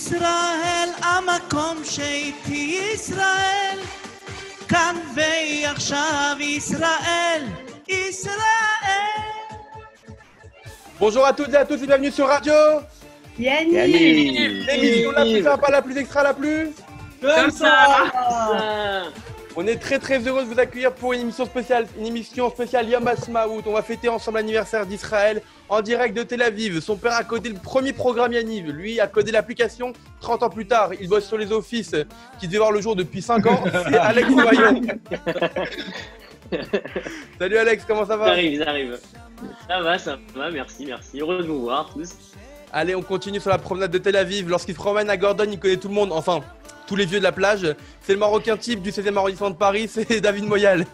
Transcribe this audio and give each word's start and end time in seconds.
ישראל, 0.00 0.88
המקום 1.02 1.84
שאיתי 1.84 2.80
ישראל, 2.94 3.78
כאן 4.68 4.96
ועכשיו 5.14 6.36
ישראל, 6.40 7.42
ישראל. 7.88 8.36
Bonjour 10.98 11.26
à 11.26 11.32
toutes 11.34 11.52
et 11.52 11.56
à 11.56 11.64
tous 11.66 11.82
et 11.82 11.86
bienvenue 11.86 12.10
sur 12.10 12.26
Radio 12.26 12.54
Yannick 13.38 14.66
L'émission 14.66 15.10
la 15.12 15.24
plus 15.24 15.42
sympa, 15.44 15.70
la 15.70 15.82
plus 15.82 15.96
extra, 15.98 16.22
la 16.22 16.32
plus 16.32 16.70
Comme 17.20 17.50
ça 17.50 19.12
On 19.57 19.67
est 19.67 19.75
très 19.75 19.99
très 19.99 20.19
heureux 20.19 20.43
de 20.43 20.47
vous 20.47 20.59
accueillir 20.59 20.93
pour 20.93 21.11
une 21.11 21.21
émission 21.21 21.45
spéciale, 21.45 21.85
une 21.99 22.05
émission 22.05 22.49
spéciale 22.49 22.87
Yom. 22.87 23.03
On 23.65 23.73
va 23.73 23.81
fêter 23.81 24.07
ensemble 24.07 24.37
l'anniversaire 24.37 24.85
d'Israël 24.85 25.41
en 25.67 25.81
direct 25.81 26.15
de 26.15 26.23
Tel 26.23 26.41
Aviv. 26.41 26.79
Son 26.79 26.95
père 26.95 27.13
a 27.13 27.23
codé 27.25 27.49
le 27.49 27.55
premier 27.55 27.91
programme 27.91 28.31
Yanniv. 28.31 28.71
Lui 28.71 28.99
a 29.01 29.07
codé 29.07 29.31
l'application 29.31 29.91
30 30.21 30.43
ans 30.43 30.49
plus 30.49 30.67
tard. 30.67 30.91
Il 30.99 31.09
bosse 31.09 31.27
sur 31.27 31.37
les 31.37 31.51
offices 31.51 31.95
qui 32.39 32.47
devaient 32.47 32.59
voir 32.59 32.71
le 32.71 32.79
jour 32.81 32.95
depuis 32.95 33.21
5 33.21 33.45
ans. 33.47 33.63
C'est 33.89 33.97
Alex 33.97 34.29
Vaillon. 34.29 34.81
Salut 37.39 37.57
Alex, 37.57 37.83
comment 37.85 38.05
ça 38.05 38.15
va? 38.15 38.27
J'arrive, 38.27 38.63
j'arrive. 38.63 38.99
Ça 39.67 39.81
va, 39.81 39.97
ça 39.97 40.17
va, 40.35 40.49
merci, 40.51 40.85
merci. 40.85 41.19
Heureux 41.19 41.39
de 41.39 41.47
vous 41.47 41.61
voir 41.61 41.91
tous. 41.93 42.13
Allez, 42.71 42.95
on 42.95 43.01
continue 43.01 43.41
sur 43.41 43.49
la 43.49 43.57
promenade 43.57 43.91
de 43.91 43.97
Tel 43.97 44.15
Aviv. 44.15 44.47
Lorsqu'il 44.47 44.75
se 44.75 44.79
promène 44.79 45.09
à 45.09 45.17
Gordon, 45.17 45.45
il 45.51 45.59
connaît 45.59 45.77
tout 45.77 45.89
le 45.89 45.93
monde. 45.93 46.11
Enfin, 46.13 46.41
tous 46.91 46.97
les 46.97 47.05
vieux 47.05 47.19
de 47.19 47.23
la 47.23 47.31
plage. 47.31 47.65
C'est 48.01 48.11
le 48.11 48.19
Marocain 48.19 48.57
type 48.57 48.81
du 48.81 48.91
16e 48.91 49.15
arrondissement 49.15 49.49
de 49.49 49.55
Paris, 49.55 49.87
c'est 49.89 50.19
David 50.19 50.43
Moyal. 50.43 50.85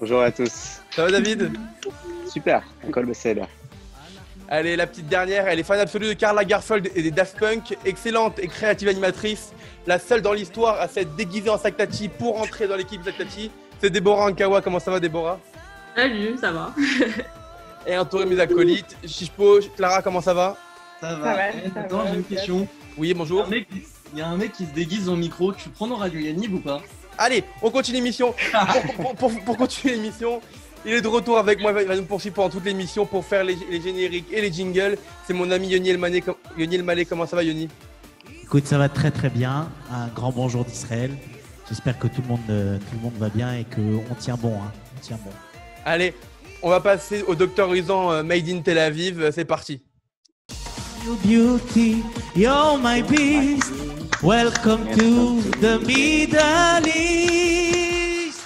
Bonjour 0.00 0.20
à 0.20 0.32
tous. 0.32 0.80
Ça 0.90 1.04
va 1.04 1.10
David? 1.12 1.52
Super, 2.28 2.64
Col 2.90 3.06
là. 3.36 3.46
Allez, 4.48 4.74
la 4.74 4.88
petite 4.88 5.06
dernière, 5.06 5.46
elle 5.46 5.60
est 5.60 5.62
fan 5.62 5.78
absolue 5.78 6.08
de 6.08 6.12
Carla 6.14 6.44
Garfield 6.44 6.90
et 6.96 7.02
des 7.02 7.12
Daft 7.12 7.38
Punk. 7.38 7.78
Excellente 7.84 8.40
et 8.40 8.48
créative 8.48 8.88
animatrice. 8.88 9.52
La 9.86 10.00
seule 10.00 10.20
dans 10.20 10.32
l'histoire 10.32 10.80
à 10.80 10.88
s'être 10.88 11.14
déguisée 11.14 11.48
en 11.50 11.58
Saktati 11.58 12.08
pour 12.08 12.40
entrer 12.40 12.66
dans 12.66 12.76
l'équipe 12.76 13.04
Saktati. 13.04 13.52
C'est 13.80 13.90
Déborah 13.90 14.26
Ankawa. 14.26 14.62
Comment 14.62 14.80
ça 14.80 14.90
va 14.90 14.98
Déborah? 14.98 15.38
Salut, 15.94 16.36
ça 16.40 16.50
va. 16.50 16.74
Et 17.86 17.96
entouré 17.96 18.24
de 18.24 18.30
mes 18.30 18.40
acolytes. 18.40 18.96
Chichpo, 19.06 19.60
Clara, 19.76 20.02
comment 20.02 20.20
ça 20.20 20.34
va? 20.34 20.56
Ça 21.00 21.10
Ça 21.10 21.16
va. 21.16 21.34
va, 21.34 21.48
Eh, 21.50 21.70
ça 21.72 21.80
Attends, 21.80 22.04
j'ai 22.10 22.16
une 22.16 22.24
question. 22.24 22.66
Oui, 22.98 23.14
bonjour. 23.14 23.44
un 23.44 23.48
mec, 23.48 23.68
il 24.12 24.18
y 24.18 24.22
a 24.22 24.28
un 24.28 24.36
mec 24.36 24.52
qui 24.52 24.64
se 24.66 24.70
déguise 24.72 25.06
le 25.08 25.16
micro. 25.16 25.52
Tu 25.52 25.68
prends 25.68 25.86
dans 25.86 25.96
Radio 25.96 26.18
Yannick 26.20 26.52
ou 26.54 26.58
pas? 26.60 26.80
Allez, 27.18 27.44
on 27.62 27.70
continue 27.70 27.96
l'émission. 27.98 28.34
Pour, 28.96 29.14
pour- 29.14 29.14
pour- 29.30 29.44
pour 29.44 29.56
continuer 29.56 29.94
l'émission, 29.94 30.40
il 30.84 30.92
est 30.92 31.00
de 31.00 31.08
retour 31.08 31.38
avec 31.38 31.60
moi. 31.60 31.72
Il 31.80 31.86
va 31.88 31.96
nous 31.96 32.04
poursuivre 32.04 32.34
pendant 32.36 32.50
toute 32.50 32.64
l'émission 32.64 33.06
pour 33.06 33.24
faire 33.24 33.42
les, 33.44 33.56
les 33.70 33.80
génériques 33.80 34.26
et 34.32 34.40
les 34.42 34.52
jingles. 34.52 34.98
C'est 35.26 35.32
mon 35.34 35.50
ami 35.50 35.68
Yoni 35.68 35.90
Elmaleh. 35.90 36.22
Yoni 36.58 36.74
Elmaleh, 36.76 37.04
comment 37.06 37.26
ça 37.26 37.36
va 37.36 37.42
Yoni? 37.42 37.68
Écoute, 38.42 38.66
ça 38.66 38.78
va 38.78 38.88
très 38.88 39.10
très 39.10 39.30
bien. 39.30 39.70
Un 39.90 40.08
grand 40.08 40.30
bonjour 40.30 40.64
d'Israël. 40.64 41.10
J'espère 41.68 41.98
que 41.98 42.06
tout 42.06 42.22
le 42.22 42.28
monde, 42.28 42.40
euh, 42.50 42.78
tout 42.78 42.94
le 42.96 43.00
monde 43.02 43.14
va 43.18 43.28
bien 43.28 43.54
et 43.56 43.64
qu'on 43.64 44.14
tient 44.14 44.36
bon. 44.36 44.54
hein. 44.62 44.70
On 44.96 45.00
tient 45.00 45.18
bon. 45.24 45.32
Allez, 45.84 46.14
on 46.62 46.68
va 46.70 46.80
passer 46.80 47.22
au 47.26 47.34
doctorisant 47.34 48.12
euh, 48.12 48.22
Made 48.22 48.48
in 48.48 48.60
Tel 48.60 48.78
Aviv. 48.78 49.30
C'est 49.32 49.44
parti. 49.44 49.82
You 51.04 51.16
beauty, 51.24 52.02
you're 52.36 52.78
my 52.82 53.02
beast. 53.02 53.72
Welcome 54.23 54.83
to 54.97 55.41
the 55.63 55.79
Middle 55.79 56.87
East. 56.87 58.41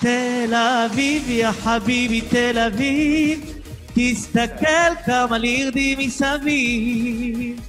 תל 0.00 0.54
אביב, 0.54 1.30
יא 1.30 1.52
חביבי, 1.52 2.20
תל 2.20 2.58
אביב, 2.58 3.52
תסתכל 3.94 4.94
כמה 5.06 5.38
לירדי 5.38 5.96
מסביב. 5.98 7.60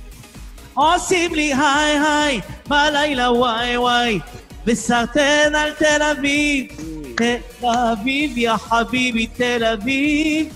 עושים 0.74 1.36
לי 1.36 1.54
היי 1.54 2.00
היי, 2.00 2.40
בלילה 2.68 3.32
וואי 3.32 3.78
וואי, 3.78 4.20
וסרטן 4.66 5.56
על 5.56 5.72
תל 5.72 6.02
אביב. 6.02 6.68
תל 7.16 7.68
אביב, 7.68 8.38
יא 8.38 8.58
חביבי, 8.58 9.28
תל 9.28 9.64
אביב, 9.64 10.48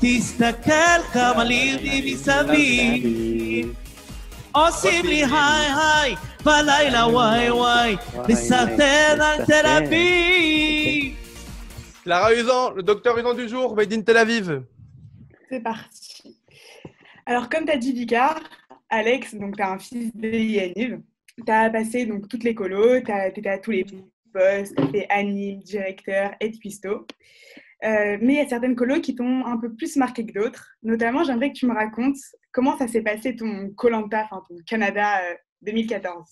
תסתכל 0.00 1.02
כמה 1.12 1.44
לירדי 1.44 2.12
מסביב. 2.14 3.74
Osibli 4.57 5.21
hai 5.21 5.67
hai, 5.79 6.17
balayla 6.43 7.07
wai 7.07 7.49
wai, 7.51 7.97
misaten 8.27 9.45
Tel 9.45 9.65
Aviv. 9.65 11.13
Clara 12.03 12.33
Usan, 12.33 12.73
le 12.73 12.81
docteur 12.81 13.15
Usan 13.19 13.35
du 13.35 13.47
jour, 13.47 13.75
Made 13.75 13.93
in 13.93 14.01
Tel 14.01 14.17
Aviv. 14.17 14.63
C'est 15.47 15.59
parti. 15.59 16.41
Alors, 17.27 17.49
comme 17.49 17.65
tu 17.65 17.71
as 17.71 17.77
dit, 17.77 17.93
Vicard, 17.93 18.39
Alex, 18.89 19.35
donc 19.35 19.57
tu 19.57 19.61
as 19.61 19.69
un 19.73 19.77
fils 19.77 20.15
de 20.15 20.27
Yaniv, 20.27 21.01
tu 21.45 21.51
as 21.51 21.69
passé 21.69 22.07
donc 22.07 22.27
toutes 22.27 22.43
les 22.43 22.55
colos, 22.55 23.01
tu 23.01 23.11
étais 23.11 23.49
à 23.49 23.59
tous 23.59 23.71
les 23.71 23.85
postes, 24.33 24.75
tu 24.75 24.87
fait 24.91 25.05
anime, 25.09 25.59
directeur 25.59 26.31
et 26.39 26.51
cuistot. 26.51 27.05
Euh, 27.83 28.17
mais 28.21 28.33
il 28.33 28.37
y 28.37 28.39
a 28.39 28.47
certaines 28.47 28.75
colos 28.75 29.01
qui 29.01 29.13
t'ont 29.13 29.45
un 29.45 29.57
peu 29.57 29.71
plus 29.71 29.97
marqué 29.97 30.25
que 30.25 30.33
d'autres. 30.33 30.67
Notamment, 30.81 31.23
j'aimerais 31.23 31.51
que 31.51 31.57
tu 31.59 31.67
me 31.67 31.75
racontes 31.75 32.17
comment 32.57 32.75
ça 32.75 32.87
s'est 32.87 33.03
passé 33.03 33.35
ton 33.35 33.69
Colanta, 33.69 34.23
enfin 34.23 34.43
ton 34.49 34.55
Canada 34.65 35.21
euh, 35.29 35.35
2014. 35.61 36.27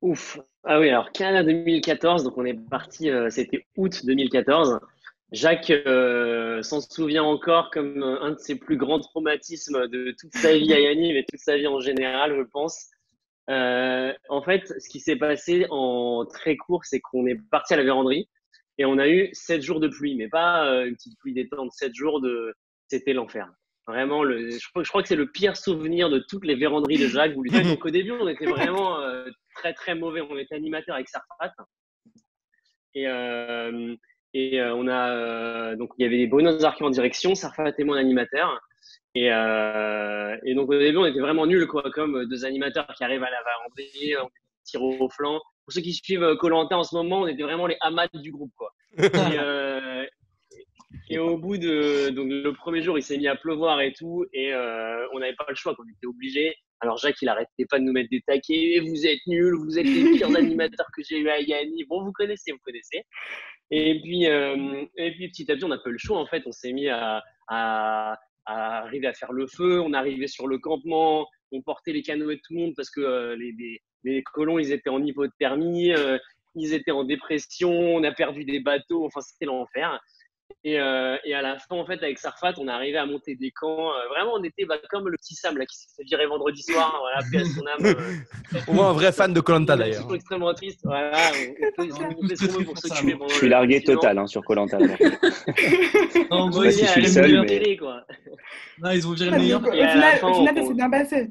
Ouf. 0.00 0.38
Ah 0.64 0.80
oui, 0.80 0.88
alors 0.88 1.12
Canada 1.12 1.52
2014, 1.52 2.24
donc 2.24 2.38
on 2.38 2.46
est 2.46 2.54
parti, 2.54 3.10
euh, 3.10 3.28
c'était 3.28 3.66
août 3.76 4.06
2014. 4.06 4.80
Jacques 5.32 5.68
euh, 5.68 6.62
s'en 6.62 6.80
souvient 6.80 7.24
encore 7.24 7.70
comme 7.70 8.02
euh, 8.02 8.22
un 8.22 8.30
de 8.30 8.38
ses 8.38 8.54
plus 8.54 8.78
grands 8.78 9.00
traumatismes 9.00 9.86
de 9.88 10.14
toute 10.18 10.34
sa 10.34 10.56
vie 10.56 10.72
à 10.72 10.80
Yanniv 10.80 11.14
et 11.14 11.26
toute 11.28 11.40
sa 11.40 11.58
vie 11.58 11.66
en 11.66 11.80
général, 11.80 12.34
je 12.34 12.42
pense. 12.42 12.88
Euh, 13.50 14.14
en 14.30 14.40
fait, 14.40 14.72
ce 14.80 14.88
qui 14.88 14.98
s'est 14.98 15.16
passé 15.16 15.66
en 15.68 16.24
très 16.24 16.56
court, 16.56 16.86
c'est 16.86 17.00
qu'on 17.00 17.26
est 17.26 17.38
parti 17.50 17.74
à 17.74 17.76
la 17.76 17.82
véranderie 17.82 18.30
et 18.78 18.86
on 18.86 18.96
a 18.96 19.08
eu 19.08 19.28
sept 19.34 19.60
jours 19.60 19.78
de 19.78 19.88
pluie, 19.88 20.16
mais 20.16 20.28
pas 20.28 20.64
euh, 20.64 20.86
une 20.86 20.94
petite 20.94 21.18
pluie 21.18 21.34
détente, 21.34 21.70
sept 21.72 21.94
jours 21.94 22.22
de, 22.22 22.54
c'était 22.88 23.12
l'enfer. 23.12 23.52
Vraiment, 23.86 24.22
le, 24.22 24.50
je, 24.50 24.68
crois- 24.68 24.84
je 24.84 24.88
crois 24.88 25.02
que 25.02 25.08
c'est 25.08 25.16
le 25.16 25.30
pire 25.30 25.56
souvenir 25.56 26.10
de 26.10 26.22
toutes 26.28 26.44
les 26.44 26.54
véranderies 26.54 26.98
de 26.98 27.08
Jacques. 27.08 27.32
Vous 27.34 27.42
lui 27.42 27.50
dites, 27.50 27.60
début, 27.92 28.12
on 28.12 28.28
était 28.28 28.46
vraiment 28.46 29.00
euh, 29.00 29.28
très 29.56 29.72
très 29.72 29.94
mauvais. 29.94 30.20
On 30.20 30.38
était 30.38 30.54
animateur 30.54 30.94
avec 30.94 31.08
Sarfat. 31.08 31.52
Et, 32.94 33.06
euh, 33.08 33.94
et 34.34 34.60
euh, 34.60 34.74
on 34.74 34.86
a 34.88 35.74
donc 35.76 35.90
il 35.98 36.02
y 36.02 36.06
avait 36.06 36.26
Bruno 36.26 36.58
Zarki 36.58 36.82
en 36.84 36.90
direction, 36.90 37.34
Sarfat 37.34 37.72
et 37.78 37.84
mon 37.84 37.94
animateur. 37.94 38.60
Et, 39.14 39.26
et 39.26 40.54
donc 40.54 40.70
au 40.70 40.78
début, 40.78 40.98
on 40.98 41.06
était 41.06 41.20
vraiment 41.20 41.46
nuls, 41.46 41.66
quoi, 41.66 41.82
comme 41.90 42.26
deux 42.26 42.44
animateurs 42.44 42.86
qui 42.96 43.02
arrivent 43.02 43.24
à 43.24 43.30
la 43.30 43.42
véranderie, 43.42 44.14
on 44.22 44.28
tire 44.62 44.82
au 44.82 45.08
flanc. 45.10 45.40
Pour 45.64 45.72
ceux 45.72 45.80
qui 45.80 45.92
suivent 45.92 46.36
Colanta 46.36 46.78
en 46.78 46.84
ce 46.84 46.94
moment, 46.94 47.22
on 47.22 47.26
était 47.26 47.42
vraiment 47.42 47.66
les 47.66 47.76
amas 47.80 48.06
du 48.14 48.30
groupe, 48.30 48.52
quoi. 48.56 48.70
Et, 48.98 50.08
et 51.08 51.18
au 51.18 51.36
bout 51.36 51.56
de 51.56 52.10
donc 52.10 52.28
le 52.30 52.52
premier 52.52 52.82
jour, 52.82 52.98
il 52.98 53.02
s'est 53.02 53.18
mis 53.18 53.28
à 53.28 53.36
pleuvoir 53.36 53.80
et 53.80 53.92
tout, 53.92 54.24
et 54.32 54.52
euh, 54.52 55.06
on 55.12 55.20
n'avait 55.20 55.34
pas 55.34 55.46
le 55.48 55.54
choix, 55.54 55.74
quoi, 55.74 55.84
on 55.86 55.90
était 55.90 56.06
obligés. 56.06 56.54
Alors 56.80 56.96
Jacques, 56.96 57.20
il 57.20 57.28
arrêtait 57.28 57.66
pas 57.68 57.78
de 57.78 57.84
nous 57.84 57.92
mettre 57.92 58.08
des 58.10 58.22
taquets. 58.22 58.80
Vous 58.80 59.06
êtes 59.06 59.20
nuls, 59.26 59.54
vous 59.54 59.78
êtes 59.78 59.86
les 59.86 60.12
pires 60.12 60.28
animateurs 60.36 60.86
que 60.96 61.02
j'ai 61.06 61.18
eu 61.18 61.28
à 61.28 61.40
Yanni. 61.40 61.84
Bon, 61.84 62.02
vous 62.02 62.12
connaissez, 62.12 62.52
vous 62.52 62.58
connaissez. 62.64 63.04
Et 63.70 64.00
puis, 64.00 64.26
euh, 64.26 64.84
et 64.96 65.12
puis 65.12 65.28
petit 65.28 65.50
à 65.50 65.54
petit, 65.54 65.64
on 65.64 65.68
n'a 65.68 65.78
pas 65.78 65.90
eu 65.90 65.92
le 65.92 65.98
choix. 65.98 66.18
En 66.18 66.26
fait, 66.26 66.42
on 66.46 66.52
s'est 66.52 66.72
mis 66.72 66.88
à, 66.88 67.22
à, 67.48 68.16
à 68.46 68.78
arriver 68.78 69.06
à 69.06 69.12
faire 69.12 69.32
le 69.32 69.46
feu. 69.46 69.80
On 69.80 69.92
arrivait 69.92 70.26
sur 70.26 70.46
le 70.46 70.58
campement. 70.58 71.26
On 71.52 71.60
portait 71.60 71.92
les 71.92 72.02
canoës 72.02 72.36
de 72.36 72.40
tout 72.42 72.54
le 72.54 72.60
monde 72.60 72.72
parce 72.74 72.90
que 72.90 73.00
euh, 73.00 73.36
les, 73.36 73.52
les, 73.58 73.80
les 74.04 74.22
colons, 74.22 74.58
ils 74.58 74.72
étaient 74.72 74.90
en 74.90 75.04
hypothermie. 75.04 75.92
Ils 76.56 76.72
étaient 76.72 76.90
en 76.92 77.04
dépression. 77.04 77.70
On 77.72 78.02
a 78.04 78.12
perdu 78.12 78.44
des 78.44 78.60
bateaux. 78.60 79.04
Enfin, 79.04 79.20
c'était 79.20 79.44
l'enfer. 79.44 80.00
Et, 80.64 80.78
euh, 80.78 81.16
et, 81.24 81.32
à 81.34 81.40
la 81.42 81.58
fin, 81.58 81.76
en 81.76 81.86
fait, 81.86 82.02
avec 82.02 82.18
Sarfat, 82.18 82.52
on 82.58 82.68
est 82.68 82.70
arrivé 82.70 82.98
à 82.98 83.06
monter 83.06 83.34
des 83.34 83.50
camps. 83.50 83.90
Euh, 83.94 84.08
vraiment, 84.08 84.32
on 84.34 84.42
était 84.44 84.64
bah, 84.66 84.76
comme 84.90 85.08
le 85.08 85.16
petit 85.16 85.34
Sam 85.34 85.56
là, 85.56 85.64
qui 85.64 85.76
s'est 85.76 85.88
fait 85.96 86.04
virer 86.04 86.26
vendredi 86.26 86.62
soir. 86.62 87.00
Voilà, 87.00 87.18
paix 87.32 87.38
à 87.38 87.44
son 87.44 87.66
âme. 87.66 87.96
Euh, 88.54 88.58
Au 88.68 88.72
moins 88.72 88.90
un 88.90 88.92
vrai 88.92 89.10
fan 89.12 89.32
de 89.32 89.40
Colanta 89.40 89.74
on 89.74 89.76
d'ailleurs. 89.78 90.14
extrêmement 90.14 90.52
triste. 90.52 90.80
Voilà, 90.84 91.16
on, 91.78 91.82
on, 91.82 91.86
on, 91.86 92.16
on 92.24 92.28
fait 92.28 92.36
ce 92.36 92.46
qu'on 92.46 92.58
veut 92.58 92.64
pour 92.64 92.76
s'occuper 92.78 93.12
pendant 93.12 93.28
Je 93.28 93.34
suis 93.34 93.48
largué 93.48 93.82
total 93.82 94.18
hein, 94.18 94.26
sur 94.26 94.42
Colanta. 94.44 94.78
Non, 94.78 96.50
On 96.52 96.62
est 96.62 96.70
si 96.72 96.82
aussi. 96.84 96.86
je 96.86 96.90
suis 97.00 97.08
seul, 97.08 97.40
mais- 97.40 97.46
télé, 97.46 97.76
quoi. 97.76 98.04
Non, 98.82 98.90
ils 98.90 99.06
ont 99.06 99.12
viré 99.12 99.30
Ah, 99.32 99.36
le 99.36 99.42
meilleur. 99.42 99.60
au 99.62 99.70
final, 99.70 100.18
fin, 100.18 100.34
final, 100.34 100.54
on- 100.54 100.62
ça 100.62 100.68
s'est 100.68 100.74
bien 100.74 100.90
passé. 100.90 101.30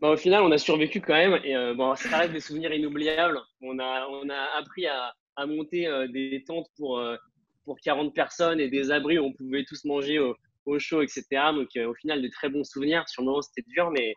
Bah, 0.00 0.10
au 0.10 0.16
final, 0.16 0.42
on 0.42 0.50
a 0.52 0.58
survécu 0.58 1.00
quand 1.00 1.14
même. 1.14 1.38
Et 1.44 1.56
euh, 1.56 1.74
bon, 1.74 1.94
ça 1.94 2.18
reste 2.18 2.32
des 2.32 2.40
souvenirs 2.40 2.72
inoubliables. 2.72 3.38
On 3.62 3.78
a, 3.78 4.06
on 4.10 4.28
a 4.28 4.58
appris 4.58 4.86
à, 4.86 5.12
à 5.36 5.46
monter 5.46 5.86
euh, 5.86 6.06
des 6.08 6.42
tentes 6.46 6.66
pour, 6.76 6.98
euh, 6.98 7.16
pour 7.66 7.78
40 7.80 8.14
personnes 8.14 8.60
et 8.60 8.68
des 8.70 8.90
abris 8.90 9.18
où 9.18 9.24
on 9.26 9.32
pouvait 9.34 9.64
tous 9.64 9.84
manger 9.84 10.18
au, 10.18 10.34
au 10.64 10.78
chaud, 10.78 11.02
etc. 11.02 11.24
Donc, 11.54 11.68
euh, 11.76 11.88
au 11.90 11.94
final, 11.94 12.22
des 12.22 12.30
très 12.30 12.48
bons 12.48 12.64
souvenirs. 12.64 13.06
Sur 13.08 13.22
le 13.22 13.26
moment, 13.26 13.42
c'était 13.42 13.68
dur, 13.68 13.90
mais 13.90 14.14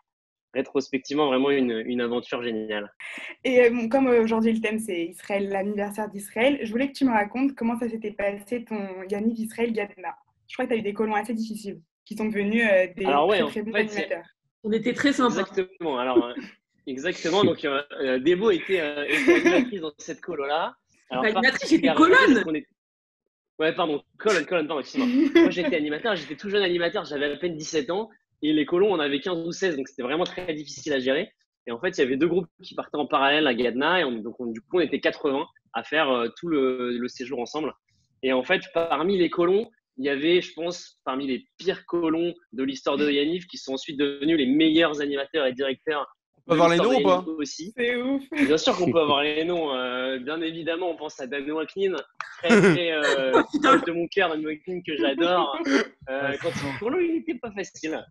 rétrospectivement, 0.53 1.27
vraiment 1.27 1.51
une, 1.51 1.83
une 1.85 2.01
aventure 2.01 2.41
géniale. 2.41 2.91
Et 3.43 3.65
euh, 3.65 3.69
bon, 3.69 3.89
comme 3.89 4.07
euh, 4.07 4.23
aujourd'hui 4.23 4.53
le 4.53 4.59
thème 4.61 4.79
c'est 4.79 5.05
Israël, 5.05 5.47
l'anniversaire 5.49 6.09
d'Israël, 6.09 6.59
je 6.63 6.71
voulais 6.71 6.87
que 6.87 6.97
tu 6.97 7.05
me 7.05 7.11
racontes 7.11 7.53
comment 7.55 7.77
ça 7.77 7.87
s'était 7.89 8.13
passé 8.13 8.65
ton 8.65 9.03
Yannick 9.11 9.37
Israël 9.39 9.71
Gadna. 9.73 10.15
Je 10.47 10.55
crois 10.55 10.65
que 10.65 10.71
tu 10.71 10.75
as 10.75 10.79
eu 10.79 10.81
des 10.81 10.93
colons 10.93 11.13
assez 11.13 11.33
difficiles. 11.35 11.81
qui 12.05 12.15
sont 12.17 12.25
devenus 12.25 12.65
euh, 12.71 12.87
des 12.95 13.05
Alors 13.05 13.27
ouais, 13.27 13.43
très, 13.45 13.61
bons 13.61 13.73
animateurs. 13.75 14.25
On 14.63 14.71
était 14.71 14.93
très 14.93 15.13
sympas. 15.13 15.41
Exactement. 15.41 15.99
Alors, 15.99 16.25
euh, 16.25 16.33
exactement. 16.87 17.43
Donc, 17.43 17.63
euh, 17.63 18.17
Debo 18.19 18.49
était, 18.49 18.81
euh, 18.81 19.05
était 19.05 19.35
animatrice 19.35 19.81
dans 19.81 19.91
cette 19.99 20.19
colo-là. 20.21 20.73
Alors, 21.11 21.25
animatrice, 21.25 21.69
j'étais 21.69 21.93
colonne. 21.93 22.55
est- 22.55 22.65
Ouais, 23.59 23.73
pardon, 23.73 24.01
colonne, 24.17 24.45
colonne, 24.45 24.67
pardon, 24.67 24.79
excuse-moi. 24.81 25.31
Moi, 25.43 25.49
j'étais 25.49 25.75
animateur, 25.75 26.15
j'étais 26.15 26.35
tout 26.35 26.49
jeune 26.49 26.63
animateur, 26.63 27.03
j'avais 27.05 27.31
à 27.31 27.35
peine 27.37 27.55
17 27.57 27.89
ans. 27.91 28.09
Et 28.41 28.53
les 28.53 28.65
colons, 28.65 28.91
on 28.93 28.99
avait 28.99 29.19
15 29.19 29.45
ou 29.45 29.51
16, 29.51 29.75
donc 29.75 29.89
c'était 29.89 30.03
vraiment 30.03 30.23
très 30.23 30.53
difficile 30.53 30.93
à 30.93 30.99
gérer. 30.99 31.29
Et 31.67 31.71
en 31.71 31.79
fait, 31.79 31.89
il 31.89 31.99
y 31.99 32.03
avait 32.03 32.15
deux 32.15 32.27
groupes 32.29 32.47
qui 32.63 32.73
partaient 32.73 32.95
en 32.97 33.05
parallèle 33.05 33.47
à 33.47 33.53
Gadna. 33.53 33.99
Et 33.99 34.03
on- 34.05 34.13
donc, 34.13 34.39
on- 34.39 34.45
du 34.47 34.61
coup, 34.61 34.77
on 34.77 34.79
était 34.79 35.01
80 35.01 35.45
à 35.73 35.83
faire 35.83 36.09
euh, 36.09 36.29
tout 36.39 36.47
le, 36.47 36.97
le 36.97 37.07
séjour 37.09 37.39
ensemble. 37.39 37.73
Et 38.23 38.31
en 38.31 38.43
fait, 38.43 38.61
parmi 38.73 39.17
les 39.17 39.29
colons, 39.29 39.69
il 39.97 40.05
y 40.05 40.09
avait, 40.09 40.41
je 40.41 40.53
pense, 40.53 40.97
parmi 41.03 41.27
les 41.27 41.45
pires 41.57 41.85
colons 41.85 42.33
de 42.53 42.63
l'histoire 42.63 42.95
de 42.95 43.11
Yaniv, 43.11 43.45
qui 43.47 43.57
sont 43.57 43.73
ensuite 43.73 43.99
devenus 43.99 44.37
les 44.37 44.45
meilleurs 44.45 45.01
animateurs 45.01 45.45
et 45.45 45.53
directeurs. 45.53 46.07
On 46.51 46.55
peut 46.55 46.61
avoir 46.63 46.69
les 46.69 46.77
noms 46.77 46.99
ou 46.99 47.03
pas 47.03 47.23
aussi. 47.37 47.73
C'est 47.77 47.95
ouf. 47.95 48.23
Bien 48.31 48.57
sûr 48.57 48.75
qu'on 48.75 48.91
peut 48.91 48.99
avoir 49.01 49.21
les 49.21 49.45
noms. 49.45 49.71
euh, 49.75 50.17
bien 50.17 50.41
évidemment, 50.41 50.89
on 50.89 50.95
pense 50.95 51.19
à 51.19 51.27
Dan 51.27 51.49
Waklin, 51.51 51.95
très, 52.41 52.49
très 52.75 52.91
euh, 52.91 53.41
de 53.85 53.91
mon 53.91 54.07
cœur, 54.07 54.29
Dan 54.29 54.43
Waklin 54.45 54.81
que 54.81 54.97
j'adore. 54.97 55.57
Euh, 56.09 56.33
quand 56.41 56.49
pour 56.79 56.89
lui, 56.89 57.07
il 57.07 57.13
n'était 57.17 57.35
pas 57.35 57.51
facile. 57.51 58.03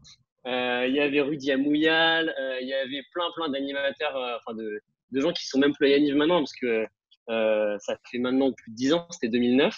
Euh, 0.47 0.87
Il 0.89 0.95
y 0.95 1.01
avait 1.01 1.21
Rudy 1.21 1.51
Amouyal, 1.51 2.33
euh, 2.41 2.59
il 2.61 2.69
y 2.69 2.75
avait 2.75 3.03
plein, 3.13 3.25
plein 3.35 3.49
d'animateurs, 3.49 4.17
euh, 4.17 4.37
enfin 4.37 4.57
de, 4.57 4.81
de 5.11 5.21
gens 5.21 5.33
qui 5.33 5.47
sont 5.47 5.59
même 5.59 5.73
plus 5.75 5.87
à 5.87 5.91
Yaniv 5.91 6.15
maintenant, 6.15 6.39
parce 6.39 6.55
que 6.55 6.87
euh, 7.31 7.77
ça 7.81 7.97
fait 8.11 8.19
maintenant 8.19 8.53
plus 8.53 8.71
de 8.71 8.77
10 8.77 8.93
ans, 8.95 9.07
c'était 9.11 9.29
2009. 9.29 9.75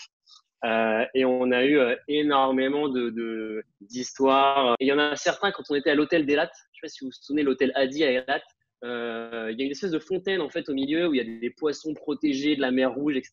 Euh, 0.65 1.05
et 1.15 1.25
on 1.25 1.51
a 1.53 1.65
eu 1.65 1.79
euh, 1.79 1.97
énormément 2.09 2.89
de 2.89 3.65
d'histoires. 3.81 4.75
Il 4.81 4.87
y 4.87 4.93
en 4.93 4.99
a 4.99 5.17
certains 5.17 5.53
quand 5.53 5.63
on 5.71 5.75
était 5.75 5.91
à 5.91 5.95
l'hôtel 5.95 6.27
d'Elat. 6.27 6.51
Je 6.73 6.79
sais 6.79 6.81
pas 6.83 6.89
si 6.89 7.05
vous 7.05 7.11
vous 7.11 7.19
souvenez 7.23 7.43
l'hôtel 7.43 7.73
Adi 7.75 8.05
à 8.05 8.11
Elat. 8.11 8.43
Euh, 8.85 9.49
il 9.53 9.59
y 9.59 9.63
a 9.63 9.67
une 9.67 9.73
espèce 9.73 9.91
de 9.91 9.99
fontaine 9.99 10.41
en 10.41 10.49
fait 10.49 10.69
au 10.69 10.75
milieu 10.75 11.09
où 11.09 11.15
il 11.15 11.19
y 11.19 11.21
a 11.21 11.41
des, 11.41 11.51
poissons 11.51 11.93
protégés 11.93 12.57
de 12.57 12.61
la 12.61 12.71
mer 12.71 12.93
Rouge, 12.93 13.17
etc. 13.17 13.33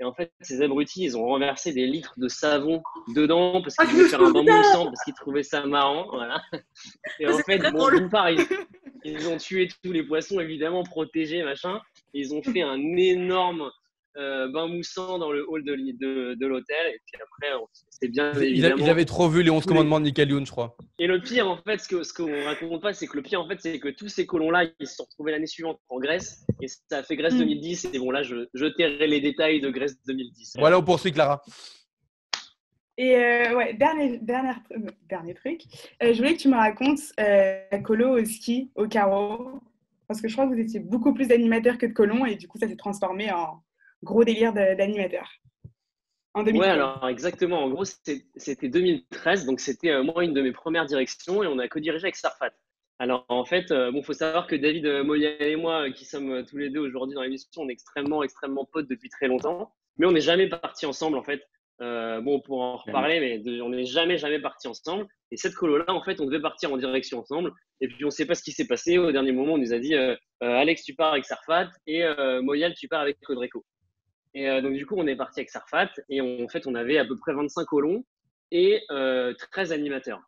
Et 0.00 0.04
en 0.04 0.12
fait, 0.12 0.32
ces 0.40 0.60
abrutis, 0.62 1.04
ils 1.04 1.16
ont 1.16 1.24
renversé 1.24 1.72
des 1.72 1.86
litres 1.86 2.14
de 2.18 2.28
savon 2.28 2.82
dedans 3.14 3.62
parce 3.62 3.76
Ah, 3.78 3.86
qu'ils 3.86 3.94
me 3.94 3.98
voulaient 3.98 4.10
faire 4.10 4.22
un 4.22 4.32
bain 4.32 4.42
moussant 4.42 4.84
parce 4.86 5.04
qu'ils 5.04 5.14
trouvaient 5.14 5.42
ça 5.42 5.64
marrant. 5.66 6.08
Voilà. 6.10 6.42
Et 7.20 7.26
Ah, 7.26 7.34
en 7.34 7.38
fait, 7.38 7.58
bon, 7.70 7.90
d'une 7.90 8.10
part, 8.10 8.30
ils, 8.30 8.44
ils 9.04 9.28
ont 9.28 9.36
tué 9.36 9.68
tous 9.82 9.92
les 9.92 10.02
poissons, 10.02 10.40
évidemment, 10.40 10.82
protégés, 10.82 11.44
machin. 11.44 11.80
Et 12.12 12.20
ils 12.20 12.34
ont 12.34 12.42
fait 12.42 12.62
un 12.62 12.80
énorme 12.96 13.70
euh, 14.16 14.48
bain 14.52 14.66
moussant 14.68 15.18
dans 15.18 15.32
le 15.32 15.44
hall 15.48 15.64
de, 15.64 15.72
l'i- 15.72 15.94
de, 15.94 16.34
de 16.34 16.46
l'hôtel. 16.46 16.76
Et 16.94 17.00
puis 17.06 17.20
après, 17.22 17.54
on- 17.60 17.66
c'était 17.90 18.08
bien 18.08 18.32
Ils, 18.34 18.38
a- 18.38 18.44
évidemment. 18.44 18.76
ils 18.84 18.90
avaient 18.90 19.04
trop 19.04 19.28
vu 19.28 19.42
les 19.42 19.50
11 19.50 19.62
tous 19.62 19.68
les- 19.70 19.74
commandements 19.76 20.00
de 20.00 20.04
Nickel 20.06 20.30
Youn, 20.30 20.44
je 20.46 20.50
crois. 20.50 20.76
Et 20.98 21.06
le 21.06 21.20
pire, 21.20 21.48
en 21.48 21.56
fait, 21.58 21.78
ce 21.78 21.88
que 21.88 22.02
ce 22.02 22.12
qu'on 22.12 22.44
raconte 22.44 22.80
pas, 22.82 22.92
c'est 22.92 23.06
que 23.06 23.16
le 23.16 23.22
pire, 23.22 23.40
en 23.40 23.48
fait, 23.48 23.58
c'est 23.60 23.78
que 23.80 23.88
tous 23.88 24.08
ces 24.08 24.26
colons-là, 24.26 24.64
ils 24.80 24.86
se 24.86 24.96
sont 24.96 25.04
retrouvés 25.04 25.32
l'année 25.32 25.46
suivante 25.46 25.80
en 25.88 25.98
Grèce, 25.98 26.44
et 26.62 26.68
ça 26.68 26.98
a 26.98 27.02
fait 27.02 27.16
Grèce 27.16 27.34
Mm. 27.34 27.38
2010. 27.38 27.88
Et 27.92 27.98
bon, 27.98 28.10
là, 28.10 28.22
je, 28.22 28.46
je 28.54 28.66
tairai 28.66 29.06
les 29.06 29.20
détails 29.20 29.60
de 29.60 29.70
Grèce 29.70 29.96
2010. 30.06 30.54
Voilà, 30.58 30.78
on 30.78 30.82
poursuit, 30.82 31.12
Clara. 31.12 31.42
Et 32.96 33.16
euh, 33.16 33.56
ouais, 33.56 33.74
dernier, 33.74 34.18
dernier, 34.18 34.52
euh, 34.70 34.86
dernier 35.08 35.34
truc, 35.34 35.62
euh, 36.02 36.12
je 36.12 36.18
voulais 36.18 36.34
que 36.36 36.40
tu 36.40 36.48
me 36.48 36.54
racontes 36.56 37.00
euh, 37.18 37.58
la 37.72 37.78
colo 37.80 38.20
au 38.20 38.24
ski, 38.24 38.70
au 38.76 38.86
carreau, 38.86 39.60
parce 40.06 40.20
que 40.20 40.28
je 40.28 40.34
crois 40.34 40.46
que 40.46 40.54
vous 40.54 40.60
étiez 40.60 40.78
beaucoup 40.78 41.12
plus 41.12 41.26
d'animateurs 41.26 41.76
que 41.76 41.86
de 41.86 41.92
colons, 41.92 42.24
et 42.24 42.36
du 42.36 42.46
coup, 42.46 42.56
ça 42.56 42.68
s'est 42.68 42.76
transformé 42.76 43.32
en 43.32 43.60
gros 44.04 44.24
délire 44.24 44.52
d'animateurs. 44.52 45.30
En 46.34 46.42
2013. 46.42 46.60
Ouais, 46.60 46.72
alors 46.72 47.08
exactement. 47.08 47.62
En 47.64 47.70
gros, 47.70 47.84
c'était 47.84 48.22
c'était 48.36 48.68
2013, 48.68 49.46
donc 49.46 49.60
c'était 49.60 49.90
euh, 49.90 50.02
moi 50.02 50.24
une 50.24 50.34
de 50.34 50.42
mes 50.42 50.52
premières 50.52 50.86
directions, 50.86 51.42
et 51.42 51.46
on 51.46 51.58
a 51.58 51.68
co-dirigé 51.68 52.04
avec 52.04 52.16
Sarfat. 52.16 52.50
Alors 52.98 53.24
en 53.28 53.44
fait, 53.44 53.70
euh, 53.70 53.90
bon, 53.92 54.02
faut 54.02 54.12
savoir 54.12 54.46
que 54.46 54.56
David 54.56 54.86
euh, 54.86 55.04
Moyal 55.04 55.36
et 55.40 55.56
moi, 55.56 55.88
euh, 55.88 55.92
qui 55.92 56.04
sommes 56.04 56.30
euh, 56.30 56.42
tous 56.42 56.58
les 56.58 56.70
deux 56.70 56.80
aujourd'hui 56.80 57.14
dans 57.14 57.22
l'émission, 57.22 57.62
on 57.62 57.68
est 57.68 57.72
extrêmement, 57.72 58.22
extrêmement 58.22 58.64
potes 58.64 58.88
depuis 58.88 59.08
très 59.10 59.28
longtemps, 59.28 59.72
mais 59.96 60.06
on 60.06 60.12
n'est 60.12 60.20
jamais 60.20 60.48
partis 60.48 60.86
ensemble 60.86 61.18
en 61.18 61.22
fait. 61.22 61.42
Euh, 61.80 62.20
bon, 62.20 62.40
pour 62.40 62.60
en 62.60 62.76
reparler, 62.76 63.18
mais 63.18 63.38
de- 63.40 63.60
on 63.60 63.68
n'est 63.70 63.84
jamais, 63.84 64.16
jamais 64.16 64.38
partis 64.40 64.68
ensemble. 64.68 65.06
Et 65.32 65.36
cette 65.36 65.54
colo-là, 65.56 65.86
en 65.88 66.02
fait, 66.04 66.20
on 66.20 66.26
devait 66.26 66.40
partir 66.40 66.72
en 66.72 66.76
direction 66.76 67.18
ensemble. 67.18 67.52
Et 67.80 67.88
puis, 67.88 68.04
on 68.04 68.08
ne 68.08 68.12
sait 68.12 68.26
pas 68.26 68.36
ce 68.36 68.44
qui 68.44 68.52
s'est 68.52 68.68
passé. 68.68 68.96
Au 68.96 69.10
dernier 69.10 69.32
moment, 69.32 69.54
on 69.54 69.58
nous 69.58 69.72
a 69.72 69.78
dit 69.80 69.96
euh, 69.96 70.14
euh, 70.44 70.46
Alex, 70.54 70.84
tu 70.84 70.94
pars 70.94 71.10
avec 71.12 71.24
Sarfat 71.24 71.70
et 71.88 72.04
euh, 72.04 72.40
Moyal, 72.42 72.74
tu 72.74 72.86
pars 72.86 73.00
avec 73.00 73.18
Codreco. 73.22 73.64
Et 74.34 74.48
euh, 74.48 74.60
donc, 74.60 74.74
du 74.74 74.84
coup, 74.86 74.94
on 74.96 75.06
est 75.06 75.16
parti 75.16 75.40
avec 75.40 75.50
Sarfat. 75.50 75.90
Et 76.08 76.20
on- 76.20 76.44
en 76.44 76.48
fait, 76.48 76.66
on 76.66 76.74
avait 76.74 76.98
à 76.98 77.04
peu 77.04 77.16
près 77.16 77.32
25 77.34 77.64
colons 77.66 78.04
et 78.50 78.82
euh, 78.90 79.32
13 79.52 79.72
animateurs. 79.72 80.20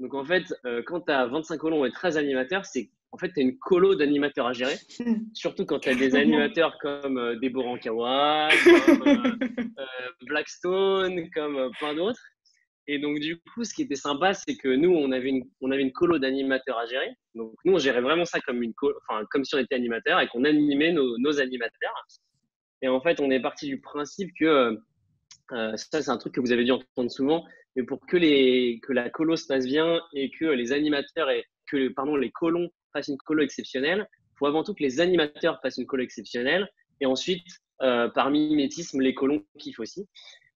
Donc, 0.00 0.14
en 0.14 0.24
fait, 0.24 0.44
euh, 0.66 0.82
quand 0.86 1.00
tu 1.02 1.12
as 1.12 1.26
25 1.26 1.56
colons 1.58 1.84
et 1.84 1.90
13 1.90 2.16
animateurs, 2.18 2.64
c'est 2.66 2.90
en 3.10 3.16
fait, 3.16 3.32
tu 3.32 3.40
as 3.40 3.42
une 3.42 3.56
colo 3.58 3.94
d'animateurs 3.94 4.46
à 4.46 4.52
gérer. 4.52 4.76
Surtout 5.34 5.64
quand 5.64 5.78
tu 5.78 5.88
as 5.88 5.94
des 5.94 6.14
animateurs 6.14 6.76
comme 6.78 7.16
euh, 7.18 7.36
Deborah 7.40 7.70
Ankawa, 7.70 8.48
comme 8.64 9.38
Blackstone, 10.26 11.30
comme 11.30 11.70
plein 11.78 11.94
d'autres. 11.94 12.20
Et 12.86 12.98
donc, 12.98 13.18
du 13.18 13.38
coup, 13.54 13.64
ce 13.64 13.74
qui 13.74 13.82
était 13.82 13.94
sympa, 13.96 14.32
c'est 14.34 14.56
que 14.56 14.68
nous, 14.68 14.90
on 14.90 15.10
avait 15.12 15.28
une, 15.28 15.44
on 15.60 15.70
avait 15.70 15.82
une 15.82 15.92
colo 15.92 16.18
d'animateurs 16.18 16.78
à 16.78 16.86
gérer. 16.86 17.10
Donc, 17.34 17.52
nous, 17.64 17.74
on 17.74 17.78
gérait 17.78 18.00
vraiment 18.00 18.24
ça 18.24 18.40
comme, 18.40 18.62
une 18.62 18.72
colo, 18.74 18.94
enfin, 19.08 19.24
comme 19.30 19.44
si 19.44 19.54
on 19.54 19.58
était 19.58 19.74
animateur 19.74 20.20
et 20.20 20.28
qu'on 20.28 20.44
animait 20.44 20.92
nos, 20.92 21.18
nos 21.18 21.40
animateurs. 21.40 21.94
Et 22.82 22.88
en 22.88 23.00
fait, 23.00 23.20
on 23.20 23.30
est 23.30 23.40
parti 23.40 23.66
du 23.66 23.80
principe 23.80 24.30
que, 24.38 24.44
euh, 24.44 24.76
euh, 25.52 25.76
ça, 25.76 26.02
c'est 26.02 26.10
un 26.10 26.18
truc 26.18 26.34
que 26.34 26.40
vous 26.40 26.52
avez 26.52 26.64
dû 26.64 26.72
entendre 26.72 27.10
souvent, 27.10 27.44
mais 27.76 27.82
pour 27.82 28.04
que, 28.06 28.16
la 28.92 29.10
colo 29.10 29.36
se 29.36 29.46
passe 29.46 29.66
bien 29.66 30.00
et 30.12 30.30
que 30.30 30.44
les 30.44 30.72
animateurs 30.72 31.30
et 31.30 31.44
que 31.70 31.88
pardon, 31.88 32.16
les 32.16 32.30
colons 32.30 32.68
fassent 32.92 33.08
une 33.08 33.18
colo 33.18 33.42
exceptionnelle, 33.42 34.06
il 34.12 34.38
faut 34.38 34.46
avant 34.46 34.62
tout 34.62 34.74
que 34.74 34.82
les 34.82 35.00
animateurs 35.00 35.60
fassent 35.60 35.78
une 35.78 35.86
colo 35.86 36.02
exceptionnelle. 36.02 36.68
Et 37.00 37.06
ensuite, 37.06 37.44
euh, 37.82 38.08
par 38.08 38.30
mimétisme, 38.30 39.00
les 39.00 39.14
colons 39.14 39.42
kiffent 39.58 39.80
aussi. 39.80 40.06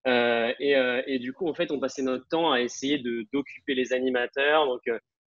Et, 0.07 1.19
du 1.21 1.33
coup, 1.33 1.49
en 1.49 1.55
fait, 1.55 1.71
on 1.71 1.81
passait 1.81 2.03
notre 2.03 2.27
temps 2.29 2.53
à 2.53 2.61
essayer 2.61 2.99
d'occuper 3.33 3.75
les 3.75 3.93
animateurs. 3.93 4.67
Donc, 4.67 4.83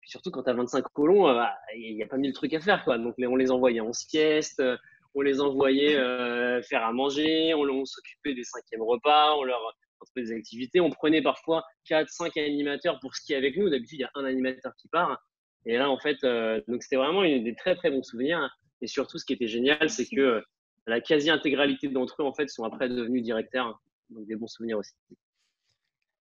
surtout 0.05 0.31
quand 0.31 0.43
tu 0.43 0.49
as 0.49 0.53
25 0.53 0.83
colons, 0.93 1.27
euh, 1.27 1.43
il 1.75 1.95
n'y 1.95 2.03
a 2.03 2.07
pas 2.07 2.17
mille 2.17 2.33
trucs 2.33 2.53
à 2.53 2.59
faire. 2.59 2.83
Quoi. 2.83 2.97
Donc, 2.97 3.15
on 3.17 3.35
les 3.35 3.51
envoyait 3.51 3.79
en 3.79 3.93
sieste, 3.93 4.61
on 5.15 5.21
les 5.21 5.41
envoyait 5.41 5.95
euh, 5.95 6.61
faire 6.63 6.83
à 6.83 6.91
manger, 6.91 7.53
on, 7.53 7.61
on 7.61 7.85
s'occupait 7.85 8.33
des 8.33 8.43
cinquièmes 8.43 8.81
repas, 8.81 9.35
on 9.35 9.43
leur 9.43 9.61
trouvait 10.05 10.25
des 10.25 10.33
activités. 10.33 10.79
On 10.79 10.89
prenait 10.89 11.21
parfois 11.21 11.63
4, 11.85 12.09
5 12.09 12.37
animateurs 12.37 12.99
pour 12.99 13.15
skier 13.15 13.35
avec 13.35 13.57
nous. 13.57 13.69
D'habitude, 13.69 13.99
il 13.99 14.01
y 14.01 14.05
a 14.05 14.11
un 14.15 14.25
animateur 14.25 14.73
qui 14.77 14.87
part. 14.89 15.21
Et 15.65 15.77
là, 15.77 15.89
en 15.89 15.97
fait, 15.97 16.17
euh, 16.23 16.61
donc 16.67 16.83
c'était 16.83 16.97
vraiment 16.97 17.23
une, 17.23 17.43
des 17.43 17.55
très, 17.55 17.75
très 17.75 17.89
bons 17.89 18.03
souvenirs. 18.03 18.49
Et 18.81 18.87
surtout, 18.87 19.17
ce 19.17 19.25
qui 19.25 19.33
était 19.33 19.47
génial, 19.47 19.89
c'est 19.89 20.05
que 20.05 20.43
la 20.87 20.99
quasi-intégralité 20.99 21.87
d'entre 21.87 22.21
eux, 22.21 22.25
en 22.25 22.33
fait, 22.33 22.49
sont 22.49 22.65
après 22.65 22.89
devenus 22.89 23.23
directeurs. 23.23 23.79
Donc, 24.09 24.27
des 24.27 24.35
bons 24.35 24.47
souvenirs 24.47 24.79
aussi. 24.79 24.93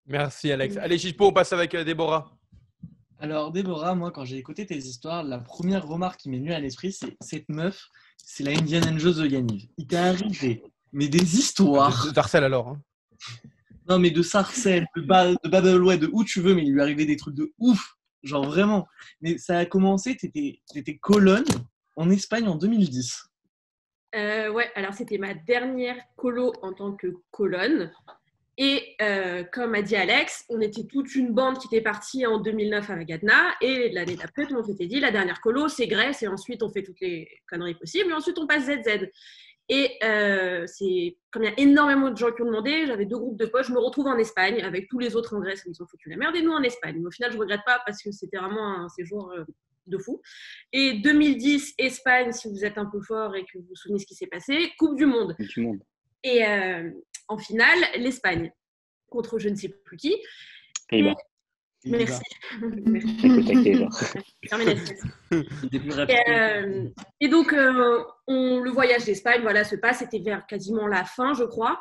Merci, 0.07 0.53
Alex. 0.53 0.77
Allez, 0.77 0.99
Chispo, 0.99 1.27
on 1.27 1.33
passe 1.33 1.53
avec 1.53 1.75
euh, 1.75 1.85
Déborah. 1.85 2.31
Alors, 3.19 3.53
Déborah, 3.53 3.95
moi, 3.95 4.11
quand 4.11 4.25
j'ai 4.25 4.37
écouté 4.37 4.67
tes 4.67 4.77
histoires, 4.77 5.23
la 5.23 5.39
première 5.39 5.87
remarque 5.87 6.21
qui 6.21 6.31
m'est 6.31 6.39
venue 6.39 6.53
à 6.53 6.61
l'esprit, 6.61 6.93
c'est 6.93 7.17
cette 7.21 7.49
meuf, 7.49 7.87
c'est 8.25 8.45
la 8.45 8.53
Indiana 8.53 8.97
Jones 8.99 9.15
de 9.15 9.27
Yaniv. 9.27 9.69
Il 9.77 9.87
t'est 9.87 9.97
arrivé, 9.97 10.63
mais 10.93 11.09
des 11.09 11.37
histoires. 11.39 12.07
De 12.07 12.11
Darcel, 12.13 12.45
alors. 12.45 12.69
hein. 12.69 12.83
Non, 13.89 13.99
mais 13.99 14.11
de 14.11 14.23
Sarcelles, 14.23 14.87
de, 14.97 15.03
ba 15.03 15.33
de 15.33 15.49
Babelway, 15.49 15.99
de 15.99 16.09
où 16.13 16.25
tu 16.25 16.41
veux, 16.41 16.55
mais 16.55 16.63
il 16.65 16.73
lui 16.73 16.81
arrivait 16.81 17.05
des 17.05 17.17
trucs 17.17 17.35
de 17.35 17.53
ouf. 17.59 17.97
Genre 18.23 18.45
vraiment. 18.45 18.87
Mais 19.21 19.39
ça 19.39 19.59
a 19.59 19.65
commencé, 19.67 20.17
tu 20.17 20.27
étais, 20.27 20.99
colonne 20.99 21.45
en 21.97 22.09
Espagne 22.11 22.47
en 22.47 22.55
2010. 22.55 23.25
Euh, 24.15 24.51
ouais, 24.53 24.71
alors 24.77 24.95
c'était 24.95 25.19
ma 25.19 25.35
dernière 25.35 25.97
colo 26.17 26.53
en 26.63 26.73
tant 26.73 26.93
que 26.93 27.09
colonne. 27.31 27.91
Et 28.59 28.97
euh, 29.01 29.45
comme 29.45 29.75
a 29.75 29.83
dit 29.83 29.97
Alex, 29.97 30.45
on 30.49 30.61
était 30.61 30.85
toute 30.85 31.15
une 31.15 31.33
bande 31.33 31.59
qui 31.59 31.69
était 31.69 31.81
partie 31.81 32.27
en 32.27 32.39
2009 32.39 32.91
avec 32.91 33.11
Adna. 33.11 33.55
Et 33.61 33.91
l'année 33.91 34.17
d'après, 34.17 34.45
tout 34.45 34.51
le 34.51 34.57
monde 34.57 34.67
s'était 34.67 34.87
dit 34.87 35.01
la 35.01 35.11
dernière 35.11 35.41
colo, 35.41 35.69
c'est 35.69 35.87
Grèce. 35.87 36.23
Et 36.23 36.29
ensuite, 36.29 36.63
on 36.63 36.71
fait 36.71 36.83
toutes 36.83 37.01
les 37.01 37.29
conneries 37.49 37.75
possibles. 37.75 38.11
Et 38.11 38.15
ensuite, 38.15 38.39
on 38.39 38.47
passe 38.47 38.65
ZZ. 38.65 39.09
Et 39.69 39.97
euh, 40.03 40.65
c'est 40.67 41.17
comme 41.31 41.45
il 41.45 41.47
y 41.47 41.53
a 41.53 41.61
énormément 41.61 42.11
de 42.11 42.17
gens 42.17 42.31
qui 42.33 42.43
ont 42.43 42.47
demandé, 42.47 42.85
j'avais 42.87 43.07
deux 43.07 43.17
groupes 43.17 43.39
de 43.39 43.47
potes, 43.47 43.65
je 43.65 43.73
me 43.73 43.79
retrouve 43.79 44.07
en 44.07 44.19
Espagne 44.19 44.61
avec 44.61 44.89
tous 44.89 44.99
les 44.99 45.17
autres 45.17 45.35
en 45.35 45.41
Grèce, 45.41 45.63
ils 45.67 45.83
ont 45.83 45.87
foutu 45.87 46.11
la 46.11 46.17
merde 46.17 46.37
et 46.37 46.43
nous 46.43 46.53
en 46.53 46.63
Espagne. 46.63 46.97
Mais 46.99 47.07
au 47.07 47.11
final, 47.11 47.31
je 47.31 47.37
ne 47.37 47.41
regrette 47.41 47.63
pas 47.65 47.81
parce 47.87 48.03
que 48.03 48.11
c'était 48.11 48.37
vraiment 48.37 48.81
un 48.81 48.89
séjour 48.89 49.33
euh, 49.33 49.45
de 49.87 49.99
fou. 49.99 50.21
Et 50.73 50.95
2010, 50.95 51.75
Espagne, 51.79 52.33
si 52.33 52.49
vous 52.49 52.65
êtes 52.65 52.77
un 52.77 52.87
peu 52.87 53.01
fort 53.01 53.35
et 53.35 53.45
que 53.45 53.59
vous 53.59 53.65
vous 53.69 53.77
souvenez 53.77 53.99
ce 53.99 54.07
qui 54.07 54.15
s'est 54.15 54.27
passé, 54.27 54.73
Coupe 54.79 54.97
du 54.97 55.07
Monde. 55.07 55.37
Du 55.39 55.61
monde. 55.63 55.81
Et 56.25 56.47
euh, 56.47 56.91
en 57.33 57.39
finale, 57.39 57.79
l'Espagne 57.97 58.53
contre 59.09 59.39
je 59.39 59.49
ne 59.49 59.55
sais 59.55 59.69
plus 59.69 59.97
qui. 59.97 60.17
Pays-Bas. 60.89 61.15
Merci. 61.85 62.23
Et, 66.09 66.31
euh, 66.31 66.89
et 67.21 67.29
donc, 67.29 67.53
euh, 67.53 68.05
on, 68.29 68.61
le 68.61 68.71
voyage 68.71 69.05
d'Espagne 69.05 69.43
voilà, 69.43 69.65
se 69.65 69.75
passe, 69.75 69.99
c'était 69.99 70.21
vers 70.21 70.47
quasiment 70.47 70.87
la 70.87 71.05
fin, 71.05 71.35
je 71.35 71.43
crois. 71.45 71.81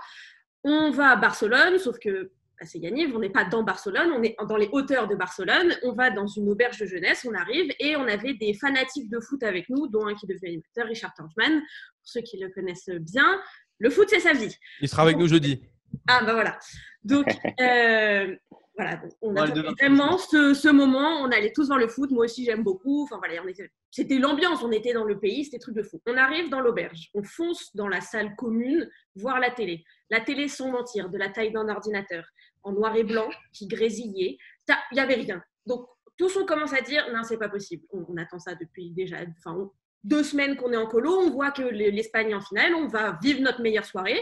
On 0.63 0.89
va 0.89 1.09
à 1.09 1.15
Barcelone, 1.17 1.77
sauf 1.77 1.99
que 1.99 2.31
bah, 2.59 2.65
c'est 2.65 2.79
Yaniv, 2.79 3.15
on 3.15 3.19
n'est 3.19 3.29
pas 3.29 3.45
dans 3.45 3.61
Barcelone, 3.63 4.11
on 4.11 4.23
est 4.23 4.35
dans 4.47 4.57
les 4.57 4.69
hauteurs 4.71 5.07
de 5.07 5.15
Barcelone. 5.15 5.75
On 5.83 5.93
va 5.93 6.09
dans 6.09 6.25
une 6.25 6.49
auberge 6.49 6.79
de 6.79 6.87
jeunesse, 6.87 7.27
on 7.29 7.33
arrive 7.35 7.71
et 7.79 7.95
on 7.95 8.07
avait 8.07 8.33
des 8.33 8.53
fanatiques 8.55 9.09
de 9.09 9.19
foot 9.19 9.43
avec 9.43 9.69
nous, 9.69 9.87
dont 9.87 10.07
un 10.07 10.15
qui 10.15 10.25
devient 10.25 10.47
animateur, 10.47 10.87
Richard 10.87 11.13
Torchman, 11.13 11.59
pour 11.59 12.07
ceux 12.07 12.21
qui 12.21 12.39
le 12.39 12.49
connaissent 12.49 12.89
bien. 12.89 13.39
Le 13.81 13.89
foot, 13.89 14.07
c'est 14.09 14.19
sa 14.19 14.33
vie. 14.33 14.55
Il 14.79 14.87
sera 14.87 15.01
avec 15.01 15.17
nous 15.17 15.27
jeudi. 15.27 15.63
Ah, 16.07 16.23
bah 16.23 16.33
voilà. 16.33 16.57
Donc, 17.03 17.25
euh, 17.59 18.35
voilà, 18.77 19.01
on 19.21 19.35
a 19.35 19.45
vraiment 19.79 20.17
ce, 20.19 20.53
ce 20.53 20.69
moment, 20.69 21.21
on 21.23 21.31
allait 21.31 21.51
tous 21.51 21.65
voir 21.67 21.79
le 21.79 21.87
foot, 21.87 22.11
moi 22.11 22.25
aussi 22.25 22.45
j'aime 22.45 22.63
beaucoup, 22.63 23.03
enfin 23.03 23.17
voilà, 23.17 23.41
c'était 23.89 24.17
l'ambiance, 24.19 24.63
on 24.63 24.71
était 24.71 24.93
dans 24.93 25.03
le 25.03 25.19
pays, 25.19 25.45
c'était 25.45 25.57
truc 25.57 25.75
de 25.75 25.83
fou. 25.83 25.99
On 26.05 26.15
arrive 26.15 26.49
dans 26.49 26.61
l'auberge, 26.61 27.09
on 27.15 27.23
fonce 27.23 27.75
dans 27.75 27.87
la 27.87 28.01
salle 28.01 28.35
commune 28.35 28.87
voir 29.15 29.39
la 29.39 29.49
télé. 29.49 29.83
La 30.09 30.21
télé 30.21 30.47
sans 30.47 30.71
mentir, 30.71 31.09
de 31.09 31.17
la 31.17 31.29
taille 31.29 31.51
d'un 31.51 31.67
ordinateur, 31.67 32.23
en 32.63 32.71
noir 32.73 32.95
et 32.95 33.03
blanc, 33.03 33.29
qui 33.51 33.67
grésillait, 33.67 34.37
Ça, 34.69 34.77
il 34.91 34.95
n'y 34.95 35.01
avait 35.01 35.15
rien. 35.15 35.41
Donc 35.65 35.87
tous 36.17 36.37
on 36.37 36.45
commence 36.45 36.73
à 36.73 36.81
dire, 36.81 37.03
non 37.13 37.23
c'est 37.23 37.37
pas 37.39 37.49
possible, 37.49 37.83
on, 37.91 38.05
on 38.07 38.17
attend 38.17 38.39
ça 38.39 38.53
depuis 38.55 38.91
déjà, 38.91 39.17
enfin 39.39 39.57
on- 39.57 39.71
deux 40.03 40.23
semaines 40.23 40.55
qu'on 40.55 40.71
est 40.73 40.77
en 40.77 40.87
colo, 40.87 41.11
on 41.11 41.29
voit 41.29 41.51
que 41.51 41.61
le- 41.61 41.89
l'Espagne 41.89 42.31
est 42.31 42.35
en 42.35 42.41
finale, 42.41 42.73
on 42.75 42.87
va 42.87 43.17
vivre 43.21 43.41
notre 43.41 43.61
meilleure 43.61 43.85
soirée 43.85 44.21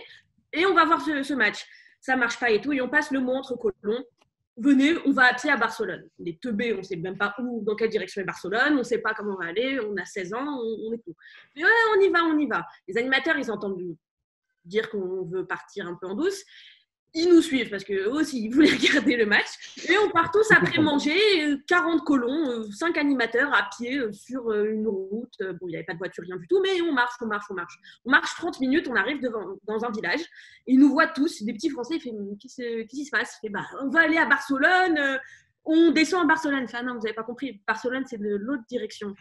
et 0.53 0.65
on 0.65 0.73
va 0.73 0.85
voir 0.85 1.01
ce, 1.01 1.33
match 1.33 1.65
ça 2.01 2.15
marche 2.15 2.39
pas 2.39 2.49
et 2.49 2.61
tout. 2.61 2.71
Et 2.73 2.81
on 2.81 2.89
passe 2.89 3.11
le 3.11 3.19
mot 3.19 3.33
entre 3.33 3.55
colons. 3.55 4.03
Venez, 4.57 4.95
on 5.05 5.11
va 5.11 5.25
à 5.27 5.33
pied 5.33 5.49
à 5.49 5.55
Barcelone. 5.57 6.09
Les 6.19 6.37
teubés, 6.37 6.73
on 6.73 6.83
sait 6.83 6.97
même 6.97 7.17
pas 7.17 7.33
où, 7.39 7.61
dans 7.63 7.75
quelle 7.75 7.89
direction 7.89 8.21
est 8.21 8.25
Barcelone, 8.25 8.77
on 8.77 8.83
sait 8.83 8.97
pas 8.97 9.13
comment 9.13 9.35
on 9.35 9.41
va 9.43 9.49
aller, 9.49 9.79
on 9.79 9.95
a 9.95 10.05
16 10.05 10.33
ans, 10.33 10.45
on, 10.45 10.87
on 10.89 10.93
est 10.93 10.97
tout. 10.97 11.15
Mais 11.55 11.63
ouais, 11.63 11.69
on 11.95 12.01
y 12.01 12.09
va, 12.09 12.23
on 12.25 12.37
y 12.37 12.45
va. 12.47 12.65
Les 12.87 12.97
animateurs, 12.97 13.37
ils 13.37 13.49
entendent 13.51 13.81
dire 14.65 14.89
qu'on 14.89 15.23
veut 15.23 15.45
partir 15.45 15.87
un 15.87 15.95
peu 15.95 16.07
en 16.07 16.15
douce. 16.15 16.43
Ils 17.13 17.29
nous 17.29 17.41
suivent 17.41 17.69
parce 17.69 17.83
qu'eux 17.83 18.09
aussi, 18.09 18.45
ils 18.45 18.53
voulaient 18.53 18.69
regarder 18.77 19.15
le 19.17 19.25
match. 19.25 19.47
Et 19.89 19.97
on 19.97 20.11
part 20.11 20.31
tous 20.31 20.49
après 20.51 20.79
manger, 20.81 21.17
euh, 21.43 21.57
40 21.67 22.03
colons, 22.03 22.63
5 22.71 22.97
animateurs 22.97 23.53
à 23.53 23.67
pied 23.75 23.97
euh, 23.97 24.11
sur 24.11 24.49
euh, 24.51 24.71
une 24.71 24.87
route. 24.87 25.33
Euh, 25.41 25.53
Bon, 25.53 25.67
il 25.67 25.71
n'y 25.71 25.75
avait 25.75 25.85
pas 25.85 25.93
de 25.93 25.97
voiture, 25.97 26.23
rien 26.23 26.37
du 26.37 26.47
tout, 26.47 26.61
mais 26.61 26.81
on 26.81 26.93
marche, 26.93 27.15
on 27.21 27.25
marche, 27.25 27.45
on 27.49 27.55
marche. 27.55 27.75
On 28.05 28.11
marche 28.11 28.35
30 28.35 28.59
minutes, 28.59 28.87
on 28.87 28.95
arrive 28.95 29.21
devant, 29.21 29.57
dans 29.65 29.83
un 29.83 29.91
village. 29.91 30.21
Ils 30.67 30.79
nous 30.79 30.91
voient 30.91 31.07
tous, 31.07 31.43
des 31.43 31.53
petits 31.53 31.69
Français, 31.69 31.95
ils 31.95 32.01
font 32.01 32.37
Qu'est-ce 32.39 32.83
qui 32.83 33.05
se 33.05 33.11
passe? 33.11 33.37
Il 33.41 33.47
fait, 33.47 33.51
bah, 33.51 33.65
On 33.81 33.89
va 33.89 34.01
aller 34.01 34.17
à 34.17 34.25
Barcelone, 34.25 34.97
euh, 34.97 35.17
on 35.69 35.91
descend 35.91 36.23
à 36.23 36.25
Barcelone. 36.25 36.63
Enfin, 36.63 36.81
non, 36.81 36.95
vous 36.95 37.01
n'avez 37.01 37.13
pas 37.13 37.23
compris, 37.23 37.61
Barcelone, 37.67 38.03
c'est 38.07 38.17
de 38.17 38.35
l'autre 38.35 38.63
direction. 38.67 39.13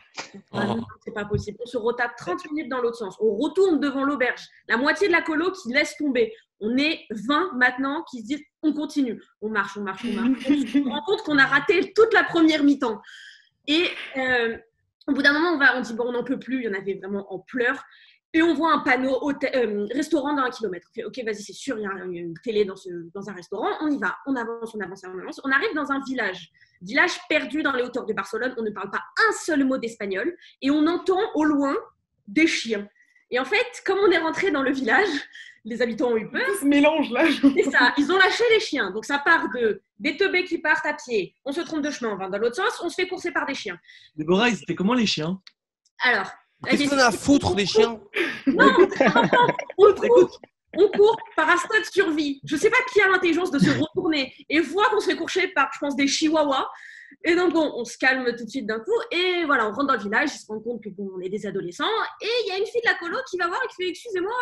Non, 0.54 0.80
c'est 1.04 1.12
pas 1.12 1.26
possible. 1.26 1.58
On 1.60 1.66
se 1.66 1.76
retape 1.76 2.16
30 2.16 2.50
minutes 2.50 2.70
dans 2.70 2.80
l'autre 2.80 2.96
sens. 2.96 3.16
On 3.20 3.36
retourne 3.36 3.80
devant 3.80 4.02
l'auberge. 4.02 4.40
La 4.66 4.78
moitié 4.78 5.08
de 5.08 5.12
la 5.12 5.20
colo 5.20 5.52
qui 5.52 5.72
laisse 5.72 5.96
tomber. 5.98 6.32
On 6.60 6.76
est 6.78 7.04
20 7.10 7.52
maintenant 7.54 8.02
qui 8.10 8.20
se 8.22 8.26
disent 8.26 8.42
on 8.62 8.72
continue. 8.72 9.22
On 9.42 9.50
marche, 9.50 9.76
on 9.76 9.82
marche, 9.82 10.04
on 10.06 10.12
marche. 10.12 10.44
On 10.48 10.66
se 10.66 10.88
rend 10.88 11.02
compte 11.02 11.22
qu'on 11.22 11.38
a 11.38 11.44
raté 11.44 11.92
toute 11.94 12.14
la 12.14 12.24
première 12.24 12.64
mi-temps. 12.64 13.00
Et 13.66 13.84
euh, 14.16 14.56
au 15.06 15.12
bout 15.12 15.22
d'un 15.22 15.34
moment, 15.34 15.50
on, 15.50 15.58
va, 15.58 15.76
on 15.76 15.82
dit 15.82 15.92
bon, 15.92 16.04
on 16.06 16.12
n'en 16.12 16.24
peut 16.24 16.38
plus. 16.38 16.60
Il 16.60 16.64
y 16.64 16.68
en 16.68 16.74
avait 16.74 16.94
vraiment 16.94 17.30
en 17.32 17.40
pleurs. 17.40 17.84
Et 18.34 18.42
on 18.42 18.52
voit 18.54 18.74
un 18.74 18.80
panneau 18.80 19.16
hôtel- 19.22 19.50
euh, 19.54 19.86
restaurant 19.94 20.34
dans 20.34 20.42
un 20.42 20.50
kilomètre. 20.50 20.86
On 20.90 20.94
fait, 20.94 21.04
ok, 21.04 21.18
vas-y, 21.24 21.42
c'est 21.42 21.54
sûr, 21.54 21.78
il 21.78 21.82
y 21.82 21.86
a 21.86 21.90
un- 21.90 22.10
une 22.10 22.34
télé 22.44 22.64
dans, 22.66 22.76
ce, 22.76 22.90
dans 23.14 23.28
un 23.30 23.32
restaurant. 23.32 23.68
On 23.80 23.90
y 23.90 23.98
va, 23.98 24.16
on 24.26 24.36
avance, 24.36 24.74
on 24.74 24.80
avance, 24.80 25.02
on 25.04 25.18
avance. 25.18 25.40
On 25.44 25.50
arrive 25.50 25.74
dans 25.74 25.90
un 25.90 26.00
village, 26.06 26.50
village 26.82 27.18
perdu 27.28 27.62
dans 27.62 27.72
les 27.72 27.82
hauteurs 27.82 28.04
de 28.04 28.12
Barcelone. 28.12 28.54
On 28.58 28.62
ne 28.62 28.70
parle 28.70 28.90
pas 28.90 29.02
un 29.28 29.32
seul 29.32 29.64
mot 29.64 29.78
d'espagnol 29.78 30.36
et 30.60 30.70
on 30.70 30.86
entend 30.86 31.20
au 31.34 31.44
loin 31.44 31.74
des 32.26 32.46
chiens. 32.46 32.86
Et 33.30 33.38
en 33.38 33.44
fait, 33.46 33.66
comme 33.86 33.98
on 33.98 34.10
est 34.10 34.18
rentré 34.18 34.50
dans 34.50 34.62
le 34.62 34.72
village, 34.72 35.08
les 35.64 35.80
habitants 35.82 36.08
ont 36.12 36.16
eu 36.16 36.30
peur. 36.30 36.46
Tout 36.46 36.60
se 36.60 36.64
mélange 36.66 37.10
là. 37.10 37.24
C'est 37.56 37.70
ça, 37.70 37.92
ils 37.98 38.10
ont 38.12 38.16
lâché 38.18 38.44
les 38.50 38.60
chiens. 38.60 38.90
Donc 38.90 39.04
ça 39.06 39.18
part 39.18 39.48
de 39.54 39.80
des 39.98 40.16
teubés 40.16 40.44
qui 40.44 40.58
partent 40.58 40.86
à 40.86 40.94
pied. 40.94 41.34
On 41.46 41.52
se 41.52 41.60
trompe 41.62 41.82
de 41.82 41.90
chemin, 41.90 42.12
on 42.12 42.16
va 42.16 42.28
dans 42.28 42.38
l'autre 42.38 42.56
sens, 42.56 42.80
on 42.82 42.88
se 42.90 42.94
fait 42.94 43.08
courser 43.08 43.32
par 43.32 43.46
des 43.46 43.54
chiens. 43.54 43.78
Déborah, 44.16 44.48
ils 44.50 44.62
étaient 44.62 44.74
comment 44.74 44.94
les 44.94 45.06
chiens? 45.06 45.40
Alors, 46.02 46.30
Qu'est-ce 46.64 46.88
qu'on 46.88 46.98
a 46.98 47.06
à 47.06 47.10
foutre 47.12 47.54
des 47.54 47.66
chiens? 47.66 48.00
On 49.78 49.94
court, 49.94 50.40
on 50.76 50.88
court 50.88 51.16
par 51.36 51.48
instinct 51.48 51.80
de 51.80 51.84
survie. 51.84 52.40
Je 52.44 52.56
sais 52.56 52.70
pas 52.70 52.76
qui 52.92 53.00
a 53.00 53.08
l'intelligence 53.08 53.50
de 53.50 53.58
se 53.58 53.70
retourner 53.70 54.34
et 54.48 54.60
voit 54.60 54.88
qu'on 54.90 55.00
se 55.00 55.10
fait 55.10 55.16
coucher 55.16 55.48
par, 55.48 55.70
je 55.72 55.78
pense, 55.78 55.96
des 55.96 56.06
chihuahuas. 56.06 56.68
Et 57.24 57.34
donc, 57.34 57.52
bon, 57.52 57.72
on 57.74 57.84
se 57.84 57.96
calme 57.96 58.24
tout 58.36 58.44
de 58.44 58.50
suite 58.50 58.66
d'un 58.66 58.80
coup. 58.80 59.00
Et 59.10 59.44
voilà, 59.44 59.66
on 59.68 59.72
rentre 59.72 59.86
dans 59.86 59.94
le 59.94 60.00
village, 60.00 60.30
ils 60.34 60.38
se 60.38 60.46
rendent 60.46 60.62
compte 60.62 60.82
que 60.82 60.90
bon, 60.90 61.10
on 61.16 61.20
est 61.20 61.28
des 61.28 61.46
adolescents. 61.46 61.84
Et 62.20 62.28
il 62.44 62.48
y 62.48 62.52
a 62.52 62.58
une 62.58 62.66
fille 62.66 62.80
de 62.82 62.88
la 62.88 62.94
colo 62.94 63.16
qui 63.28 63.38
va 63.38 63.48
voir 63.48 63.60
et 63.64 63.68
qui 63.68 63.82
fait 63.82 63.88
Excusez-moi, 63.90 64.32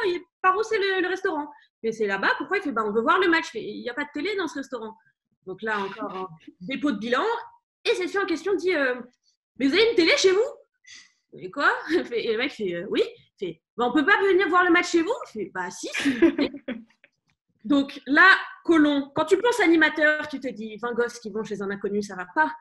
par 0.43 0.57
où 0.57 0.63
c'est 0.63 0.79
le, 0.79 1.01
le 1.01 1.09
restaurant 1.09 1.49
Mais 1.83 1.93
c'est 1.93 2.07
là-bas, 2.07 2.33
pourquoi 2.39 2.59
Il 2.59 2.63
fait 2.63 2.73
bah, 2.73 2.83
On 2.85 2.93
veut 2.93 3.03
voir 3.03 3.19
le 3.19 3.29
match. 3.29 3.47
Il 3.55 3.81
n'y 3.81 3.91
a 3.91 3.95
pas 3.95 4.05
de 4.05 4.11
télé 4.13 4.35
dans 4.37 4.49
ce 4.49 4.57
restaurant. 4.57 4.95
Donc 5.47 5.63
là, 5.63 5.79
encore 5.79 6.15
un 6.17 6.29
dépôt 6.61 6.93
de 6.93 6.99
bilan. 6.99 7.25
Et 7.85 7.95
cette 7.95 8.11
fille 8.11 8.19
en 8.19 8.27
question 8.27 8.55
dit 8.57 8.75
euh, 8.75 8.97
Mais 9.59 9.69
vous 9.69 9.75
avez 9.75 9.89
une 9.91 9.97
télé 9.97 10.13
chez 10.17 10.33
vous? 10.33 10.45
Et 11.39 11.51
quoi? 11.51 11.71
Et 12.13 12.33
le 12.33 12.39
mec 12.39 12.53
fait 12.53 12.75
euh, 12.75 12.87
Oui. 12.91 13.03
Il 13.41 13.47
fait 13.47 13.63
bah, 13.77 13.87
On 13.89 13.93
peut 13.93 14.05
pas 14.05 14.17
venir 14.21 14.49
voir 14.49 14.65
le 14.65 14.71
match 14.71 14.91
chez 14.91 15.03
vous? 15.03 15.15
Je 15.29 15.33
fais 15.33 15.51
Bah 15.55 15.71
si, 15.71 15.89
vous. 16.05 16.37
Donc 17.65 18.01
là, 18.07 18.29
Colomb, 18.65 19.11
quand 19.15 19.25
tu 19.25 19.37
penses 19.39 19.59
animateur, 19.59 20.29
tu 20.29 20.39
te 20.39 20.49
dis 20.49 20.77
20 20.77 20.93
gosses 20.93 21.19
qui 21.19 21.31
vont 21.31 21.43
chez 21.43 21.61
un 21.63 21.71
inconnu, 21.71 22.01
ça 22.01 22.15
va 22.15 22.27
pas. 22.33 22.53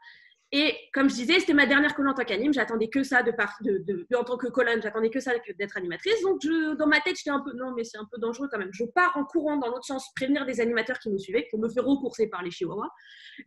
Et 0.57 0.73
comme 0.93 1.09
je 1.09 1.15
disais, 1.15 1.41
c'était 1.41 1.53
ma 1.53 1.65
dernière 1.65 1.93
colo 1.93 2.11
en 2.11 2.13
tant 2.13 2.23
qu'anime, 2.23 2.53
j'attendais 2.53 2.87
que 2.87 3.03
ça 3.03 3.23
de 3.23 3.31
part, 3.31 3.57
de, 3.59 4.07
en 4.15 4.23
tant 4.23 4.37
que 4.37 4.47
colonne, 4.47 4.81
j'attendais 4.81 5.09
que 5.09 5.19
ça 5.19 5.33
d'être 5.59 5.75
animatrice. 5.75 6.21
Donc 6.21 6.39
je, 6.41 6.75
dans 6.75 6.87
ma 6.87 7.01
tête, 7.01 7.17
j'étais 7.17 7.29
un 7.29 7.41
peu 7.41 7.51
non, 7.57 7.73
mais 7.75 7.83
c'est 7.83 7.97
un 7.97 8.07
peu 8.09 8.17
dangereux 8.17 8.47
quand 8.49 8.57
même. 8.57 8.69
Je 8.71 8.85
pars 8.85 9.11
en 9.17 9.25
courant 9.25 9.57
dans 9.57 9.67
l'autre 9.67 9.83
sens, 9.83 10.13
prévenir 10.15 10.45
des 10.45 10.61
animateurs 10.61 10.97
qui 10.99 11.09
nous 11.09 11.19
suivaient, 11.19 11.45
que 11.51 11.57
me 11.57 11.67
faire 11.67 11.83
recourser 11.83 12.27
par 12.27 12.41
les 12.41 12.51
chihuahuas. 12.51 12.89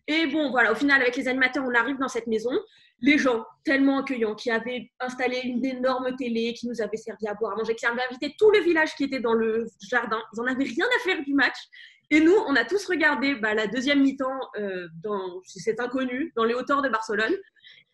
Et 0.07 0.27
bon, 0.27 0.51
voilà, 0.51 0.71
au 0.71 0.75
final, 0.75 1.01
avec 1.01 1.17
les 1.17 1.29
animateurs, 1.29 1.65
on 1.67 1.73
arrive 1.73 1.97
dans 1.97 2.09
cette 2.09 2.27
maison. 2.27 2.53
Les 3.01 3.17
gens, 3.17 3.47
tellement 3.65 4.01
accueillants, 4.01 4.35
qui 4.35 4.51
avaient 4.51 4.91
installé 5.01 5.41
une 5.45 5.65
énorme 5.65 6.15
télé, 6.15 6.53
qui 6.53 6.69
nous 6.69 6.83
avaient 6.83 6.99
servi 6.99 7.27
à 7.27 7.33
boire, 7.33 7.53
à 7.53 7.57
manger, 7.57 7.75
qui 7.75 7.87
avaient 7.87 8.03
invité 8.11 8.35
tout 8.39 8.51
le 8.51 8.61
village 8.61 8.95
qui 8.97 9.05
était 9.05 9.21
dans 9.21 9.33
le 9.33 9.65
jardin. 9.89 10.21
Ils 10.35 10.41
en 10.41 10.45
avaient 10.45 10.65
rien 10.65 10.85
à 10.85 11.05
faire 11.05 11.25
du 11.25 11.33
match. 11.33 11.57
Et 12.11 12.21
nous, 12.21 12.35
on 12.47 12.57
a 12.57 12.65
tous 12.65 12.87
regardé 12.87 13.35
bah, 13.35 13.53
la 13.55 13.67
deuxième 13.67 14.01
mi-temps 14.01 14.41
euh, 14.59 14.89
dans 15.03 15.43
cet 15.45 15.79
inconnu, 15.79 16.33
dans 16.37 16.45
les 16.45 16.55
hauteurs 16.55 16.81
de 16.81 16.89
Barcelone. 16.89 17.35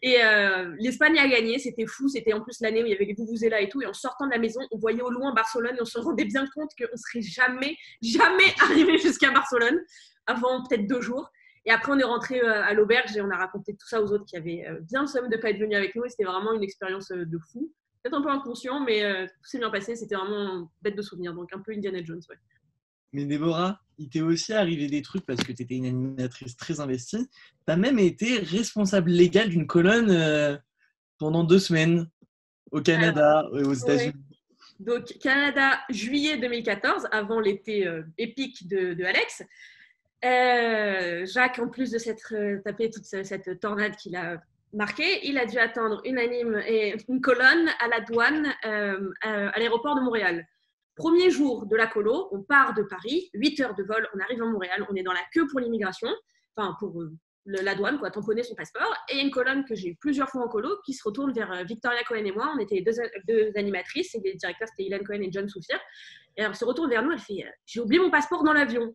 Et 0.02 0.23
euh, 0.23 0.75
l'Espagne 0.78 1.18
a 1.18 1.26
gagné, 1.26 1.59
c'était 1.59 1.87
fou. 1.87 2.09
C'était 2.09 2.33
en 2.33 2.42
plus 2.42 2.61
l'année 2.61 2.83
où 2.83 2.87
il 2.87 2.92
y 2.92 2.94
avait 2.94 3.06
les 3.06 3.14
Vuvuzela 3.14 3.61
et 3.61 3.68
tout. 3.68 3.83
Et 3.83 3.87
en 3.87 3.94
sortant 3.94 4.26
de 4.26 4.33
la 4.33 4.38
maison, 4.38 4.61
on 4.71 4.78
voyait 4.78 5.02
au 5.02 5.11
loin 5.11 5.33
Barcelone 5.33 5.76
et 5.76 5.80
on 5.80 5.87
se 5.87 5.99
rendait 5.99 6.26
bien 6.26 6.44
compte 6.54 6.71
qu'on 6.78 6.97
serait 6.97 7.23
jamais, 7.23 7.76
jamais 8.02 8.54
arrivé 8.61 8.99
jusqu'à 8.99 9.30
Barcelone 9.30 9.80
avant 10.26 10.62
peut-être 10.64 10.87
deux 10.87 11.00
jours. 11.00 11.30
Et 11.64 11.71
après, 11.71 11.90
on 11.90 11.99
est 11.99 12.04
rentré 12.04 12.40
euh, 12.40 12.62
à 12.62 12.75
l'auberge 12.75 13.16
et 13.16 13.23
on 13.23 13.30
a 13.30 13.37
raconté 13.37 13.73
tout 13.73 13.87
ça 13.88 14.02
aux 14.02 14.12
autres 14.12 14.26
qui 14.26 14.37
avaient 14.37 14.66
euh, 14.68 14.78
bien 14.83 15.00
le 15.00 15.06
somme 15.06 15.30
de 15.30 15.37
ne 15.37 15.40
pas 15.40 15.50
être 15.50 15.59
venus 15.59 15.76
avec 15.76 15.97
nous. 15.97 16.04
Et 16.04 16.11
c'était 16.11 16.25
vraiment 16.25 16.52
une 16.52 16.62
expérience 16.62 17.09
de 17.09 17.38
fou. 17.50 17.73
Peut-être 18.02 18.18
un 18.18 18.23
peu 18.23 18.28
inconscient, 18.28 18.80
mais 18.80 19.26
tout 19.26 19.49
s'est 19.49 19.59
bien 19.59 19.71
passé. 19.71 19.97
C'était 19.97 20.16
vraiment 20.16 20.71
bête 20.83 20.94
de 20.94 21.00
souvenir. 21.00 21.33
Donc 21.33 21.50
un 21.54 21.61
peu 21.61 21.73
Indiana 21.73 22.04
Jones. 22.04 22.21
Ouais. 22.28 22.37
Mais 23.14 23.25
Déborah, 23.25 23.80
il 23.99 24.09
t'est 24.09 24.21
aussi 24.21 24.52
arrivé 24.52 24.88
des 24.88 25.00
trucs 25.00 25.25
parce 25.25 25.40
que 25.42 25.52
tu 25.52 25.62
étais 25.62 25.76
une 25.76 25.87
animatrice 25.87 26.56
très 26.56 26.80
investie. 26.80 27.28
Tu 27.66 27.73
as 27.73 27.76
même 27.76 27.99
été 28.00 28.38
responsable 28.40 29.11
légale 29.11 29.49
d'une 29.50 29.66
colonne 29.68 30.11
euh, 30.11 30.56
pendant 31.18 31.44
deux 31.44 31.61
semaines 31.61 32.09
au 32.73 32.80
Canada 32.83 33.49
et 33.54 33.62
aux 33.62 33.73
États-Unis. 33.73 34.14
Donc, 34.80 35.04
Canada, 35.23 35.80
juillet 35.90 36.37
2014, 36.38 37.06
avant 37.12 37.38
l'été 37.38 37.87
euh, 37.87 38.02
épique 38.18 38.66
de, 38.68 38.94
de 38.94 39.04
Alex. 39.04 39.44
Euh, 40.25 41.25
Jacques, 41.26 41.59
en 41.61 41.68
plus 41.68 41.90
de 41.92 41.99
s'être 41.99 42.35
tapé 42.64 42.90
toute 42.90 43.04
ce- 43.04 43.23
cette 43.23 43.61
tornade 43.61 43.94
qu'il 43.97 44.16
a 44.16 44.42
marquée, 44.73 45.21
il 45.28 45.38
a 45.38 45.47
dû 45.47 45.59
attendre 45.59 46.00
une 46.04 46.18
anime 46.18 46.61
et 46.66 46.97
une 47.09 47.21
colonne 47.21 47.68
à 47.78 47.87
la 47.88 48.00
douane 48.00 48.52
à 49.23 49.59
l'aéroport 49.59 49.94
de 49.94 50.00
Montréal. 50.00 50.47
Premier 50.97 51.31
jour 51.31 51.67
de 51.67 51.77
la 51.77 51.87
colo, 51.87 52.29
on 52.31 52.43
part 52.43 52.75
de 52.75 52.83
Paris, 52.83 53.29
8 53.35 53.61
heures 53.61 53.75
de 53.75 53.83
vol, 53.83 54.09
on 54.15 54.21
arrive 54.21 54.43
à 54.43 54.47
Montréal, 54.47 54.87
on 54.89 54.95
est 54.95 55.03
dans 55.03 55.13
la 55.13 55.25
queue 55.33 55.47
pour 55.49 55.59
l'immigration, 55.59 56.09
enfin 56.57 56.77
pour 56.79 57.03
euh, 57.03 57.13
la 57.47 57.75
douane, 57.75 57.99
quoi, 57.99 58.11
tamponner 58.11 58.43
son 58.43 58.55
passeport. 58.55 58.95
Et 59.11 59.21
une 59.21 59.31
colonne 59.31 59.65
que 59.65 59.75
j'ai 59.75 59.89
eu 59.89 59.97
plusieurs 59.97 60.29
fois 60.29 60.43
en 60.43 60.49
colo 60.49 60.77
qui 60.85 60.93
se 60.93 61.03
retourne 61.05 61.33
vers 61.33 61.51
euh, 61.53 61.65
Victoria 61.65 62.03
Cohen 62.05 62.25
et 62.25 62.33
moi. 62.33 62.53
On 62.55 62.59
était 62.59 62.77
les 62.77 62.83
deux, 62.83 62.93
deux 63.29 63.53
animatrices 63.57 64.15
et 64.15 64.21
les 64.21 64.35
directeurs, 64.35 64.69
c'était 64.69 64.87
Hélène 64.87 65.05
Cohen 65.05 65.21
et 65.21 65.31
John 65.31 65.49
Soufir. 65.49 65.79
Et 66.37 66.43
elle 66.43 66.55
se 66.55 66.65
retourne 66.65 66.91
vers 66.91 67.03
nous, 67.03 67.13
elle 67.13 67.19
fait 67.19 67.45
euh, 67.45 67.51
J'ai 67.67 67.81
oublié 67.81 68.01
mon 68.01 68.11
passeport 68.11 68.45
dans 68.45 68.53
l'avion. 68.53 68.95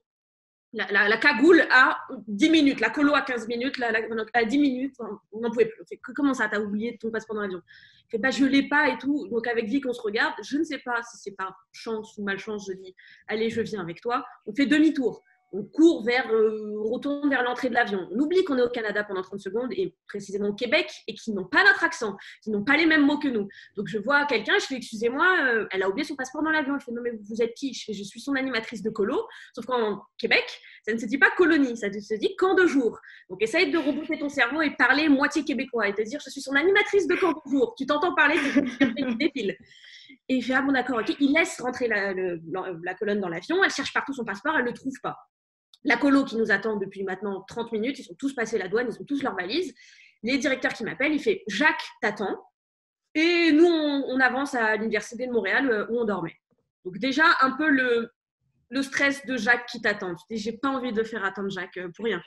La, 0.72 1.18
cagoule 1.18 1.66
à 1.72 2.00
10 2.28 2.50
minutes, 2.52 2.80
la 2.80 2.92
colo 2.92 3.16
à 3.16 3.22
15 3.22 3.48
minutes, 3.48 3.80
la, 3.80 3.92
à 4.34 4.46
10 4.46 4.58
minutes, 4.60 4.96
on 5.32 5.40
n'en 5.40 5.50
pouvait 5.50 5.66
plus. 5.66 5.84
Comment 6.16 6.36
ça, 6.36 6.48
t'as 6.48 6.60
oublié 6.60 6.98
ton 7.00 7.10
passeport 7.10 7.36
dans 7.36 7.42
l'avion? 7.42 7.62
Elle 8.04 8.12
fait, 8.12 8.18
bah, 8.20 8.30
Je 8.30 8.46
l'ai 8.46 8.68
pas 8.68 8.90
et 8.90 8.98
tout. 9.00 9.28
Donc 9.30 9.48
avec 9.48 9.66
Vic, 9.66 9.86
on 9.88 9.94
se 9.94 10.02
regarde. 10.02 10.36
Je 10.44 10.58
ne 10.58 10.64
sais 10.64 10.78
pas 10.80 11.02
si 11.02 11.18
c'est 11.18 11.36
par 11.36 11.56
chance 11.72 12.16
ou 12.18 12.24
malchance. 12.24 12.68
Je 12.68 12.74
dis 12.74 12.96
Allez, 13.28 13.50
je 13.50 13.62
viens 13.62 13.82
avec 13.82 14.00
toi. 14.00 14.24
On 14.46 14.54
fait 14.54 14.68
demi-tour 14.68 15.24
on 15.52 15.64
court 15.64 16.04
vers, 16.04 16.30
euh, 16.32 16.76
retourne 16.92 17.30
vers 17.30 17.44
l'entrée 17.44 17.70
de 17.70 17.74
l'avion. 17.74 18.08
On 18.12 18.20
oublie 18.20 18.44
qu'on 18.44 18.58
est 18.58 18.62
au 18.62 18.70
Canada 18.70 19.04
pendant 19.04 19.22
30 19.22 19.40
secondes 19.40 19.72
et 19.72 19.96
précisément 20.08 20.50
au 20.50 20.54
Québec 20.54 20.92
et 21.08 21.14
qu'ils 21.14 21.34
n'ont 21.34 21.46
pas 21.46 21.64
notre 21.64 21.84
accent, 21.84 22.16
qu'ils 22.44 22.54
n'ont 22.54 22.64
pas 22.64 22.78
les 22.78 22.86
mêmes 22.86 23.06
mots 23.06 23.18
que 23.18 23.28
nous. 23.28 23.48
Donc 23.76 23.88
je 23.88 23.98
vois 23.98 24.26
quelqu'un, 24.26 24.54
je 24.60 24.66
fais 24.66 24.76
excusez-moi, 24.76 25.26
euh, 25.44 25.68
elle 25.72 25.84
a 25.84 25.90
oublié 25.90 26.06
son 26.06 26.16
passeport 26.16 26.44
dans 26.44 26.52
l'avion. 26.52 26.76
Elle 26.76 26.82
fait 26.82 26.92
non 26.92 27.02
mais 27.02 27.12
vous 27.12 27.42
êtes 27.42 27.54
qui? 27.56 27.74
Je 27.74 27.86
fais 27.86 27.94
je 27.94 28.04
suis 28.04 28.20
son 28.20 28.36
animatrice 28.36 28.84
de 28.84 28.90
colo, 28.90 29.28
sauf 29.56 29.66
qu'en 29.66 30.02
Québec, 30.18 30.46
Ça 30.86 30.94
ne 30.94 30.98
se 30.98 31.06
dit 31.06 31.18
pas 31.18 31.32
colonie, 31.32 31.76
ça 31.78 31.92
se 31.92 32.16
dit 32.16 32.36
camp 32.36 32.54
de 32.54 32.68
jour. 32.68 33.00
Donc 33.30 33.42
essaye 33.42 33.72
de 33.72 33.78
rebooter 33.78 34.20
ton 34.20 34.30
cerveau 34.30 34.62
et 34.62 34.72
parler 34.72 35.10
moitié 35.10 35.44
québécois 35.44 35.88
et 35.88 35.94
te 35.94 36.02
dire 36.02 36.20
je 36.24 36.30
suis 36.30 36.42
son 36.42 36.54
animatrice 36.56 37.08
de 37.08 37.16
camp 37.16 37.32
de 37.32 37.52
jour. 37.52 37.74
Tu 37.78 37.86
t'entends 37.86 38.14
parler, 38.14 38.36
tu. 39.36 39.40
Et 40.28 40.36
il 40.36 40.44
fait 40.44 40.54
ah 40.54 40.62
bon 40.62 40.72
d'accord, 40.72 41.00
ok. 41.00 41.16
Il 41.20 41.34
laisse 41.34 41.60
rentrer 41.60 41.88
la 41.88 42.94
colonne 42.96 43.20
dans 43.20 43.30
l'avion, 43.30 43.64
elle 43.64 43.72
cherche 43.72 43.94
partout 43.94 44.14
son 44.14 44.24
passeport, 44.24 44.56
elle 44.56 44.64
ne 44.64 44.70
le 44.70 44.74
trouve 44.74 44.94
pas. 45.02 45.18
La 45.84 45.98
colo 45.98 46.26
qui 46.26 46.36
nous 46.36 46.52
attend 46.52 46.76
depuis 46.76 47.04
maintenant 47.04 47.44
30 47.48 47.72
minutes, 47.72 48.00
ils 48.00 48.04
sont 48.04 48.16
tous 48.16 48.34
passés 48.34 48.58
la 48.58 48.68
douane, 48.68 48.88
ils 48.90 49.02
ont 49.02 49.06
tous 49.06 49.24
leurs 49.24 49.36
valises. 49.36 49.74
Les 50.24 50.38
directeurs 50.38 50.74
qui 50.74 50.84
m'appellent, 50.84 51.14
il 51.14 51.22
fait 51.22 51.44
Jacques 51.48 51.88
t'attend. 52.02 52.44
Et 53.16 53.52
nous, 53.52 53.66
on, 53.66 54.20
avance 54.20 54.54
à 54.54 54.76
l'université 54.76 55.26
de 55.26 55.32
Montréal 55.32 55.70
euh, 55.70 55.88
où 55.90 56.00
on 56.00 56.06
dormait. 56.06 56.36
Donc 56.86 56.98
déjà, 57.00 57.26
un 57.42 57.52
peu 57.52 57.70
le, 57.70 58.12
stress 58.84 59.26
de 59.26 59.36
Jacques 59.36 59.66
qui 59.66 59.82
t'attend. 59.82 60.14
Tu 60.16 60.36
dis, 60.36 60.38
j'ai 60.38 60.54
pas 60.54 60.70
envie 60.70 60.94
de 60.94 61.04
faire 61.04 61.26
attendre 61.26 61.50
Jacques 61.50 61.78
euh, 61.78 61.90
pour 61.96 62.06
rien. 62.06 62.22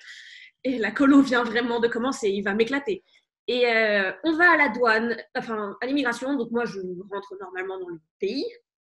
Et 0.64 0.78
la 0.78 0.90
colo 0.90 1.20
vient 1.20 1.44
vraiment 1.44 1.78
de 1.78 1.88
commencer, 1.88 2.30
il 2.30 2.42
va 2.42 2.54
m'éclater. 2.54 3.04
Et 3.48 3.66
euh, 3.66 4.12
on 4.24 4.32
va 4.34 4.52
à 4.52 4.56
la 4.56 4.68
douane, 4.68 5.16
enfin 5.36 5.76
à 5.80 5.86
l'immigration. 5.86 6.34
Donc 6.36 6.50
moi, 6.50 6.64
je 6.64 6.80
rentre 7.10 7.36
normalement 7.40 7.78
dans 7.78 7.88
le 7.88 8.00
pays. 8.18 8.44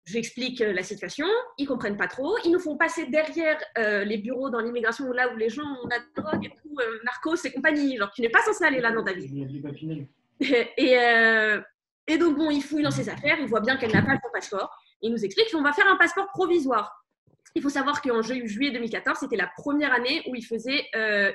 J'explique 0.09 0.61
euh, 0.61 0.71
la 0.71 0.83
situation, 0.83 1.27
ils 1.57 1.67
comprennent 1.67 1.97
pas 1.97 2.07
trop. 2.07 2.37
Ils 2.45 2.51
nous 2.51 2.59
font 2.59 2.77
passer 2.77 3.07
derrière 3.07 3.59
euh, 3.77 4.05
les 4.05 4.17
bureaux 4.17 4.49
dans 4.49 4.61
l'immigration, 4.61 5.11
là 5.11 5.33
où 5.33 5.35
les 5.35 5.49
gens 5.49 5.65
ont 5.83 5.87
la 5.89 5.99
drogue 6.15 6.45
et 6.45 6.49
tout, 6.49 6.75
euh, 6.79 6.99
narcos 7.03 7.35
et 7.45 7.51
compagnie. 7.51 7.97
Genre, 7.97 8.09
tu 8.13 8.21
n'es 8.21 8.29
pas 8.29 8.41
censé 8.41 8.63
aller 8.63 8.79
là 8.79 8.91
dans 8.93 9.03
ta 9.03 9.11
vie. 9.11 9.27
Et, 10.77 10.97
euh, 10.97 11.59
et 12.07 12.17
donc, 12.17 12.37
bon, 12.37 12.49
il 12.51 12.61
fouille 12.63 12.83
dans 12.83 12.91
ses 12.91 13.09
affaires, 13.09 13.37
il 13.39 13.47
voit 13.47 13.59
bien 13.59 13.75
qu'elle 13.75 13.91
n'a 13.91 14.01
pas 14.01 14.13
son 14.23 14.31
passeport. 14.31 14.71
Il 15.01 15.11
nous 15.11 15.25
explique 15.25 15.51
qu'on 15.51 15.61
va 15.61 15.73
faire 15.73 15.87
un 15.87 15.97
passeport 15.97 16.27
provisoire. 16.27 17.03
Il 17.55 17.61
faut 17.61 17.69
savoir 17.69 18.01
qu'en 18.01 18.21
ju- 18.21 18.47
juillet 18.47 18.71
2014, 18.71 19.17
c'était 19.19 19.35
la 19.35 19.49
première 19.57 19.91
année 19.91 20.21
où 20.29 20.35
il 20.35 20.45
faisait 20.45 20.85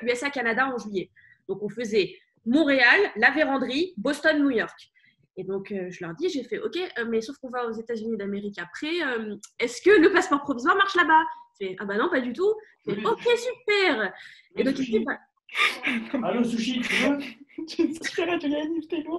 USA-Canada 0.03 0.69
en 0.73 0.79
juillet. 0.79 1.11
Donc, 1.49 1.63
on 1.63 1.69
faisait 1.69 2.17
Montréal, 2.47 2.99
la 3.17 3.31
Vérandrie, 3.33 3.93
Boston, 3.99 4.43
New 4.43 4.51
York. 4.51 4.92
Et 5.37 5.45
donc, 5.45 5.73
euh, 5.73 5.91
je 5.91 6.05
leur 6.05 6.15
dis, 6.15 6.29
j'ai 6.29 6.45
fait, 6.45 6.59
OK, 6.59 6.77
euh, 6.77 7.05
mais 7.09 7.21
sauf 7.23 7.37
qu'on 7.39 7.49
va 7.51 7.67
aux 7.67 7.73
États-Unis 7.73 8.17
d'Amérique 8.19 8.59
après, 8.59 9.03
euh, 9.03 9.37
est-ce 9.59 9.81
que 9.81 9.91
le 9.91 10.13
passeport 10.13 10.43
provisoire 10.43 10.77
marche 10.77 10.95
là-bas? 10.95 11.23
Je 11.61 11.67
fais, 11.67 11.77
ah 11.81 11.85
bah 11.87 11.97
non, 11.97 12.11
pas 12.11 12.21
du 12.21 12.33
tout. 12.33 12.53
Je 12.87 12.95
fais, 12.95 13.07
OK, 13.07 13.23
super. 13.23 14.13
Et 14.57 14.65
donc, 14.65 14.79
il 14.79 14.85
dit, 14.85 15.05
bah, 15.05 15.19
Allô, 16.25 16.45
sushi, 16.45 16.81
tu 16.81 16.95
veux? 16.97 17.19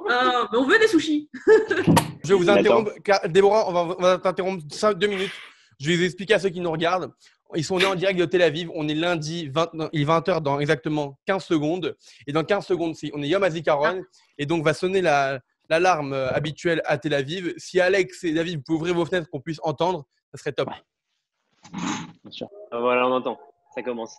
Ah, 0.09 0.49
mais 0.51 0.57
on 0.57 0.65
veut 0.65 0.79
des 0.79 0.87
sushis. 0.87 1.29
Je 2.23 2.29
vais 2.29 2.33
vous 2.35 2.49
car 3.03 3.27
Déborah, 3.29 3.69
on 3.69 3.73
va, 3.73 3.95
on 3.97 4.01
va 4.01 4.17
t'interrompre 4.17 4.63
5, 4.71 4.97
2 4.97 5.07
minutes. 5.07 5.31
Je 5.79 5.89
vais 5.89 5.95
vous 5.97 6.03
expliquer 6.03 6.33
à 6.35 6.39
ceux 6.39 6.49
qui 6.49 6.59
nous 6.59 6.71
regardent. 6.71 7.11
Ils 7.55 7.63
sont 7.63 7.77
nés 7.77 7.85
en 7.85 7.93
direct 7.93 8.17
de 8.19 8.25
Tel 8.25 8.41
Aviv. 8.41 8.69
On 8.73 8.87
est 8.87 8.95
lundi, 8.95 9.47
20, 9.49 9.71
il 9.93 10.01
est 10.01 10.05
20h 10.05 10.41
dans 10.41 10.59
exactement 10.59 11.19
15 11.27 11.43
secondes. 11.45 11.95
Et 12.25 12.31
dans 12.33 12.43
15 12.43 12.65
secondes, 12.65 12.95
si- 12.95 13.11
on 13.13 13.21
est 13.21 13.27
Yom 13.27 13.43
HaZikaron. 13.43 13.83
Et 14.39 14.45
donc, 14.47 14.63
va 14.63 14.73
sonner 14.73 15.01
la- 15.01 15.39
l'alarme 15.73 16.13
euh, 16.13 16.31
habituelle 16.31 16.81
à 16.85 16.97
Tel 16.97 17.13
Aviv. 17.13 17.53
Si 17.57 17.79
Alex 17.79 18.23
et 18.23 18.33
David, 18.33 18.57
vous 18.57 18.63
pouvez 18.63 18.77
ouvrir 18.77 18.95
vos 18.95 19.05
fenêtres 19.05 19.29
qu'on 19.29 19.41
puisse 19.41 19.59
entendre, 19.63 20.05
ça 20.31 20.37
serait 20.37 20.53
top. 20.53 20.69
Bien 21.71 22.31
sûr. 22.31 22.47
Voilà, 22.71 23.07
on 23.07 23.11
entend. 23.11 23.39
Ça 23.73 23.81
commence. 23.81 24.15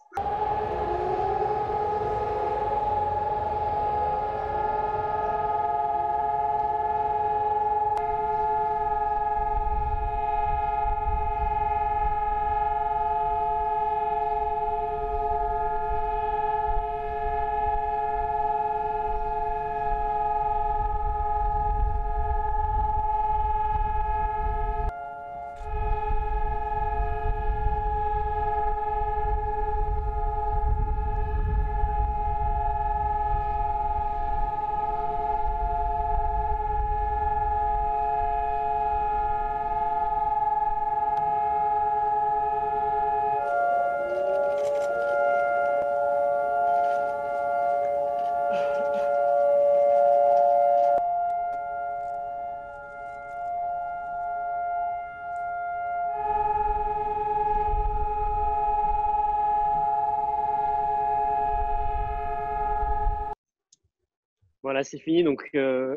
Voilà, 64.84 64.90
c'est 64.90 64.98
fini. 64.98 65.22
Donc, 65.22 65.48
euh, 65.54 65.96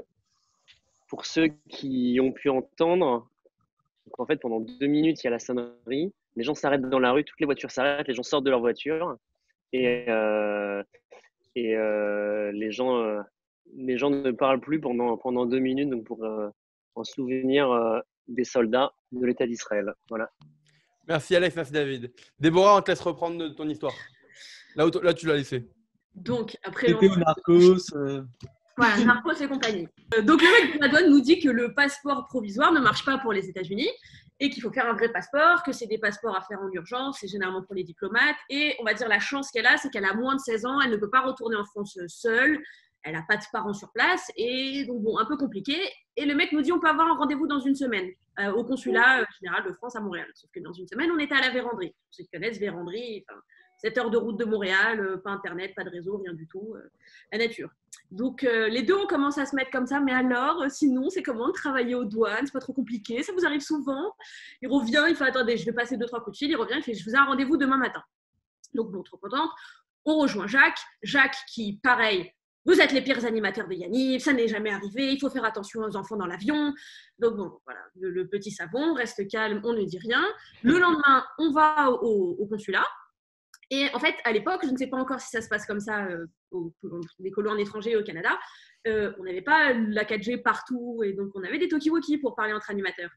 pour 1.09 1.25
ceux 1.25 1.47
qui 1.69 2.17
ont 2.21 2.31
pu 2.31 2.49
entendre, 2.49 3.27
donc 4.05 4.19
en 4.19 4.25
fait, 4.25 4.37
pendant 4.37 4.59
deux 4.61 4.87
minutes, 4.87 5.21
il 5.23 5.25
y 5.25 5.27
a 5.27 5.31
la 5.31 5.39
sonnerie. 5.39 6.13
Les 6.35 6.43
gens 6.43 6.55
s'arrêtent 6.55 6.87
dans 6.89 6.99
la 6.99 7.11
rue, 7.11 7.23
toutes 7.25 7.39
les 7.39 7.45
voitures 7.45 7.71
s'arrêtent, 7.71 8.07
les 8.07 8.13
gens 8.13 8.23
sortent 8.23 8.43
de 8.45 8.49
leur 8.51 8.59
voiture 8.59 9.17
et, 9.73 10.05
euh, 10.09 10.83
et 11.55 11.75
euh, 11.75 12.51
les, 12.51 12.71
gens, 12.71 12.97
euh, 13.01 13.21
les 13.75 13.97
gens 13.97 14.09
ne 14.11 14.31
parlent 14.31 14.59
plus 14.61 14.79
pendant, 14.79 15.17
pendant 15.17 15.45
deux 15.47 15.59
minutes 15.59 15.89
donc 15.89 16.03
pour 16.05 16.23
euh, 16.23 16.49
en 16.95 17.03
souvenir 17.03 17.71
euh, 17.71 17.99
des 18.27 18.43
soldats 18.43 18.91
de 19.11 19.25
l'État 19.25 19.47
d'Israël. 19.47 19.91
Voilà. 20.09 20.29
Merci 21.07 21.35
Alex, 21.35 21.55
merci 21.55 21.71
David. 21.71 22.11
Déborah, 22.39 22.77
on 22.77 22.81
te 22.81 22.91
laisse 22.91 23.01
reprendre 23.01 23.49
ton 23.55 23.67
histoire. 23.67 23.93
Là, 24.75 24.85
où 24.85 24.91
là 25.01 25.13
tu 25.15 25.25
l'as 25.25 25.35
laissé. 25.37 25.65
Donc, 26.13 26.55
après 26.63 26.87
C'était 26.89 27.07
au 27.07 27.15
l'entrée- 27.15 27.23
Narcos. 27.25 27.95
euh, 27.95 28.21
Voilà, 28.77 29.03
Narcos 29.03 29.33
et 29.41 29.47
compagnie. 29.47 29.87
Euh, 30.15 30.21
Donc 30.21 30.41
le 30.41 30.47
mec 30.47 30.79
de 30.79 30.95
la 30.95 31.07
nous 31.07 31.19
dit 31.19 31.39
que 31.39 31.49
le 31.49 31.73
passeport 31.73 32.25
provisoire 32.25 32.71
ne 32.71 32.79
marche 32.79 33.03
pas 33.03 33.17
pour 33.17 33.33
les 33.33 33.49
États-Unis 33.49 33.89
et 34.39 34.51
qu'il 34.51 34.61
faut 34.61 34.71
faire 34.71 34.87
un 34.87 34.93
vrai 34.93 35.11
passeport, 35.11 35.63
que 35.63 35.71
c'est 35.71 35.87
des 35.87 35.97
passeports 35.97 36.35
à 36.35 36.41
faire 36.41 36.59
en 36.61 36.69
urgence, 36.71 37.17
c'est 37.19 37.27
généralement 37.27 37.63
pour 37.63 37.73
les 37.73 37.83
diplomates. 37.83 38.35
Et 38.51 38.75
on 38.79 38.83
va 38.83 38.93
dire 38.93 39.07
la 39.07 39.19
chance 39.19 39.49
qu'elle 39.49 39.65
a, 39.65 39.77
c'est 39.77 39.89
qu'elle 39.89 40.05
a 40.05 40.13
moins 40.13 40.35
de 40.35 40.39
16 40.39 40.65
ans, 40.67 40.79
elle 40.79 40.91
ne 40.91 40.97
peut 40.97 41.09
pas 41.09 41.21
retourner 41.21 41.55
en 41.55 41.65
France 41.65 41.97
seule, 42.07 42.61
elle 43.01 43.13
n'a 43.13 43.23
pas 43.27 43.37
de 43.37 43.43
parents 43.51 43.73
sur 43.73 43.91
place, 43.91 44.29
et 44.35 44.85
donc 44.85 45.01
bon, 45.01 45.17
un 45.17 45.25
peu 45.25 45.37
compliqué. 45.37 45.75
Et 46.15 46.25
le 46.25 46.35
mec 46.35 46.51
nous 46.51 46.61
dit 46.61 46.71
on 46.71 46.79
peut 46.79 46.89
avoir 46.89 47.07
un 47.07 47.15
rendez-vous 47.15 47.47
dans 47.47 47.59
une 47.59 47.75
semaine 47.75 48.09
euh, 48.39 48.51
au 48.51 48.63
consulat 48.63 49.21
euh, 49.21 49.25
général 49.39 49.63
de 49.67 49.73
France 49.73 49.95
à 49.95 50.01
Montréal. 50.01 50.27
Sauf 50.35 50.51
que 50.53 50.59
dans 50.59 50.73
une 50.73 50.87
semaine, 50.87 51.09
on 51.11 51.17
était 51.17 51.35
à 51.35 51.41
la 51.41 51.49
Vérandrie. 51.49 51.95
Ceux 52.11 52.23
qui 52.23 52.29
connaissent 52.29 52.59
Vérandrie, 52.59 53.25
enfin, 53.27 53.39
7 53.79 53.97
heures 53.99 54.09
de 54.09 54.17
route 54.17 54.39
de 54.39 54.45
Montréal, 54.45 54.99
euh, 54.99 55.17
pas 55.17 55.31
internet, 55.31 55.73
pas 55.75 55.83
de 55.83 55.89
réseau, 55.89 56.17
rien 56.17 56.33
du 56.33 56.47
tout, 56.47 56.75
euh, 56.75 56.89
la 57.31 57.37
nature. 57.37 57.69
Donc 58.11 58.43
euh, 58.43 58.67
les 58.69 58.83
deux, 58.83 58.95
on 58.95 59.05
commence 59.05 59.37
à 59.37 59.45
se 59.45 59.55
mettre 59.55 59.71
comme 59.71 59.85
ça. 59.85 59.99
Mais 59.99 60.13
alors, 60.13 60.61
euh, 60.61 60.69
sinon, 60.69 61.09
c'est 61.09 61.23
comment 61.23 61.51
travailler 61.51 61.95
aux 61.95 62.05
douanes? 62.05 62.45
C'est 62.45 62.53
pas 62.53 62.59
trop 62.59 62.73
compliqué 62.73 63.21
Ça 63.23 63.33
vous 63.33 63.45
arrive 63.45 63.61
souvent? 63.61 64.13
Il 64.61 64.69
revient, 64.69 65.05
il 65.09 65.15
fait 65.15 65.25
attendez, 65.25 65.57
je 65.57 65.65
vais 65.65 65.73
passer 65.73 65.97
deux 65.97 66.05
trois 66.05 66.23
coups 66.23 66.37
de 66.37 66.37
fil. 66.37 66.49
Il 66.49 66.55
revient, 66.55 66.75
il 66.77 66.83
fait 66.83 66.93
je 66.93 67.03
vous 67.03 67.11
ai 67.11 67.17
un 67.17 67.25
rendez-vous 67.25 67.57
demain 67.57 67.77
matin. 67.77 68.01
Donc 68.73 68.91
bon, 68.91 69.03
trop 69.03 69.17
contente. 69.17 69.49
On 70.05 70.19
rejoint 70.19 70.47
Jacques. 70.47 70.79
Jacques 71.03 71.37
qui, 71.53 71.79
pareil, 71.83 72.31
vous 72.65 72.79
êtes 72.79 72.91
les 72.91 73.01
pires 73.01 73.25
animateurs 73.25 73.67
de 73.67 73.73
Yanniv, 73.73 74.21
ça 74.21 74.33
n'est 74.33 74.47
jamais 74.47 74.71
arrivé. 74.71 75.11
Il 75.13 75.19
faut 75.19 75.29
faire 75.29 75.45
attention 75.45 75.81
aux 75.81 75.95
enfants 75.95 76.17
dans 76.17 76.25
l'avion. 76.25 76.73
Donc 77.19 77.35
bon, 77.35 77.59
voilà, 77.65 77.79
le, 77.95 78.27
petit 78.27 78.51
savon 78.51 78.93
reste 78.93 79.27
calme, 79.29 79.61
on 79.63 79.73
ne 79.73 79.83
dit 79.83 79.99
rien. 79.99 80.23
Le 80.63 80.77
lendemain, 80.77 81.25
on 81.39 81.51
va 81.51 81.91
au 81.91 82.45
consulat. 82.45 82.85
Et 83.69 83.87
en 83.93 83.99
fait, 83.99 84.15
à 84.23 84.31
l'époque, 84.31 84.61
je 84.63 84.69
ne 84.71 84.77
sais 84.77 84.87
pas 84.87 84.97
encore 84.97 85.19
si 85.19 85.29
ça 85.29 85.41
se 85.41 85.49
passe 85.49 85.65
comme 85.65 85.81
ça 85.81 86.05
euh, 86.05 86.25
les 87.19 87.31
colos 87.31 87.51
en 87.51 87.57
étranger 87.57 87.95
au 87.97 88.03
Canada. 88.03 88.29
euh, 88.87 89.11
on 89.19 89.23
n'avait 89.25 89.41
pas 89.41 89.73
la 89.73 90.05
4G 90.05 90.41
partout 90.41 91.01
et 91.03 91.11
donc 91.11 91.31
on 91.35 91.43
avait 91.43 91.57
des 91.59 91.67
talkie-walkie 91.67 92.19
pour 92.19 92.35
parler 92.35 92.53
entre 92.53 92.71
animateurs. 92.71 93.09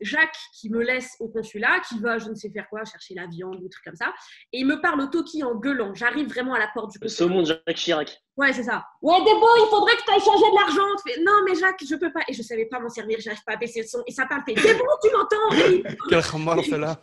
Jacques 0.00 0.36
qui 0.54 0.70
me 0.70 0.80
laisse 0.84 1.16
au 1.18 1.28
consulat, 1.28 1.80
qui 1.88 1.98
va 1.98 2.18
je 2.18 2.28
ne 2.28 2.36
sais 2.36 2.50
faire 2.50 2.68
quoi, 2.68 2.84
chercher 2.84 3.14
la 3.14 3.26
viande 3.26 3.56
ou 3.56 3.62
des 3.64 3.68
trucs 3.68 3.84
comme 3.84 3.96
ça, 3.96 4.14
et 4.52 4.60
il 4.60 4.66
me 4.66 4.80
parle 4.80 5.00
au 5.00 5.06
talkie 5.08 5.42
en 5.42 5.56
gueulant. 5.56 5.92
J'arrive 5.94 6.28
vraiment 6.28 6.54
à 6.54 6.60
la 6.60 6.68
porte 6.72 6.92
du 6.92 6.98
Le 7.00 7.06
consulat. 7.08 7.28
saumon 7.28 7.40
de 7.42 7.46
Jacques 7.46 7.74
Chirac. 7.76 8.22
Ouais, 8.36 8.52
c'est 8.52 8.62
ça. 8.62 8.84
Ouais, 9.02 9.18
Débo, 9.24 9.46
il 9.56 9.66
faudrait 9.70 9.96
que 9.96 10.02
tu 10.04 10.10
ailles 10.12 10.20
changer 10.20 10.50
de 10.50 10.54
l'argent. 10.60 11.22
Non, 11.24 11.42
mais 11.48 11.58
Jacques, 11.58 11.82
je 11.88 11.96
peux 11.96 12.12
pas. 12.12 12.20
Et 12.28 12.32
je 12.32 12.42
savais 12.42 12.66
pas 12.66 12.78
m'en 12.78 12.88
servir, 12.88 13.18
j'arrive 13.18 13.42
pas 13.44 13.54
à 13.54 13.56
baisser 13.56 13.80
le 13.80 13.86
son. 13.88 14.04
Et 14.06 14.12
ça 14.12 14.26
parle, 14.26 14.42
fait, 14.46 14.54
Débo, 14.54 14.84
tu 15.02 15.10
m'entends. 15.10 15.88
Quel 16.08 16.22
celle-là. 16.64 17.02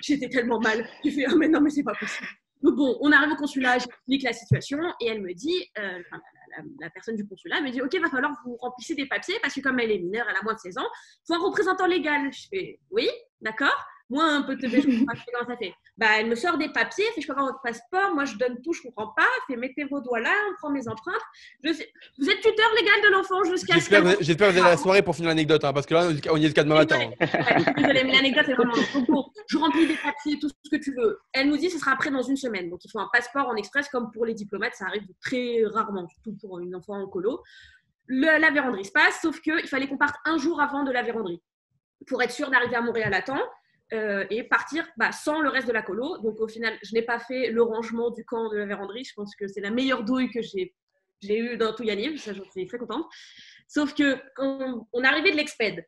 J'étais 0.00 0.28
tellement 0.28 0.60
mal. 0.60 0.86
J'ai 1.04 1.10
fait, 1.10 1.24
ah, 1.26 1.34
mais 1.36 1.48
non, 1.48 1.60
mais 1.60 1.70
c'est 1.70 1.82
pas 1.82 1.94
possible. 1.94 2.28
Donc 2.62 2.76
bon, 2.76 2.96
on 3.00 3.10
arrive 3.12 3.32
au 3.32 3.36
consulat, 3.36 3.78
j'explique 3.78 4.22
la 4.22 4.32
situation 4.32 4.78
et 5.00 5.08
elle 5.08 5.20
me 5.20 5.34
dit, 5.34 5.68
euh, 5.78 5.98
la, 6.80 6.90
personne 6.90 7.16
du 7.16 7.26
consulat 7.26 7.60
me 7.60 7.70
dit, 7.70 7.82
ok, 7.82 7.94
va 8.00 8.08
falloir 8.08 8.32
vous 8.44 8.56
remplissiez 8.56 8.94
des 8.94 9.06
papiers 9.06 9.38
parce 9.42 9.54
que 9.54 9.60
comme 9.60 9.80
elle 9.80 9.90
est 9.90 9.98
mineure, 9.98 10.26
elle 10.28 10.36
a 10.36 10.42
moins 10.42 10.54
de 10.54 10.58
16 10.58 10.78
ans, 10.78 10.86
il 10.86 11.26
faut 11.26 11.34
un 11.34 11.44
représentant 11.44 11.86
légal. 11.86 12.32
Je 12.32 12.46
fais, 12.50 12.80
oui, 12.90 13.08
d'accord. 13.40 13.76
Moi, 14.12 14.24
un 14.24 14.42
peu 14.42 14.58
teubé, 14.58 14.80
je 14.82 14.86
comprends 14.98 15.14
pas 15.14 15.20
comment 15.32 15.48
ça 15.50 15.56
fait. 15.56 15.74
Bah, 15.96 16.06
elle 16.18 16.26
me 16.28 16.34
sort 16.34 16.58
des 16.58 16.68
papiers, 16.68 17.04
fait 17.14 17.22
je 17.22 17.26
peux 17.26 17.32
avoir 17.32 17.46
votre 17.46 17.62
passeport. 17.62 18.14
Moi, 18.14 18.26
je 18.26 18.36
donne 18.36 18.60
tout, 18.62 18.72
je 18.74 18.82
comprends 18.82 19.08
pas. 19.16 19.26
Fait 19.46 19.56
mettez 19.56 19.84
vos 19.84 20.00
doigts 20.00 20.20
là, 20.20 20.30
on 20.50 20.54
prend 20.56 20.70
mes 20.70 20.86
empreintes. 20.86 21.14
Je 21.64 21.72
sais- 21.72 21.90
Vous 22.18 22.28
êtes 22.28 22.40
tuteur 22.40 22.70
légal 22.78 23.00
de 23.04 23.08
l'enfant 23.16 23.42
jusqu'à 23.44 23.74
ce 23.80 23.88
que 23.88 23.96
j'espère 24.24 24.48
que 24.48 24.52
vous 24.52 24.58
avez 24.60 24.70
la 24.70 24.76
soirée 24.82 25.02
pour 25.02 25.14
finir 25.16 25.30
l'anecdote, 25.30 25.64
hein, 25.64 25.72
parce 25.72 25.86
que 25.86 25.94
là, 25.94 26.08
on 26.30 26.36
y 26.36 26.40
est 26.42 26.44
jusqu'à 26.44 26.62
demain 26.62 26.74
matin. 26.76 26.98
hein. 27.00 27.10
Ouais, 27.20 27.72
Désolée, 27.76 28.04
mais 28.04 28.12
l'anecdote 28.12 28.48
est 28.48 28.54
vraiment 28.54 28.74
trop 28.74 29.04
courte. 29.04 29.36
Je 29.48 29.56
remplis 29.58 29.86
des 29.86 29.96
papiers, 29.96 30.38
tout 30.38 30.48
ce 30.62 30.70
que 30.70 30.76
tu 30.82 30.94
veux. 30.94 31.18
Elle 31.32 31.48
nous 31.48 31.56
dit 31.56 31.70
ce 31.70 31.78
sera 31.78 31.92
après 31.92 32.10
dans 32.10 32.22
une 32.22 32.36
semaine. 32.36 32.68
Donc 32.68 32.84
il 32.84 32.90
faut 32.90 33.00
un 33.00 33.08
passeport 33.12 33.48
en 33.48 33.56
express, 33.56 33.88
comme 33.88 34.10
pour 34.12 34.26
les 34.26 34.34
diplomates, 34.34 34.74
ça 34.74 34.84
arrive 34.86 35.04
très 35.22 35.62
rarement, 35.72 36.06
surtout 36.08 36.36
pour 36.38 36.58
une 36.60 36.76
enfant 36.76 37.00
en 37.00 37.06
colo. 37.08 37.42
Le- 38.08 38.38
la 38.40 38.50
véranderie 38.50 38.84
se 38.84 38.92
passe, 38.92 39.20
sauf 39.22 39.40
qu'il 39.40 39.66
fallait 39.68 39.88
qu'on 39.88 39.96
parte 39.96 40.16
un 40.26 40.36
jour 40.36 40.60
avant 40.60 40.82
de 40.84 40.92
la 40.92 41.02
véranderie 41.02 41.40
pour 42.06 42.20
être 42.20 42.32
sûr 42.32 42.50
d'arriver 42.50 42.74
à 42.76 42.82
Montréal 42.82 43.14
à 43.14 43.22
temps. 43.22 43.40
Euh, 43.92 44.24
et 44.30 44.44
partir 44.44 44.86
bah, 44.96 45.12
sans 45.12 45.40
le 45.40 45.48
reste 45.48 45.68
de 45.68 45.72
la 45.72 45.82
colo. 45.82 46.18
Donc 46.18 46.40
au 46.40 46.48
final, 46.48 46.78
je 46.82 46.94
n'ai 46.94 47.02
pas 47.02 47.18
fait 47.18 47.50
le 47.50 47.62
rangement 47.62 48.10
du 48.10 48.24
camp 48.24 48.50
de 48.50 48.56
la 48.56 48.66
véranderie. 48.66 49.04
Je 49.04 49.14
pense 49.14 49.34
que 49.36 49.46
c'est 49.48 49.60
la 49.60 49.70
meilleure 49.70 50.04
douille 50.04 50.30
que 50.30 50.42
j'ai 50.42 50.74
j'ai 51.22 51.38
eue 51.38 51.56
dans 51.56 51.72
tout 51.72 51.84
Yaniv. 51.84 52.18
Ça, 52.18 52.32
j'en 52.32 52.44
suis 52.50 52.66
très 52.66 52.78
contente. 52.78 53.06
Sauf 53.68 53.94
que 53.94 54.18
quand 54.34 54.88
on 54.92 55.04
arrivait 55.04 55.30
de 55.30 55.36
l'exped, 55.36 55.86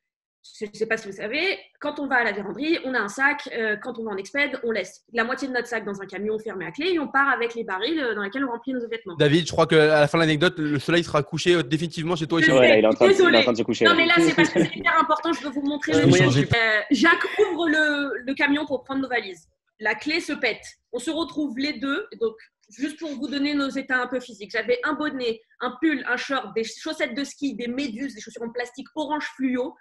je 0.60 0.66
ne 0.66 0.70
sais 0.74 0.84
pas 0.86 0.98
si 0.98 1.08
vous 1.08 1.16
savez, 1.16 1.58
quand 1.80 1.98
on 1.98 2.06
va 2.06 2.16
à 2.16 2.24
la 2.24 2.32
véranderie, 2.32 2.78
on 2.84 2.92
a 2.92 2.98
un 3.00 3.08
sac. 3.08 3.48
euh, 3.56 3.76
quand 3.76 3.98
on 3.98 4.04
va 4.04 4.10
en 4.12 4.16
exped, 4.18 4.60
on 4.62 4.72
laisse 4.72 5.02
la 5.14 5.24
moitié 5.24 5.48
de 5.48 5.54
notre 5.54 5.66
sac 5.68 5.84
dans 5.86 6.02
un 6.02 6.06
camion 6.06 6.38
fermé 6.38 6.66
à 6.66 6.70
clé 6.70 6.90
et 6.92 6.98
on 6.98 7.08
part 7.08 7.30
avec 7.30 7.54
les 7.54 7.64
barils 7.64 7.98
euh, 7.98 8.14
dans 8.14 8.22
lesquels 8.22 8.44
on 8.44 8.50
remplit 8.50 8.74
nos 8.74 8.86
vêtements. 8.86 9.14
David, 9.16 9.46
je 9.46 9.52
crois 9.52 9.66
qu'à 9.66 10.00
la 10.00 10.06
fin 10.06 10.18
de 10.18 10.22
l'anecdote, 10.22 10.58
le 10.58 10.78
soleil 10.78 11.02
sera 11.02 11.22
couché 11.22 11.54
euh, 11.54 11.62
définitivement 11.62 12.14
chez 12.14 12.26
toi 12.26 12.40
et 12.40 12.42
chez 12.42 12.48
Je 12.48 12.52
moi. 12.52 12.62
sais. 12.62 12.68
Ouais, 12.68 12.72
là, 12.74 12.78
il 12.78 12.84
est 12.84 12.88
en 12.88 12.92
train 12.92 13.06
de, 13.06 13.10
il 13.10 13.14
est 13.14 13.20
en 13.22 13.24
Désolée. 13.24 13.42
train 13.42 13.52
de 13.52 13.56
se 13.58 13.62
coucher. 13.62 13.84
Non, 13.86 13.94
mais 13.96 14.04
là, 14.06 14.14
c'est 14.18 14.34
parce 14.36 14.50
que 14.50 14.60
c'est 14.62 14.76
hyper 14.76 15.00
important. 15.00 15.32
Je 15.32 15.42
veux 15.44 15.50
vous 15.50 15.62
montrer 15.62 15.94
Euh, 15.94 16.04
le 16.06 16.12
Euh, 16.12 16.80
Jacques 16.90 17.24
ouvre 17.38 17.68
le, 17.68 18.12
le 18.26 18.34
camion 18.34 18.66
pour 18.66 18.84
prendre 18.84 19.00
nos 19.00 19.08
valises. 19.08 19.48
La 19.80 19.94
clé 19.94 20.20
se 20.20 20.34
pète. 20.34 20.62
On 20.92 20.98
se 20.98 21.10
retrouve 21.10 21.56
les 21.58 21.72
deux. 21.72 22.06
Donc, 22.20 22.34
juste 22.70 22.98
pour 22.98 23.08
vous 23.10 23.28
donner 23.28 23.54
nos 23.54 23.70
états 23.70 24.00
un 24.02 24.06
peu 24.08 24.20
physiques, 24.20 24.50
j'avais 24.52 24.78
un 24.84 24.92
bonnet, 24.92 25.40
un 25.60 25.74
pull, 25.80 26.04
un 26.06 26.16
short, 26.18 26.54
des 26.54 26.64
chaussettes 26.64 27.14
de 27.16 27.24
ski, 27.24 27.54
des 27.54 27.66
méduses, 27.66 28.14
des 28.14 28.20
chaussures 28.20 28.42
en 28.42 28.50
plastique 28.50 28.86
orange 28.94 29.26
fluo. 29.36 29.74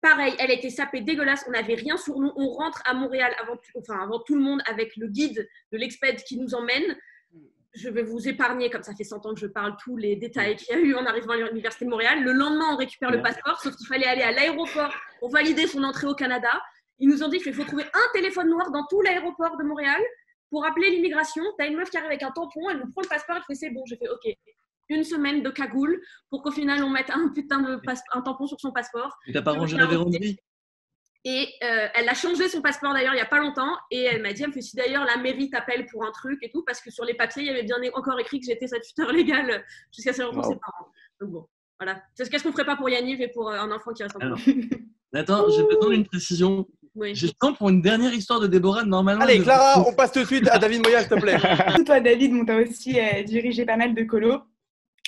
Pareil, 0.00 0.34
elle 0.38 0.50
était 0.52 0.70
sapée 0.70 1.00
dégueulasse. 1.00 1.44
On 1.48 1.50
n'avait 1.50 1.74
rien 1.74 1.96
sur 1.96 2.18
nous. 2.18 2.32
On 2.36 2.50
rentre 2.50 2.82
à 2.84 2.94
Montréal 2.94 3.34
avant, 3.40 3.56
enfin, 3.76 3.98
avant 4.00 4.20
tout 4.20 4.36
le 4.36 4.40
monde 4.40 4.60
avec 4.66 4.96
le 4.96 5.08
guide 5.08 5.48
de 5.72 5.78
l'exped 5.78 6.22
qui 6.24 6.38
nous 6.38 6.54
emmène. 6.54 6.96
Je 7.74 7.90
vais 7.90 8.02
vous 8.02 8.28
épargner, 8.28 8.70
comme 8.70 8.82
ça 8.82 8.94
fait 8.94 9.04
100 9.04 9.26
ans 9.26 9.34
que 9.34 9.40
je 9.40 9.46
parle, 9.46 9.76
tous 9.82 9.96
les 9.96 10.16
détails 10.16 10.56
qu'il 10.56 10.74
y 10.74 10.78
a 10.78 10.80
eu 10.80 10.94
en 10.94 11.04
arrivant 11.04 11.32
à 11.32 11.36
l'Université 11.36 11.84
de 11.84 11.90
Montréal. 11.90 12.22
Le 12.22 12.32
lendemain, 12.32 12.72
on 12.72 12.76
récupère 12.76 13.10
le 13.10 13.20
passeport, 13.22 13.60
sauf 13.60 13.76
qu'il 13.76 13.86
fallait 13.86 14.06
aller 14.06 14.22
à 14.22 14.32
l'aéroport 14.32 14.94
pour 15.20 15.30
valider 15.30 15.66
son 15.66 15.82
entrée 15.84 16.06
au 16.06 16.14
Canada. 16.14 16.50
Ils 16.98 17.08
nous 17.08 17.22
ont 17.22 17.28
dit 17.28 17.38
qu'il 17.38 17.54
faut 17.54 17.64
trouver 17.64 17.84
un 17.84 18.12
téléphone 18.12 18.48
noir 18.48 18.70
dans 18.70 18.84
tout 18.86 19.00
l'aéroport 19.02 19.56
de 19.56 19.64
Montréal 19.64 20.00
pour 20.50 20.64
appeler 20.64 20.90
l'immigration. 20.90 21.42
T'as 21.58 21.66
une 21.66 21.76
meuf 21.76 21.90
qui 21.90 21.96
arrive 21.96 22.08
avec 22.08 22.22
un 22.22 22.30
tampon, 22.30 22.70
elle 22.70 22.78
nous 22.78 22.90
prend 22.90 23.02
le 23.02 23.08
passeport, 23.08 23.36
elle 23.36 23.42
fait 23.42 23.54
c'est 23.54 23.70
bon. 23.70 23.84
J'ai 23.86 23.96
fait 23.96 24.08
ok. 24.08 24.34
Une 24.90 25.04
semaine 25.04 25.42
de 25.42 25.50
cagoule 25.50 26.00
pour 26.30 26.42
qu'au 26.42 26.50
final 26.50 26.82
on 26.82 26.90
mette 26.90 27.10
un 27.10 27.28
putain 27.34 27.60
de 27.60 27.76
passe- 27.84 28.02
un 28.12 28.22
tampon 28.22 28.46
sur 28.46 28.58
son 28.60 28.72
passeport. 28.72 29.16
Et 29.26 29.32
t'as 29.32 29.42
pas 29.42 29.52
rangé 29.52 29.76
la 29.76 29.86
véranderie 29.86 30.38
Et 31.24 31.48
euh, 31.62 31.88
elle 31.94 32.08
a 32.08 32.14
changé 32.14 32.48
son 32.48 32.62
passeport 32.62 32.92
d'ailleurs 32.94 33.12
il 33.12 33.16
n'y 33.16 33.22
a 33.22 33.26
pas 33.26 33.38
longtemps. 33.40 33.76
Et 33.90 34.02
elle 34.04 34.22
m'a 34.22 34.32
dit, 34.32 34.42
elle 34.42 34.48
me 34.48 34.52
fait 34.54 34.62
si 34.62 34.76
d'ailleurs 34.76 35.04
la 35.04 35.16
mairie 35.18 35.50
t'appelle 35.50 35.86
pour 35.86 36.04
un 36.04 36.12
truc 36.12 36.38
et 36.42 36.50
tout, 36.50 36.62
parce 36.66 36.80
que 36.80 36.90
sur 36.90 37.04
les 37.04 37.14
papiers, 37.14 37.42
il 37.42 37.46
y 37.46 37.50
avait 37.50 37.64
bien 37.64 37.76
encore 37.94 38.18
écrit 38.20 38.40
que 38.40 38.46
j'étais 38.46 38.66
sa 38.66 38.80
tuteur 38.80 39.12
légale 39.12 39.64
jusqu'à 39.94 40.12
ce 40.12 40.22
Wow. 40.22 40.30
ses 40.42 40.56
parents. 40.56 40.88
Donc 41.20 41.30
bon, 41.30 41.46
voilà. 41.80 42.00
C'est 42.14 42.24
ce 42.24 42.30
qu'est-ce 42.30 42.44
qu'on 42.44 42.52
ferait 42.52 42.64
pas 42.66 42.76
pour 42.76 42.88
Yanniv 42.88 43.20
et 43.20 43.28
pour 43.28 43.50
euh, 43.50 43.58
un 43.58 43.70
enfant 43.72 43.92
qui 43.92 44.02
reste 44.04 44.16
en. 44.16 44.20
Attends, 45.14 45.48
j'ai 45.50 45.64
besoin 45.64 45.90
d'une 45.90 46.06
précision. 46.06 46.66
Oui. 46.94 47.14
J'ai 47.14 47.28
le 47.28 47.32
temps 47.32 47.52
pour 47.54 47.68
une 47.68 47.80
dernière 47.80 48.12
histoire 48.12 48.40
de 48.40 48.46
Déborah, 48.46 48.84
normalement. 48.84 49.22
Allez, 49.22 49.40
Clara, 49.40 49.84
on 49.86 49.92
passe 49.94 50.12
tout 50.12 50.20
de 50.20 50.24
suite 50.24 50.48
à 50.48 50.58
David 50.58 50.82
Moya, 50.82 51.00
s'il 51.00 51.08
te 51.08 51.14
plaît. 51.20 51.36
Toi, 51.86 52.00
David, 52.00 52.32
bon, 52.32 52.44
tu 52.44 52.52
as 52.52 52.56
aussi 52.56 52.98
euh, 52.98 53.22
dirigé 53.22 53.64
pas 53.64 53.76
mal 53.76 53.94
de 53.94 54.02
colos. 54.02 54.40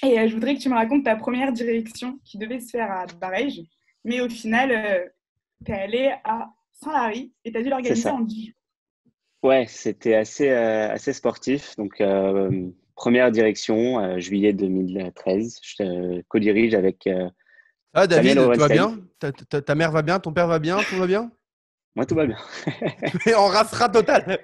Et 0.02 0.18
euh, 0.18 0.28
je 0.28 0.34
voudrais 0.34 0.54
que 0.54 0.60
tu 0.60 0.68
me 0.68 0.74
racontes 0.74 1.04
ta 1.04 1.16
première 1.16 1.52
direction 1.52 2.18
qui 2.24 2.38
devait 2.38 2.60
se 2.60 2.70
faire 2.70 2.90
à 2.90 3.06
Barège. 3.20 3.60
Mais 4.04 4.20
au 4.20 4.28
final, 4.28 5.12
tu 5.64 5.72
es 5.72 5.74
allé 5.74 6.14
à 6.24 6.48
Saint-Lary 6.72 7.32
et 7.44 7.52
tu 7.52 7.58
as 7.58 7.62
dû 7.62 7.68
l'organiser 7.68 8.08
en 8.08 8.20
10 8.20 8.46
jours. 8.46 8.54
Ouais, 9.42 9.66
c'était 9.68 10.14
assez, 10.14 10.48
euh, 10.50 10.90
assez 10.90 11.12
sportif. 11.12 11.74
Donc, 11.76 12.00
euh, 12.00 12.68
première 12.94 13.30
direction, 13.30 13.98
euh, 14.00 14.18
juillet 14.18 14.52
2013. 14.52 15.58
Je 15.62 15.82
euh, 15.82 16.22
co-dirige 16.28 16.74
avec. 16.74 17.06
euh, 17.06 17.28
Ah, 17.94 18.06
David, 18.06 18.36
vas 18.38 18.44
Orenstein. 18.46 18.68
bien? 18.68 18.98
Ta, 19.18 19.32
ta- 19.32 19.62
ta 19.62 19.74
mère 19.74 19.92
va 19.92 20.02
bien? 20.02 20.18
Ton 20.20 20.32
père 20.32 20.46
va 20.46 20.58
bien? 20.58 20.82
Tout 20.84 20.96
va 20.96 21.06
bien? 21.06 21.30
Moi, 21.94 22.06
tout 22.06 22.14
va 22.14 22.26
bien. 22.26 22.36
Mais 23.26 23.34
en 23.34 23.46
racera 23.48 23.88
total. 23.88 24.38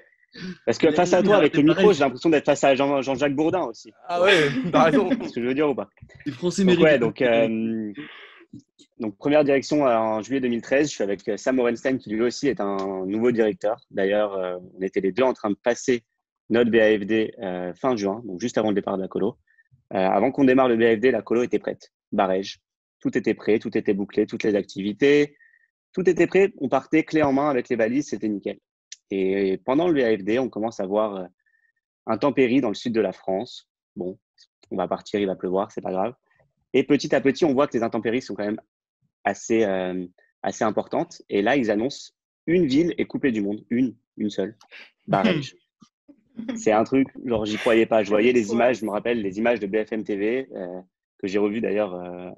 Parce 0.64 0.78
que 0.78 0.90
face 0.90 1.12
à 1.12 1.22
toi, 1.22 1.36
avec 1.36 1.54
le 1.56 1.62
micro, 1.62 1.92
j'ai 1.92 2.00
l'impression 2.00 2.30
d'être 2.30 2.44
face 2.44 2.64
à 2.64 2.74
Jean- 2.74 3.02
Jean-Jacques 3.02 3.34
Bourdin 3.34 3.62
aussi. 3.62 3.92
Ah 4.08 4.22
ouais, 4.22 4.48
t'as 4.72 4.84
raison. 4.84 5.08
C'est 5.10 5.28
ce 5.28 5.34
que 5.34 5.42
je 5.42 5.46
veux 5.46 5.54
dire 5.54 5.68
ou 5.68 5.74
pas 5.74 5.88
Les 6.24 6.32
Français 6.32 6.64
Donc, 6.64 6.78
ouais, 6.78 6.98
donc, 6.98 7.22
euh, 7.22 7.92
donc 8.98 9.16
première 9.18 9.44
direction 9.44 9.86
euh, 9.86 9.96
en 9.96 10.22
juillet 10.22 10.40
2013. 10.40 10.88
Je 10.88 10.94
suis 10.94 11.04
avec 11.04 11.26
euh, 11.28 11.36
Sam 11.36 11.58
Orenstein 11.58 11.98
qui 11.98 12.10
lui 12.10 12.22
aussi 12.22 12.48
est 12.48 12.60
un 12.60 13.04
nouveau 13.06 13.30
directeur. 13.30 13.76
D'ailleurs, 13.90 14.34
euh, 14.34 14.56
on 14.78 14.82
était 14.82 15.00
les 15.00 15.12
deux 15.12 15.22
en 15.22 15.32
train 15.32 15.50
de 15.50 15.56
passer 15.62 16.02
notre 16.50 16.70
BAFD 16.70 17.32
euh, 17.42 17.72
fin 17.74 17.96
juin, 17.96 18.22
donc 18.24 18.40
juste 18.40 18.56
avant 18.58 18.68
le 18.68 18.74
départ 18.74 18.96
de 18.96 19.02
la 19.02 19.08
colo. 19.08 19.36
Avant 19.90 20.32
qu'on 20.32 20.44
démarre 20.44 20.68
le 20.68 20.76
BAFD, 20.76 21.12
la 21.12 21.22
colo 21.22 21.44
était 21.44 21.60
prête. 21.60 21.92
Barège. 22.10 22.58
Tout 23.00 23.16
était 23.16 23.34
prêt, 23.34 23.60
tout 23.60 23.76
était 23.78 23.94
bouclé, 23.94 24.26
toutes 24.26 24.42
les 24.42 24.56
activités. 24.56 25.36
Tout 25.92 26.08
était 26.10 26.26
prêt. 26.26 26.52
On 26.58 26.68
partait 26.68 27.04
clé 27.04 27.22
en 27.22 27.32
main 27.32 27.48
avec 27.48 27.68
les 27.68 27.76
valises, 27.76 28.08
c'était 28.08 28.28
nickel. 28.28 28.58
Et 29.10 29.60
pendant 29.64 29.88
le 29.88 29.94
BAFD, 29.94 30.38
on 30.38 30.48
commence 30.48 30.80
à 30.80 30.86
voir 30.86 31.16
euh, 31.16 31.24
un 32.06 32.18
tempérie 32.18 32.60
dans 32.60 32.68
le 32.68 32.74
sud 32.74 32.92
de 32.92 33.00
la 33.00 33.12
France. 33.12 33.68
Bon, 33.94 34.18
on 34.70 34.76
va 34.76 34.88
partir, 34.88 35.20
il 35.20 35.26
va 35.26 35.36
pleuvoir, 35.36 35.70
c'est 35.70 35.80
pas 35.80 35.92
grave. 35.92 36.14
Et 36.72 36.82
petit 36.84 37.14
à 37.14 37.20
petit, 37.20 37.44
on 37.44 37.52
voit 37.52 37.66
que 37.66 37.76
les 37.76 37.82
intempéries 37.82 38.22
sont 38.22 38.34
quand 38.34 38.44
même 38.44 38.60
assez, 39.24 39.64
euh, 39.64 40.06
assez 40.42 40.64
importantes. 40.64 41.22
Et 41.28 41.42
là, 41.42 41.56
ils 41.56 41.70
annoncent 41.70 42.12
une 42.46 42.66
ville 42.66 42.94
est 42.98 43.06
coupée 43.06 43.32
du 43.32 43.40
monde, 43.40 43.64
une, 43.70 43.96
une 44.16 44.30
seule, 44.30 44.56
Barège. 45.06 45.56
C'est 46.54 46.72
un 46.72 46.84
truc, 46.84 47.08
genre, 47.24 47.44
j'y 47.46 47.56
croyais 47.56 47.86
pas. 47.86 48.02
Je 48.02 48.10
voyais 48.10 48.32
les 48.32 48.52
images, 48.52 48.80
je 48.80 48.84
me 48.84 48.90
rappelle 48.90 49.22
les 49.22 49.38
images 49.38 49.58
de 49.58 49.66
BFM 49.66 50.04
TV, 50.04 50.48
euh, 50.54 50.80
que 51.18 51.26
j'ai 51.26 51.38
revues 51.38 51.60
d'ailleurs 51.60 51.94
euh, 51.94 52.30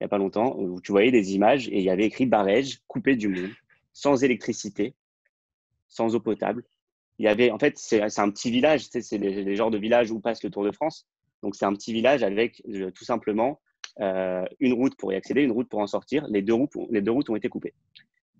il 0.00 0.04
y 0.04 0.06
a 0.06 0.08
pas 0.08 0.18
longtemps, 0.18 0.56
où 0.58 0.80
tu 0.80 0.90
voyais 0.90 1.10
des 1.10 1.34
images 1.34 1.68
et 1.68 1.78
il 1.78 1.84
y 1.84 1.90
avait 1.90 2.06
écrit 2.06 2.26
Barège, 2.26 2.80
coupé 2.88 3.14
du 3.14 3.28
monde, 3.28 3.50
sans 3.92 4.24
électricité, 4.24 4.94
sans 5.92 6.14
eau 6.14 6.20
potable. 6.20 6.64
Il 7.18 7.26
y 7.26 7.28
avait, 7.28 7.50
en 7.50 7.58
fait, 7.58 7.78
c'est 7.78 8.00
un 8.00 8.30
petit 8.30 8.50
village, 8.50 8.88
c'est 8.90 9.18
les, 9.18 9.44
les 9.44 9.56
genres 9.56 9.70
de 9.70 9.78
villages 9.78 10.10
où 10.10 10.20
passe 10.20 10.42
le 10.42 10.50
Tour 10.50 10.64
de 10.64 10.72
France. 10.72 11.06
Donc, 11.42 11.54
c'est 11.54 11.64
un 11.64 11.72
petit 11.74 11.92
village 11.92 12.22
avec 12.22 12.62
euh, 12.68 12.90
tout 12.90 13.04
simplement 13.04 13.60
euh, 14.00 14.44
une 14.60 14.72
route 14.72 14.96
pour 14.96 15.12
y 15.12 15.16
accéder, 15.16 15.42
une 15.42 15.52
route 15.52 15.68
pour 15.68 15.80
en 15.80 15.86
sortir. 15.86 16.26
Les 16.28 16.42
deux, 16.42 16.54
routes, 16.54 16.72
les 16.90 17.02
deux 17.02 17.12
routes 17.12 17.28
ont 17.30 17.36
été 17.36 17.48
coupées. 17.48 17.74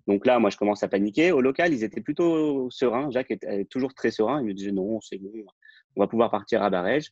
Donc 0.07 0.25
là, 0.25 0.39
moi, 0.39 0.49
je 0.49 0.57
commence 0.57 0.83
à 0.83 0.87
paniquer. 0.87 1.31
Au 1.31 1.41
local, 1.41 1.73
ils 1.73 1.83
étaient 1.83 2.01
plutôt 2.01 2.69
sereins. 2.71 3.09
Jacques 3.11 3.31
est 3.31 3.69
toujours 3.69 3.93
très 3.93 4.11
serein. 4.11 4.41
Il 4.41 4.47
me 4.47 4.53
disait 4.53 4.71
non, 4.71 4.99
c'est 4.99 5.17
bon, 5.17 5.31
on 5.95 6.01
va 6.01 6.07
pouvoir 6.07 6.31
partir 6.31 6.63
à 6.63 6.69
Barège. 6.69 7.09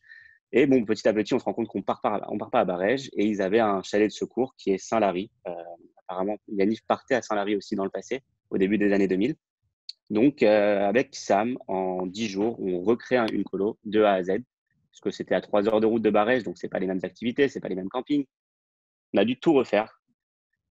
Et 0.52 0.66
bon, 0.66 0.84
petit 0.84 1.08
à 1.08 1.14
petit, 1.14 1.32
on 1.32 1.38
se 1.38 1.44
rend 1.44 1.54
compte 1.54 1.68
qu'on 1.68 1.80
part 1.80 2.02
pas, 2.02 2.20
on 2.28 2.36
part 2.36 2.50
pas 2.50 2.60
à 2.60 2.64
Barège. 2.64 3.08
Et 3.14 3.24
ils 3.26 3.40
avaient 3.40 3.60
un 3.60 3.82
chalet 3.82 4.08
de 4.08 4.12
secours 4.12 4.54
qui 4.58 4.70
est 4.70 4.78
Saint-Lary. 4.78 5.30
Euh, 5.46 5.52
apparemment, 5.96 6.36
Yannick 6.48 6.86
partait 6.86 7.14
à 7.14 7.22
Saint-Lary 7.22 7.56
aussi 7.56 7.74
dans 7.74 7.84
le 7.84 7.90
passé, 7.90 8.20
au 8.50 8.58
début 8.58 8.76
des 8.76 8.92
années 8.92 9.08
2000. 9.08 9.34
Donc, 10.12 10.42
euh, 10.42 10.86
avec 10.86 11.16
Sam, 11.16 11.56
en 11.68 12.06
10 12.06 12.28
jours, 12.28 12.60
on 12.60 12.82
recrée 12.82 13.16
un- 13.16 13.26
une 13.28 13.44
colo 13.44 13.78
de 13.84 14.02
A 14.02 14.12
à 14.12 14.22
Z, 14.22 14.28
parce 14.90 15.00
que 15.00 15.10
c'était 15.10 15.34
à 15.34 15.40
3 15.40 15.66
heures 15.68 15.80
de 15.80 15.86
route 15.86 16.02
de 16.02 16.10
Barège, 16.10 16.42
donc 16.44 16.58
c'est 16.58 16.68
pas 16.68 16.78
les 16.78 16.86
mêmes 16.86 17.00
activités, 17.02 17.48
c'est 17.48 17.60
pas 17.60 17.68
les 17.70 17.74
mêmes 17.74 17.88
campings. 17.88 18.26
On 19.14 19.18
a 19.18 19.24
dû 19.24 19.40
tout 19.40 19.54
refaire. 19.54 20.02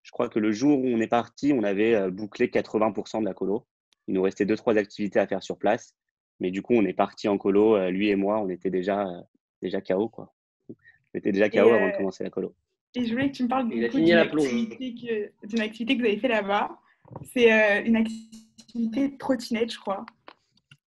Je 0.03 0.11
crois 0.11 0.29
que 0.29 0.37
le 0.37 0.51
jour 0.51 0.79
où 0.79 0.85
on 0.87 0.99
est 1.01 1.07
parti, 1.07 1.53
on 1.53 1.63
avait 1.63 1.95
euh, 1.95 2.11
bouclé 2.11 2.49
80% 2.49 3.19
de 3.21 3.25
la 3.25 3.33
colo. 3.33 3.65
Il 4.07 4.13
nous 4.13 4.21
restait 4.21 4.45
deux, 4.45 4.55
trois 4.55 4.77
activités 4.77 5.19
à 5.19 5.25
faire 5.25 5.41
sur 5.41 5.57
place. 5.57 5.95
Mais 6.39 6.51
du 6.51 6.61
coup, 6.61 6.73
on 6.75 6.85
est 6.85 6.93
parti 6.93 7.27
en 7.27 7.37
colo, 7.39 7.75
euh, 7.75 7.89
lui 7.89 8.09
et 8.09 8.15
moi, 8.15 8.39
on 8.39 8.49
était 8.49 8.69
déjà, 8.71 9.07
euh, 9.07 9.21
déjà 9.61 9.81
KO, 9.81 10.07
quoi. 10.09 10.33
On 10.69 11.17
était 11.17 11.31
déjà 11.31 11.49
KO 11.49 11.57
avant 11.73 11.87
de 11.87 11.97
commencer 11.97 12.23
la 12.23 12.29
colo. 12.29 12.53
Et 12.95 13.05
je 13.05 13.11
voulais 13.11 13.31
que 13.31 13.35
tu 13.37 13.43
me 13.43 13.47
parles 13.47 13.69
d'une 13.69 13.83
activité, 13.85 14.95
que- 14.95 15.61
activité 15.61 15.95
que 15.97 16.01
vous 16.01 16.07
avez 16.07 16.17
fait 16.17 16.27
là-bas. 16.27 16.77
C'est 17.33 17.51
euh, 17.51 17.83
une 17.85 17.95
activité 17.95 18.37
de 18.75 19.17
trottinette, 19.17 19.71
je 19.71 19.79
crois. 19.79 20.05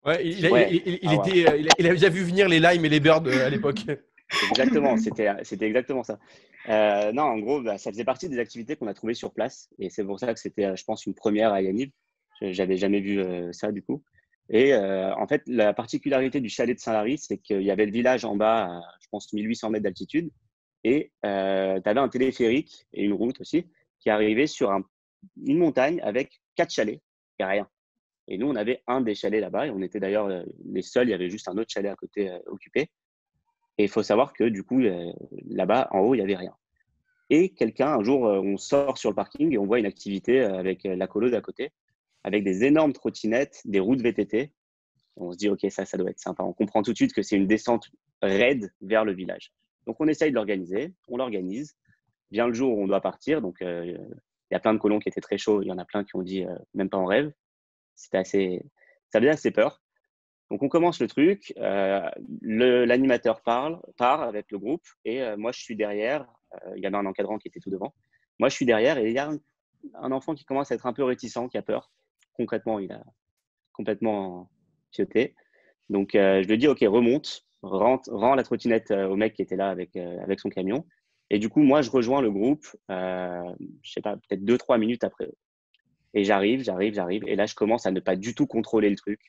Ouais, 0.05 0.25
il, 0.27 0.39
il- 0.39 0.51
Ouais. 0.53 0.69
il- 0.71 0.83
il- 0.87 0.99
il 1.03 1.09
Ah 1.09 1.15
était, 1.15 1.49
euh, 1.49 1.57
il, 1.57 1.69
a, 1.69 1.73
il 1.79 1.87
a 1.87 1.91
déjà 1.91 2.09
vu 2.09 2.23
venir 2.23 2.49
les 2.49 2.61
limes 2.61 2.85
et 2.85 2.89
les 2.89 3.01
birds 3.01 3.23
euh, 3.27 3.47
à 3.47 3.51
l'époque. 3.51 3.85
Exactement, 4.51 4.97
c'était 4.97 5.31
c'était 5.45 5.67
exactement 5.67 6.03
ça. 6.03 6.19
Euh, 6.69 7.13
non, 7.13 7.23
en 7.23 7.39
gros, 7.39 7.61
bah, 7.63 7.79
ça 7.79 7.91
faisait 7.93 8.05
partie 8.05 8.29
des 8.29 8.39
activités 8.39 8.75
qu'on 8.75 8.87
a 8.89 8.95
trouvées 8.95 9.15
sur 9.15 9.33
place. 9.33 9.69
Et 9.79 9.91
c'est 9.91 10.03
pour 10.05 10.19
ça 10.19 10.35
que 10.35 10.41
c'était, 10.41 10.77
je 10.77 10.85
pense, 10.85 11.07
une 11.07 11.15
première 11.15 11.53
à 11.53 11.63
Yaniv. 11.63 11.91
Je- 12.43 12.53
J'avais 12.53 12.77
jamais 12.77 13.01
vu 13.01 13.21
euh, 13.21 13.53
ça, 13.53 13.71
du 13.71 13.83
coup. 13.83 14.03
Et 14.51 14.75
euh, 14.75 15.15
en 15.15 15.27
fait, 15.29 15.43
la 15.47 15.73
particularité 15.73 16.41
du 16.41 16.49
chalet 16.49 16.75
de 16.77 16.81
Saint-Lary, 16.81 17.17
c'est 17.17 17.39
qu'il 17.39 17.63
y 17.63 17.71
avait 17.71 17.87
le 17.87 17.93
village 17.93 18.25
en 18.25 18.35
bas, 18.35 18.65
à, 18.65 18.81
je 19.01 19.07
pense, 19.11 19.33
1800 19.33 19.71
mètres 19.71 19.85
d'altitude. 19.85 20.31
Et 20.83 21.13
euh, 21.25 21.81
tu 21.81 21.89
avais 21.89 22.01
un 22.01 22.09
téléphérique 22.09 22.87
et 22.93 23.05
une 23.05 23.13
route 23.13 23.41
aussi 23.41 23.67
qui 24.01 24.11
arrivait 24.11 24.47
sur 24.49 24.71
un- 24.73 24.85
une 25.47 25.59
montagne 25.59 26.01
avec 26.03 26.41
quatre 26.57 26.71
chalets 26.73 27.01
et 27.39 27.45
rien. 27.45 27.69
Et 28.29 28.39
nous, 28.39 28.49
on 28.49 28.57
avait 28.57 28.83
un 28.87 29.01
des 29.01 29.15
chalets 29.15 29.41
là-bas 29.41 29.67
et 29.67 29.71
on 29.71 29.83
était 29.83 30.01
d'ailleurs 30.01 30.27
euh, 30.27 30.43
les 30.65 30.83
seuls. 30.83 31.09
Il 31.09 31.11
y 31.11 31.15
avait 31.15 31.31
juste 31.31 31.49
un 31.49 31.59
autre 31.59 31.71
chalet 31.71 31.93
à 31.93 31.97
côté 31.97 32.31
euh, 32.31 32.39
occupé. 32.47 32.91
Et 33.77 33.85
il 33.85 33.89
faut 33.89 34.03
savoir 34.03 34.33
que 34.33 34.45
du 34.45 34.63
coup, 34.63 34.81
euh, 34.81 35.13
là-bas, 35.49 35.89
en 35.91 36.01
haut, 36.01 36.15
il 36.15 36.19
n'y 36.19 36.25
avait 36.25 36.37
rien. 36.37 36.55
Et 37.31 37.51
quelqu'un, 37.51 37.89
un 37.89 38.03
jour, 38.03 38.23
on 38.23 38.57
sort 38.57 38.99
sur 38.99 39.11
le 39.11 39.17
parking 39.17 39.53
et 39.53 39.59
on 39.59 39.67
voit 39.67 39.79
une 39.79 39.87
activité 39.87 40.41
avec 40.41 40.85
la 40.85 41.07
colo 41.07 41.31
d'à 41.31 41.41
côté, 41.41 41.73
avec 42.23 42.45
des 42.45 42.65
énormes 42.65 42.93
trottinettes, 42.93 43.63
des 43.65 43.81
routes 43.81 44.03
VTT. 44.03 44.53
On 45.17 45.33
se 45.33 45.39
dit, 45.39 45.49
OK, 45.49 45.61
ça, 45.71 45.87
ça 45.87 45.97
doit 45.97 46.11
être 46.11 46.21
sympa. 46.21 46.43
On 46.45 46.53
comprend 46.53 46.83
tout 46.83 46.93
de 46.93 46.97
suite 46.97 47.15
que 47.15 47.23
c'est 47.23 47.37
une 47.37 47.47
descente 47.47 47.91
raide 48.21 48.71
vers 48.83 49.07
le 49.07 49.15
village. 49.15 49.53
Donc, 49.87 49.97
on 50.01 50.07
essaye 50.07 50.31
de 50.31 50.35
l'organiser, 50.35 50.93
on 51.09 51.17
l'organise. 51.17 51.75
Vient 52.31 52.47
le 52.47 52.53
jour 52.53 52.77
où 52.77 52.83
on 52.83 52.87
doit 52.87 53.01
partir. 53.01 53.41
Donc, 53.41 53.57
il 53.63 53.99
y 54.51 54.55
a 54.55 54.61
plein 54.61 54.75
de 54.75 54.79
colons 54.79 54.99
qui 54.99 55.09
étaient 55.09 55.23
très 55.23 55.39
chauds. 55.39 55.63
Il 55.63 55.69
y 55.69 55.73
en 55.73 55.79
a 55.79 55.87
plein 55.87 56.05
qui 56.05 56.15
ont 56.17 56.23
dit, 56.23 56.45
même 56.75 56.91
pas 56.91 56.99
en 56.99 57.07
rêve. 57.07 57.33
C'était 57.95 58.19
assez, 58.19 58.63
ça 59.11 59.21
faisait 59.21 59.31
assez 59.31 59.51
peur. 59.51 59.83
Donc, 60.51 60.63
on 60.63 60.69
commence 60.69 61.01
le 61.01 61.09
truc. 61.09 61.53
euh, 61.59 62.09
L'animateur 62.43 63.43
parle, 63.43 63.81
part 63.97 64.23
avec 64.23 64.51
le 64.51 64.59
groupe 64.59 64.85
et 65.05 65.23
euh, 65.23 65.37
moi, 65.37 65.53
je 65.53 65.61
suis 65.61 65.77
derrière. 65.77 66.27
Euh, 66.55 66.75
il 66.77 66.83
y 66.83 66.87
avait 66.87 66.97
un 66.97 67.07
encadrant 67.07 67.39
qui 67.39 67.49
était 67.49 67.61
tout 67.61 67.71
devant. 67.71 67.95
Moi, 68.39 68.49
je 68.49 68.55
suis 68.55 68.67
derrière 68.67 68.99
et 68.99 69.09
il 69.09 69.15
y 69.15 69.19
a 69.19 69.31
un, 69.95 70.13
enfant 70.13 70.35
qui 70.35 70.45
commence 70.45 70.71
à 70.71 70.75
être 70.75 70.87
un 70.87 70.93
peu 70.93 71.05
réticent, 71.05 71.49
qui 71.51 71.59
a 71.59 71.63
peur. 71.63 71.91
Concrètement, 72.35 72.79
il 72.79 72.93
a 72.93 73.03
complètement 73.73 74.51
fioté. 74.93 75.35
Donc, 75.89 76.11
je 76.15 76.47
lui 76.47 76.59
dis, 76.59 76.69
OK, 76.69 76.81
remonte, 76.81 77.47
rentre, 77.63 78.11
rends 78.13 78.35
la 78.35 78.43
trottinette 78.43 78.91
au 78.91 79.17
mec 79.17 79.35
qui 79.35 79.43
était 79.43 79.57
là 79.57 79.71
avec, 79.71 79.97
avec 79.97 80.41
son 80.41 80.49
camion. 80.49 80.85
Et 81.31 81.39
du 81.39 81.49
coup, 81.49 81.61
moi, 81.61 81.83
je 81.83 81.91
rejoins 81.91 82.21
le 82.21 82.31
groupe, 82.31 82.67
euh, 82.91 83.55
je 83.83 83.93
sais 83.93 84.01
pas, 84.01 84.17
peut-être 84.17 84.45
deux, 84.45 84.59
trois 84.59 84.79
minutes 84.79 85.05
après. 85.05 85.31
Et 86.15 86.25
j'arrive, 86.25 86.63
j'arrive, 86.63 86.95
j'arrive. 86.95 87.25
Et 87.27 87.37
là, 87.37 87.47
je 87.47 87.55
commence 87.55 87.87
à 87.87 87.91
ne 87.91 88.01
pas 88.01 88.17
du 88.17 88.35
tout 88.35 88.47
contrôler 88.47 88.89
le 88.89 88.97
truc. 88.97 89.21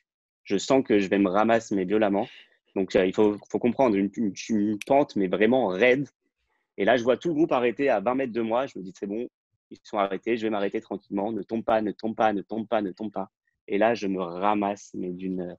Je 0.43 0.57
sens 0.57 0.83
que 0.83 0.99
je 0.99 1.07
vais 1.07 1.17
me 1.19 1.29
ramasser, 1.29 1.75
mais 1.75 1.85
violemment. 1.85 2.27
Donc, 2.75 2.95
euh, 2.95 3.05
il 3.05 3.13
faut, 3.13 3.37
faut 3.49 3.59
comprendre, 3.59 3.95
une, 3.95 4.11
une- 4.15 4.33
une 4.49 4.79
pente, 4.85 5.15
mais 5.15 5.27
vraiment 5.27 5.67
raide. 5.67 6.07
Et 6.77 6.85
là, 6.85 6.97
je 6.97 7.03
vois 7.03 7.17
tout 7.17 7.29
le 7.29 7.33
groupe 7.33 7.51
arrêté 7.51 7.89
à 7.89 7.99
20 7.99 8.15
mètres 8.15 8.33
de 8.33 8.41
moi. 8.41 8.67
Je 8.67 8.77
me 8.77 8.83
dis, 8.83 8.93
c'est 8.97 9.07
bon, 9.07 9.27
ils 9.71 9.77
sont 9.83 9.97
arrêtés, 9.97 10.37
je 10.37 10.43
vais 10.43 10.49
m'arrêter 10.51 10.79
tranquillement. 10.81 11.31
Ne 11.31 11.41
tombe 11.41 11.63
pas, 11.63 11.81
ne 11.81 11.91
tombe 11.91 12.15
pas, 12.15 12.33
ne 12.33 12.41
tombe 12.41 12.67
pas, 12.67 12.81
ne 12.81 12.91
tombe 12.91 13.11
pas. 13.11 13.29
Et 13.67 13.77
là, 13.79 13.95
je 13.95 14.07
me 14.07 14.21
ramasse, 14.21 14.91
mais 14.93 15.09
d'une. 15.11 15.57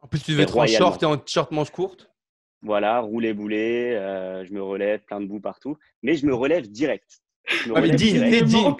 En 0.00 0.08
plus, 0.08 0.22
tu 0.22 0.30
devais 0.30 0.44
être 0.44 0.58
en 0.58 0.66
short 0.66 1.02
et 1.02 1.06
en 1.06 1.16
t-shirt 1.18 1.50
manche 1.50 1.70
courte. 1.70 2.10
Voilà, 2.62 3.00
roulé 3.00 3.34
boulet, 3.34 3.94
euh, 3.96 4.44
je 4.44 4.52
me 4.52 4.62
relève, 4.62 5.00
plein 5.04 5.20
de 5.20 5.26
boue 5.26 5.40
partout. 5.40 5.76
Mais 6.02 6.14
je 6.14 6.26
me 6.26 6.34
relève 6.34 6.66
direct. 6.68 7.20
Je 7.48 7.68
me 7.70 7.76
Ah, 7.76 7.80
mais 7.80 7.90
digne, 7.90 8.44
digne, 8.44 8.74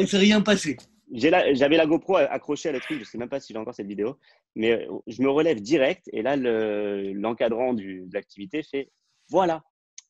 il 0.00 0.08
s'est 0.08 0.18
rien 0.18 0.40
passé. 0.40 0.76
La- 1.12 1.54
J'avais 1.54 1.76
la 1.76 1.86
GoPro 1.86 2.16
accrochée 2.16 2.68
à 2.68 2.72
la 2.72 2.80
truc, 2.80 2.98
je 2.98 3.04
sais 3.04 3.16
même 3.18 3.28
pas 3.28 3.38
si 3.40 3.52
j'ai 3.52 3.58
encore 3.58 3.74
cette 3.74 3.86
vidéo, 3.86 4.18
mais 4.56 4.72
euh, 4.72 4.86
je 5.06 5.22
me 5.22 5.30
relève 5.30 5.60
direct 5.60 6.08
et 6.12 6.22
là, 6.22 6.36
le- 6.36 7.12
l'encadrant 7.12 7.74
de 7.74 8.06
l'activité 8.12 8.62
fait 8.64 8.90
voilà, 9.28 9.62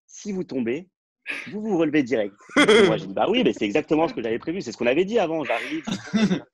si 0.06 0.32
vous 0.32 0.42
tombez, 0.44 0.88
vous 1.50 1.61
vous 1.61 1.76
relevez 1.76 2.02
direct. 2.02 2.35
Et 2.56 2.87
moi, 2.87 2.96
j'ai 2.96 3.06
dit 3.06 3.12
bah 3.14 3.26
oui, 3.28 3.42
mais 3.44 3.52
c'est 3.52 3.64
exactement 3.66 4.09
ce 4.09 4.14
que 4.14 4.22
j'avais 4.22 4.38
prévu, 4.38 4.62
c'est 4.62 4.72
ce 4.72 4.76
qu'on 4.78 4.87
avait 4.87 5.04
dit 5.04 5.18
avant, 5.18 5.44
j'arrive. 5.44 5.85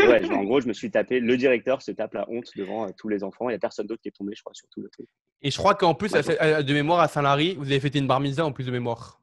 ouais, 0.00 0.30
en 0.30 0.44
gros, 0.44 0.60
je 0.60 0.66
me 0.68 0.72
suis 0.72 0.90
tapé, 0.90 1.20
le 1.20 1.36
directeur 1.36 1.80
se 1.82 1.90
tape 1.92 2.14
la 2.14 2.28
honte 2.30 2.50
devant 2.56 2.86
euh, 2.86 2.90
tous 2.98 3.08
les 3.08 3.22
enfants, 3.24 3.48
il 3.48 3.52
n'y 3.52 3.56
a 3.56 3.58
personne 3.60 3.86
d'autre 3.86 4.02
qui 4.02 4.08
est 4.08 4.16
tombé, 4.16 4.34
je 4.36 4.42
crois, 4.42 4.52
sur 4.54 4.68
tout 4.70 4.80
le 4.82 4.88
truc. 4.90 5.06
Et 5.42 5.50
je 5.50 5.56
crois 5.56 5.74
qu'en 5.74 5.94
plus, 5.94 6.14
à- 6.14 6.62
de 6.62 6.72
mémoire, 6.74 7.00
à 7.00 7.08
Saint-Lary, 7.08 7.54
vous 7.58 7.64
avez 7.66 7.80
fêté 7.80 7.98
une 7.98 8.06
bar 8.06 8.20
mitzvah 8.20 8.44
en 8.44 8.52
plus 8.52 8.64
de 8.66 8.70
mémoire. 8.72 9.20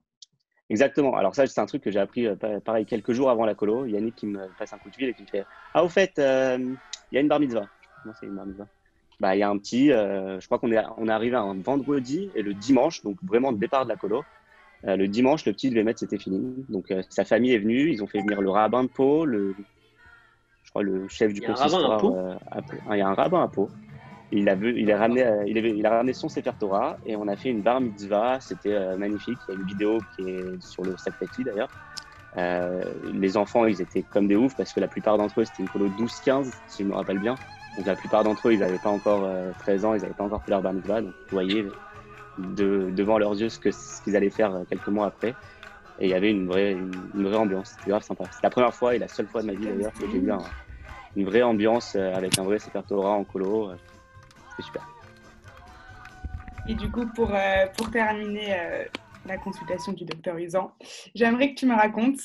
Exactement. 0.74 1.16
Alors 1.16 1.36
ça, 1.36 1.46
c'est 1.46 1.62
un 1.62 1.68
truc 1.68 1.84
que 1.84 1.92
j'ai 1.92 2.00
appris 2.00 2.26
euh, 2.26 2.36
pa- 2.36 2.60
pareil 2.60 2.86
quelques 2.88 3.14
jours 3.14 3.30
avant 3.30 3.46
la 3.46 3.54
colo. 3.54 3.86
Yannick 3.86 4.16
qui 4.16 4.26
me 4.26 4.48
passe 4.58 4.74
un 4.74 4.80
coup 4.80 4.90
de 4.90 4.96
fil 4.96 5.08
et 5.08 5.14
qui 5.14 5.22
me 5.22 5.28
fait 5.28 5.46
Ah, 5.76 5.84
au 5.84 5.90
fait, 5.90 6.18
euh, 6.18 6.58
il 7.12 7.16
y 7.16 7.18
a 7.18 7.22
une 7.22 7.28
bar 7.28 7.40
mitzvah. 7.40 7.68
Comment 8.02 8.16
c'est 8.16 8.26
une 8.26 8.36
bar 8.36 8.48
mitzvah 8.48 8.68
Bah, 9.20 9.36
il 9.36 9.40
y 9.40 9.44
a 9.44 9.50
un 9.50 9.58
petit. 9.60 9.92
euh, 9.92 10.40
je 10.40 10.46
crois 10.48 10.58
qu'on 10.58 10.72
est, 10.72 10.84
on 10.98 11.08
est 11.08 11.12
arrivé 11.12 11.36
un 11.36 11.62
vendredi 11.62 12.32
et 12.34 12.42
le 12.42 12.56
dimanche, 12.56 13.04
donc 13.04 13.18
vraiment 13.24 13.52
le 13.52 13.58
départ 13.58 13.84
de 13.86 13.90
la 13.90 13.98
colo. 13.98 14.26
euh, 14.88 14.96
le 14.98 15.08
dimanche, 15.08 15.46
le 15.46 15.54
petit 15.54 15.70
devait 15.70 15.84
mettre 15.84 16.00
c'était 16.00 16.18
fini. 16.18 16.66
Donc 16.70 16.90
euh, 16.92 17.04
sa 17.10 17.24
famille 17.24 17.54
est 17.54 17.60
venue. 17.60 17.92
Ils 17.92 18.02
ont 18.04 18.08
fait 18.08 18.22
venir 18.22 18.42
le 18.42 18.50
rabbin 18.50 18.84
de 18.84 18.90
Pau, 18.90 19.26
le, 19.26 19.56
je 20.64 20.70
crois 20.72 20.84
le 20.84 21.08
chef 21.08 21.34
du 21.34 21.44
à 21.46 21.54
consistoire. 21.54 22.04
À. 22.52 22.62
Ah, 22.88 22.96
il 22.96 23.00
y 23.00 23.02
a 23.02 23.08
un 23.08 23.14
rabbin 23.14 23.44
à 23.44 23.48
Pau. 23.48 23.70
Il 24.32 24.50
a, 24.50 24.56
vu- 24.56 24.74
il, 24.80 24.92
a 24.92 24.98
ramené, 24.98 25.24
euh, 25.24 25.44
il, 25.46 25.58
avait- 25.58 25.76
il 25.78 25.86
a 25.86 25.92
ramené 25.92 26.14
son 26.14 26.28
Sefer 26.28 26.52
Torah 26.60 26.98
et 27.06 27.16
on 27.16 27.28
a 27.28 27.36
fait 27.36 27.50
une 27.50 27.62
bar 27.62 27.80
mitzvah. 27.82 28.40
C'était 28.40 28.74
euh, 28.74 28.98
magnifique. 28.98 29.38
Il 29.48 29.54
y 29.54 29.58
a 29.58 29.60
une 29.60 29.68
vidéo 29.68 30.00
qui 30.16 30.30
est 30.30 30.62
sur 30.62 30.84
le 30.84 30.98
Sacré 30.98 31.28
d'ailleurs. 31.46 31.70
Euh, 32.38 32.82
les 33.14 33.38
enfants, 33.38 33.66
ils 33.66 33.80
étaient 33.80 34.02
comme 34.02 34.28
des 34.28 34.36
oufs 34.36 34.56
parce 34.56 34.74
que 34.74 34.80
la 34.80 34.88
plupart 34.88 35.18
d'entre 35.20 35.42
eux, 35.42 35.46
c'était 35.46 35.62
une 35.62 35.70
colo 35.70 35.88
12-15, 35.90 36.52
si 36.68 36.84
je 36.84 36.88
me 36.88 36.96
rappelle 36.96 37.20
bien. 37.20 37.36
Donc 37.78 37.86
la 37.86 37.96
plupart 37.96 38.24
d'entre 38.24 38.48
eux, 38.50 38.54
ils 38.54 38.60
n'avaient 38.60 38.80
pas 38.80 38.90
encore 38.90 39.24
euh, 39.26 39.52
13 39.60 39.86
ans, 39.86 39.94
ils 39.94 40.02
n'avaient 40.02 40.14
pas 40.16 40.24
encore 40.24 40.44
fait 40.44 40.50
leur 40.52 40.62
bar 40.64 40.74
mitzvah. 40.74 41.02
Donc 41.02 41.12
vous 41.12 41.32
voyez 41.32 41.68
de, 42.40 42.90
devant 42.90 43.20
leurs 43.20 43.40
yeux 43.40 43.50
ce 43.50 43.60
que- 43.60 43.72
ce 43.72 44.02
qu'ils 44.02 44.16
allaient 44.16 44.32
faire 44.32 44.62
quelques 44.68 44.88
mois 44.88 45.06
après. 45.08 45.36
Et 46.00 46.06
il 46.08 46.10
y 46.10 46.16
avait 46.16 46.32
une 46.32 46.48
vraie, 46.48 46.72
une, 46.72 46.92
une 47.14 47.28
vraie 47.28 47.38
ambiance. 47.38 47.76
C'était 47.78 47.92
grave 47.92 48.02
sympa. 48.02 48.24
C'est 48.32 48.42
la 48.42 48.50
première 48.50 48.74
fois 48.74 48.96
et 48.96 49.00
la 49.00 49.08
seule 49.08 49.28
fois 49.28 49.42
de 49.44 49.48
ma 49.48 49.54
vie 49.54 49.66
d'ailleurs 49.66 49.94
que 49.94 50.10
j'ai 50.10 50.18
eu 50.18 50.32
un- 50.32 50.40
une 51.16 51.26
vraie 51.26 51.44
ambiance 51.44 51.96
avec 51.96 52.40
un 52.40 52.44
vrai 52.44 52.58
Sefer 52.58 52.82
Torah 52.88 53.12
en 53.12 53.24
colo. 53.24 53.70
C'était 54.56 54.68
super. 54.68 54.88
Et 56.68 56.76
du 56.76 56.90
coup, 56.90 57.06
pour, 57.08 57.34
euh, 57.34 57.66
pour 57.76 57.92
terminer 57.92 58.54
euh, 58.58 58.86
la 59.26 59.38
consultation 59.38 59.92
du 59.92 60.06
docteur 60.06 60.38
Usan, 60.38 60.72
j'aimerais 61.14 61.54
que 61.54 61.60
tu 61.60 61.66
me 61.66 61.76
racontes 61.76 62.22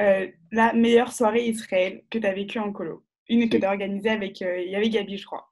euh, 0.00 0.26
la 0.52 0.74
meilleure 0.74 1.12
soirée 1.12 1.46
Israël 1.46 2.02
que 2.10 2.18
tu 2.18 2.26
as 2.26 2.34
vécue 2.34 2.58
en 2.58 2.70
colo. 2.72 3.02
Une 3.30 3.48
que 3.48 3.56
tu 3.56 3.64
as 3.64 3.70
organisée 3.70 4.10
avec, 4.10 4.40
il 4.40 4.70
y 4.70 4.76
avait 4.76 4.88
Gabi, 4.90 5.16
je 5.16 5.26
crois. 5.26 5.50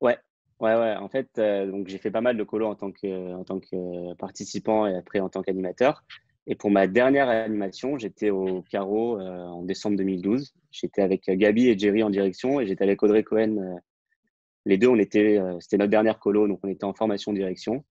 Ouais, 0.00 0.16
ouais, 0.60 0.74
ouais. 0.74 0.96
En 0.96 1.08
fait, 1.08 1.28
donc 1.36 1.86
j'ai 1.88 1.98
fait 1.98 2.10
pas 2.10 2.20
mal 2.20 2.36
de 2.36 2.42
colo 2.42 2.66
en 2.66 2.74
tant 2.74 2.90
que, 2.90 3.34
en 3.34 3.44
tant 3.44 3.60
que 3.60 4.14
participant 4.14 4.86
et 4.86 4.96
après 4.96 5.20
en 5.20 5.28
tant 5.28 5.42
qu'animateur. 5.42 6.02
Et 6.48 6.56
pour 6.56 6.70
ma 6.70 6.88
dernière 6.88 7.28
animation, 7.28 7.96
j'étais 7.96 8.30
au 8.30 8.62
Carreau 8.62 9.20
en 9.20 9.62
décembre 9.62 9.96
2012. 9.98 10.52
J'étais 10.72 11.02
avec 11.02 11.30
Gabi 11.30 11.68
et 11.68 11.78
Jerry 11.78 12.02
en 12.02 12.10
direction 12.10 12.60
et 12.60 12.66
j'étais 12.66 12.82
avec 12.82 13.00
Audrey 13.04 13.22
Cohen. 13.22 13.78
Les 14.66 14.78
deux, 14.78 14.88
on 14.88 14.98
était, 14.98 15.38
euh, 15.38 15.58
c'était 15.60 15.78
notre 15.78 15.90
dernière 15.90 16.18
colo, 16.18 16.46
donc 16.46 16.60
on 16.62 16.68
était 16.68 16.84
en 16.84 16.92
formation 16.92 17.32
direction. 17.32 17.84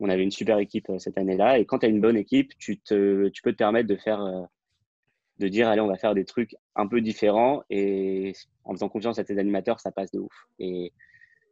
On 0.00 0.08
avait 0.08 0.22
une 0.22 0.30
super 0.30 0.58
équipe 0.58 0.88
euh, 0.90 0.98
cette 0.98 1.18
année-là. 1.18 1.58
Et 1.58 1.64
quand 1.64 1.80
tu 1.80 1.86
as 1.86 1.88
une 1.88 2.00
bonne 2.00 2.16
équipe, 2.16 2.52
tu, 2.58 2.78
te, 2.78 3.28
tu 3.28 3.42
peux 3.42 3.52
te 3.52 3.56
permettre 3.56 3.88
de 3.88 3.96
faire, 3.96 4.22
euh, 4.22 4.42
de 5.38 5.48
dire, 5.48 5.68
allez, 5.68 5.80
on 5.80 5.86
va 5.86 5.96
faire 5.96 6.14
des 6.14 6.24
trucs 6.24 6.56
un 6.76 6.86
peu 6.86 7.00
différents. 7.00 7.62
Et 7.70 8.32
en 8.64 8.72
faisant 8.72 8.88
confiance 8.88 9.18
à 9.18 9.24
tes 9.24 9.38
animateurs, 9.38 9.80
ça 9.80 9.90
passe 9.90 10.10
de 10.12 10.20
ouf. 10.20 10.46
Et 10.58 10.92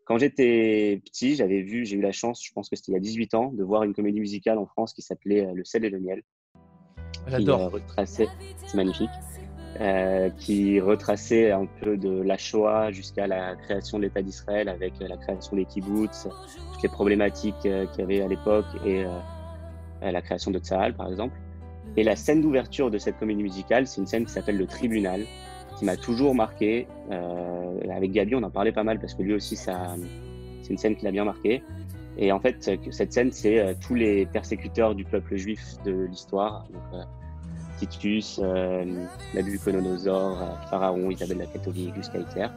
quand 0.04 0.18
j'étais 0.18 1.00
petit, 1.04 1.34
j'avais 1.34 1.62
vu, 1.62 1.84
j'ai 1.84 1.96
eu 1.96 2.00
la 2.00 2.12
chance, 2.12 2.44
je 2.44 2.52
pense 2.52 2.68
que 2.68 2.76
c'était 2.76 2.92
il 2.92 2.94
y 2.94 2.98
a 2.98 3.00
18 3.00 3.34
ans, 3.34 3.52
de 3.52 3.62
voir 3.62 3.84
une 3.84 3.94
comédie 3.94 4.20
musicale 4.20 4.58
en 4.58 4.66
France 4.66 4.92
qui 4.92 5.02
s'appelait 5.02 5.48
Le 5.54 5.64
sel 5.64 5.84
et 5.84 5.90
le 5.90 6.00
miel. 6.00 6.22
J'adore. 7.28 7.78
c'est 8.04 8.28
magnifique, 8.74 9.10
euh, 9.80 10.28
qui 10.36 10.80
retraçait 10.80 11.50
un 11.50 11.64
peu 11.80 11.96
de 11.96 12.20
la 12.20 12.36
Shoah 12.36 12.90
jusqu'à 12.90 13.26
la 13.26 13.56
création 13.56 13.96
de 13.96 14.02
l'État 14.02 14.20
d'Israël 14.20 14.68
avec 14.68 14.92
euh, 15.00 15.08
la 15.08 15.16
création 15.16 15.56
des 15.56 15.64
kibbutz, 15.64 16.28
toutes 16.72 16.82
les 16.82 16.90
problématiques 16.90 17.54
euh, 17.64 17.86
qu'il 17.86 18.00
y 18.00 18.02
avait 18.02 18.20
à 18.20 18.28
l'époque 18.28 18.66
et 18.84 19.04
la 20.02 20.20
création 20.20 20.50
de 20.50 20.58
Tsahal, 20.58 20.94
par 20.94 21.08
exemple. 21.08 21.34
Et 21.96 22.02
la 22.02 22.16
scène 22.16 22.42
d'ouverture 22.42 22.90
de 22.90 22.98
cette 22.98 23.18
comédie 23.18 23.42
musicale, 23.42 23.86
c'est 23.86 24.00
une 24.00 24.06
scène 24.06 24.26
qui 24.26 24.32
s'appelle 24.32 24.58
Le 24.58 24.66
Tribunal, 24.66 25.22
qui 25.78 25.84
m'a 25.84 25.96
toujours 25.96 26.34
marqué. 26.34 26.88
Avec 27.88 28.10
Gabi, 28.10 28.34
on 28.34 28.42
en 28.42 28.50
parlait 28.50 28.72
pas 28.72 28.82
mal 28.82 28.98
parce 28.98 29.14
que 29.14 29.22
lui 29.22 29.32
aussi, 29.32 29.54
ça, 29.54 29.94
c'est 30.62 30.70
une 30.70 30.78
scène 30.78 30.96
qui 30.96 31.04
l'a 31.04 31.12
bien 31.12 31.24
marqué. 31.24 31.62
Et 32.18 32.32
en 32.32 32.40
fait, 32.40 32.68
cette 32.90 33.12
scène, 33.12 33.30
c'est 33.30 33.76
tous 33.80 33.94
les 33.94 34.26
persécuteurs 34.26 34.96
du 34.96 35.04
peuple 35.04 35.36
juif 35.36 35.76
de 35.84 35.92
l'histoire. 36.10 36.66
Titus, 37.86 38.40
euh, 38.42 38.84
Nabucodonosor, 39.34 40.42
euh, 40.42 40.46
Pharaon, 40.70 41.10
Isabelle 41.10 41.38
la 41.38 41.46
catholique, 41.46 41.94
jusqu'à 41.94 42.18
Hitler, 42.18 42.48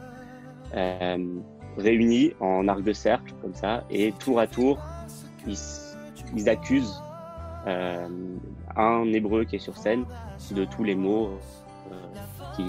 euh, 0.74 1.40
réunis 1.76 2.32
en 2.40 2.68
arc 2.68 2.82
de 2.82 2.92
cercle, 2.92 3.34
comme 3.42 3.54
ça, 3.54 3.84
et 3.90 4.12
tour 4.12 4.40
à 4.40 4.46
tour, 4.46 4.78
ils, 5.46 6.48
accusent 6.48 7.02
euh, 7.66 8.08
un 8.76 9.04
hébreu 9.12 9.44
qui 9.44 9.56
est 9.56 9.60
sur 9.60 9.76
scène 9.76 10.04
de 10.50 10.64
tous 10.64 10.84
les 10.84 10.94
maux 10.94 11.38
euh, 11.92 12.68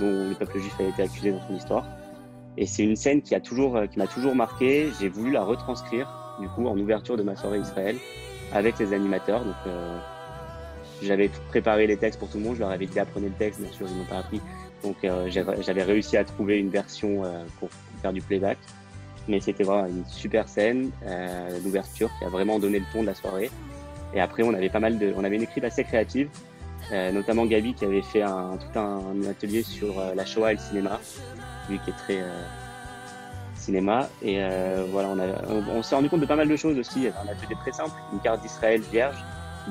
dont 0.00 0.28
le 0.28 0.34
peuple 0.34 0.58
juif 0.58 0.74
a 0.80 0.84
été 0.84 1.02
accusé 1.02 1.32
dans 1.32 1.46
son 1.46 1.54
histoire. 1.54 1.84
Et 2.56 2.66
c'est 2.66 2.84
une 2.84 2.96
scène 2.96 3.22
qui 3.22 3.34
a 3.34 3.40
toujours, 3.40 3.76
euh, 3.76 3.86
m'a 3.96 4.06
toujours 4.06 4.34
marqué. 4.34 4.88
J'ai 5.00 5.08
voulu 5.08 5.30
la 5.32 5.44
retranscrire, 5.44 6.08
du 6.40 6.48
coup, 6.48 6.66
en 6.66 6.78
ouverture 6.78 7.16
de 7.16 7.22
ma 7.22 7.36
soirée 7.36 7.58
Israël, 7.58 7.96
avec 8.52 8.78
les 8.78 8.92
animateurs. 8.92 9.42
Euh, 9.66 9.98
j'avais 11.02 11.30
préparé 11.48 11.86
les 11.86 11.96
textes 11.96 12.18
pour 12.18 12.28
tout 12.28 12.38
le 12.38 12.44
monde. 12.44 12.54
Je 12.54 12.60
leur 12.60 12.70
avais 12.70 12.86
dit 12.86 12.98
apprenez 12.98 13.28
le 13.28 13.34
texte, 13.34 13.60
bien 13.60 13.72
sûr, 13.72 13.86
ils 13.88 13.96
n'ont 13.96 14.04
pas 14.04 14.18
appris. 14.18 14.40
Donc, 14.82 14.96
euh, 15.04 15.28
j'avais 15.28 15.82
réussi 15.82 16.16
à 16.16 16.24
trouver 16.24 16.58
une 16.58 16.70
version 16.70 17.24
euh, 17.24 17.44
pour 17.58 17.68
faire 18.02 18.12
du 18.12 18.20
playback. 18.20 18.58
Mais 19.28 19.40
c'était 19.40 19.64
vraiment 19.64 19.86
une 19.86 20.04
super 20.06 20.48
scène 20.48 20.90
euh, 21.04 21.60
d'ouverture 21.60 22.10
qui 22.18 22.24
a 22.24 22.28
vraiment 22.28 22.58
donné 22.58 22.78
le 22.78 22.84
ton 22.92 23.02
de 23.02 23.06
la 23.06 23.14
soirée. 23.14 23.50
Et 24.14 24.20
après, 24.20 24.42
on 24.42 24.54
avait 24.54 24.68
pas 24.68 24.78
mal 24.78 24.98
de, 24.98 25.12
on 25.16 25.24
avait 25.24 25.36
une 25.36 25.42
équipe 25.42 25.64
assez 25.64 25.82
créative. 25.82 26.28
euh, 26.92 27.10
notamment 27.10 27.44
Gabi 27.46 27.74
qui 27.74 27.84
avait 27.84 28.02
fait 28.02 28.22
un, 28.22 28.56
tout 28.56 28.78
un, 28.78 29.02
atelier 29.28 29.62
sur 29.64 30.00
la 30.14 30.24
Shoah 30.24 30.52
et 30.52 30.54
le 30.54 30.60
cinéma, 30.60 31.00
lui 31.68 31.80
qui 31.80 31.90
est 31.90 31.94
très 31.94 32.22
cinéma. 33.56 34.08
Et 34.22 34.38
voilà, 34.92 35.08
on, 35.48 35.78
on 35.78 35.82
s'est 35.82 35.96
rendu 35.96 36.08
compte 36.08 36.20
de 36.20 36.26
pas 36.26 36.36
mal 36.36 36.48
de 36.48 36.56
choses 36.56 36.78
aussi. 36.78 36.98
Il 36.98 37.02
y 37.02 37.06
avait 37.08 37.16
un 37.18 37.32
atelier 37.32 37.56
très 37.62 37.72
simple, 37.72 37.94
une 38.12 38.20
carte 38.20 38.42
d'Israël 38.42 38.80
vierge, 38.92 39.16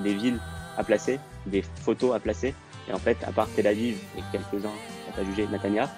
des 0.04 0.14
villes 0.14 0.40
à 0.78 0.84
placer, 0.84 1.20
des 1.46 1.64
photos 1.82 2.16
à 2.16 2.20
placer. 2.20 2.54
Et 2.90 2.94
en 2.94 3.00
fait, 3.00 3.18
à 3.26 3.32
part 3.32 3.48
Tel 3.56 3.68
Aviv 3.68 3.98
et 4.18 4.22
quelques-uns, 4.32 4.70
on 5.10 5.12
pas 5.12 5.24
jugé 5.24 5.48
Netanya, 5.48 5.90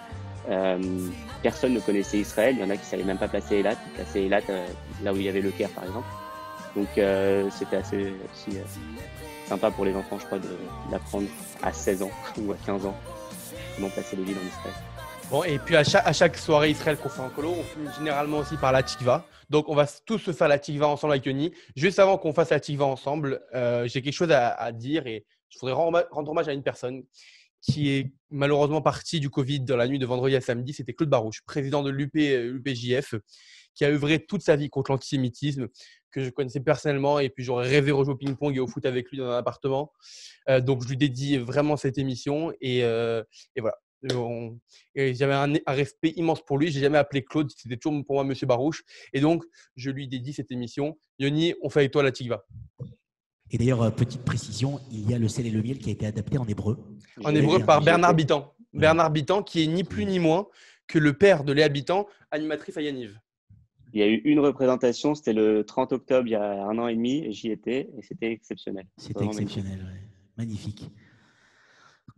euh, 0.49 0.79
personne 1.43 1.73
ne 1.73 1.79
connaissait 1.79 2.19
Israël. 2.19 2.55
Il 2.57 2.61
y 2.61 2.63
en 2.63 2.69
a 2.69 2.77
qui 2.77 2.85
savaient 2.85 3.03
même 3.03 3.17
pas 3.17 3.27
placer 3.27 3.57
Elat, 3.57 3.75
plaçaient 3.95 4.25
Elat 4.25 4.41
euh, 4.49 4.65
là 5.03 5.13
où 5.13 5.17
il 5.17 5.23
y 5.23 5.29
avait 5.29 5.41
le 5.41 5.51
Caire, 5.51 5.69
par 5.69 5.83
exemple. 5.83 6.07
Donc 6.75 6.87
euh, 6.97 7.49
c'était 7.51 7.77
assez 7.77 8.13
aussi 8.31 8.57
euh, 8.57 8.61
sympa 9.47 9.71
pour 9.71 9.83
les 9.83 9.95
enfants, 9.95 10.19
je 10.19 10.25
crois, 10.25 10.39
d'apprendre 10.91 11.27
à 11.63 11.73
16 11.73 12.03
ans 12.03 12.11
ou 12.37 12.51
à 12.51 12.55
15 12.65 12.85
ans 12.85 12.95
comment 13.75 13.89
placer 13.89 14.15
les 14.15 14.23
villes 14.23 14.37
en 14.37 14.47
Israël. 14.47 14.75
Bon, 15.29 15.43
et 15.43 15.59
puis 15.59 15.75
à 15.75 15.83
chaque, 15.83 16.07
à 16.07 16.13
chaque 16.13 16.37
soirée 16.37 16.69
Israël 16.69 16.97
qu'on 16.97 17.09
fait 17.09 17.21
en 17.21 17.29
colo, 17.29 17.49
on 17.49 17.63
finit 17.63 17.89
généralement 17.97 18.37
aussi 18.37 18.55
par 18.57 18.71
la 18.71 18.83
tikva. 18.83 19.25
Donc 19.49 19.69
on 19.69 19.75
va 19.75 19.87
tous 20.05 20.19
se 20.19 20.31
faire 20.33 20.47
la 20.47 20.59
tikva 20.59 20.87
ensemble 20.87 21.13
avec 21.13 21.25
Yoni. 21.25 21.53
Juste 21.75 21.99
avant 21.99 22.17
qu'on 22.17 22.33
fasse 22.33 22.49
la 22.49 22.59
tikva 22.59 22.85
ensemble, 22.85 23.41
euh, 23.53 23.87
j'ai 23.87 24.01
quelque 24.01 24.13
chose 24.13 24.31
à, 24.31 24.71
dire 24.71 25.07
et 25.07 25.25
je 25.49 25.59
voudrais 25.59 25.73
rendre, 25.73 26.05
hommage 26.11 26.47
à 26.47 26.53
une 26.53 26.63
personne 26.63 27.03
qui 27.61 27.89
est 27.91 28.11
malheureusement 28.29 28.81
partie 28.81 29.19
du 29.19 29.29
Covid 29.29 29.61
dans 29.61 29.77
la 29.77 29.87
nuit 29.87 29.99
de 29.99 30.05
vendredi 30.05 30.35
à 30.35 30.41
samedi. 30.41 30.73
C'était 30.73 30.93
Claude 30.93 31.09
Barouche, 31.09 31.41
président 31.45 31.81
de 31.81 31.89
l'UP, 31.89 32.13
l'UPJF, 32.13 33.15
qui 33.73 33.85
a 33.85 33.89
œuvré 33.89 34.25
toute 34.25 34.41
sa 34.41 34.55
vie 34.55 34.69
contre 34.69 34.91
l'antisémitisme, 34.91 35.67
que 36.11 36.23
je 36.23 36.29
connaissais 36.29 36.59
personnellement 36.59 37.19
et 37.19 37.29
puis 37.29 37.43
j'aurais 37.43 37.69
rêvé 37.69 37.91
rejouer 37.91 38.13
au 38.13 38.17
ping-pong 38.17 38.55
et 38.55 38.59
au 38.59 38.67
foot 38.67 38.85
avec 38.85 39.09
lui 39.09 39.17
dans 39.17 39.29
un 39.29 39.37
appartement. 39.37 39.91
Euh, 40.49 40.59
donc 40.59 40.83
je 40.83 40.89
lui 40.89 40.97
dédie 40.97 41.37
vraiment 41.37 41.77
cette 41.77 41.97
émission 41.97 42.51
euh, 42.63 43.23
et 43.55 43.61
voilà. 43.61 43.77
On- 44.13 44.59
et 44.95 45.13
j'avais 45.15 45.33
un, 45.33 45.53
un 45.53 45.73
respect 45.73 46.13
immense 46.15 46.43
pour 46.43 46.57
lui. 46.57 46.71
J'ai 46.71 46.81
jamais 46.81 46.97
appelé 46.97 47.23
Claude, 47.23 47.49
c'était 47.55 47.77
toujours 47.77 48.03
pour 48.05 48.15
moi 48.15 48.23
Monsieur 48.23 48.47
Barouche. 48.47 48.83
Et 49.13 49.21
donc, 49.21 49.43
je 49.75 49.89
lui 49.89 50.07
dédie 50.07 50.33
cette 50.33 50.51
émission. 50.51 50.97
Yoni, 51.19 51.55
on 51.61 51.69
fait 51.69 51.81
avec 51.81 51.91
toi 51.91 52.03
la 52.03 52.11
Tigva. 52.11 52.45
Et 53.49 53.57
d'ailleurs, 53.57 53.81
euh, 53.81 53.89
petite 53.89 54.23
précision, 54.23 54.79
il 54.91 55.09
y 55.09 55.13
a 55.13 55.19
le 55.19 55.27
sel 55.27 55.47
et 55.47 55.51
le 55.51 55.61
miel 55.61 55.77
qui 55.77 55.89
a 55.89 55.93
été 55.93 56.05
adapté 56.05 56.37
en 56.37 56.45
hébreu. 56.45 56.77
En 57.23 57.33
hébreu 57.33 57.63
par 57.63 57.81
Bernard 57.81 58.13
Bitan. 58.13 58.53
Bernard 58.73 59.11
Bitan, 59.11 59.41
qui 59.41 59.63
est 59.63 59.67
ni 59.67 59.83
plus 59.83 60.05
ni 60.05 60.19
moins 60.19 60.47
que 60.87 60.99
le 60.99 61.13
père 61.13 61.43
de 61.43 61.53
Léa 61.53 61.69
Bitan, 61.69 62.07
animatrice 62.31 62.77
à 62.77 62.81
Yaniv. 62.81 63.17
Il 63.93 64.01
y 64.01 64.03
a 64.03 64.07
eu 64.07 64.21
une 64.25 64.39
représentation, 64.39 65.15
c'était 65.15 65.33
le 65.33 65.63
30 65.63 65.93
octobre 65.93 66.27
il 66.27 66.31
y 66.31 66.35
a 66.35 66.65
un 66.65 66.77
an 66.77 66.87
et 66.87 66.95
demi, 66.95 67.23
et 67.25 67.31
j'y 67.31 67.49
étais, 67.49 67.89
et 67.97 68.01
c'était 68.01 68.31
exceptionnel. 68.31 68.85
C'était 68.97 69.21
magnifique. 69.21 69.41
exceptionnel, 69.43 69.79
ouais. 69.85 70.09
magnifique. 70.37 70.91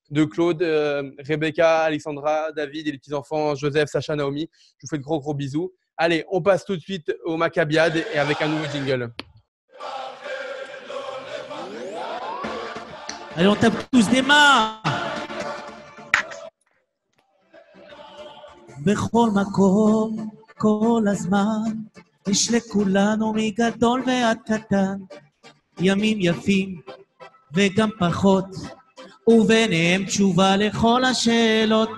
de 0.10 0.24
Claude, 0.24 0.62
euh, 0.62 1.10
Rebecca, 1.18 1.80
Alexandra, 1.80 2.52
David 2.52 2.88
et 2.88 2.92
les 2.92 2.98
petits-enfants 2.98 3.54
Joseph, 3.54 3.88
Sacha, 3.88 4.14
Naomi. 4.14 4.48
Je 4.78 4.86
vous 4.86 4.88
fais 4.88 4.98
de 4.98 5.02
gros 5.02 5.20
gros 5.20 5.34
bisous. 5.34 5.72
Allez, 5.96 6.24
on 6.30 6.42
passe 6.42 6.64
tout 6.64 6.76
de 6.76 6.80
suite 6.80 7.12
au 7.24 7.36
Maccabiade 7.36 7.96
et 8.14 8.18
avec 8.18 8.40
un 8.42 8.48
nouveau 8.48 8.66
jingle. 8.72 9.12
Allez, 13.36 13.48
on 13.48 13.56
tape 13.56 13.74
tous 13.90 14.08
des 14.08 14.22
mains. 14.22 14.80
בכל 18.86 19.30
מקום, 19.34 20.30
כל 20.58 21.02
הזמן, 21.10 21.72
יש 22.28 22.50
לכולנו 22.50 23.32
מגדול 23.32 24.02
ועד 24.06 24.38
קטן, 24.46 24.96
ימים 25.80 26.18
יפים 26.20 26.80
וגם 27.54 27.88
פחות, 27.98 28.44
וביניהם 29.27 30.05
תשובה 30.05 30.55
לכל 30.57 31.05
השאלות. 31.05 31.89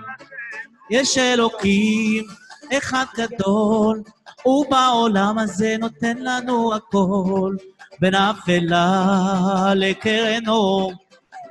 יש 0.90 1.18
אלוקים 1.18 2.24
אחד 2.78 3.06
גדול, 3.16 4.02
ובעולם 4.46 5.38
הזה 5.38 5.76
נותן 5.80 6.18
לנו 6.18 6.76
הכל, 6.76 7.56
בין 8.00 8.16
אפלה 8.16 9.74
לקרן 9.76 10.48
אור. 10.48 10.94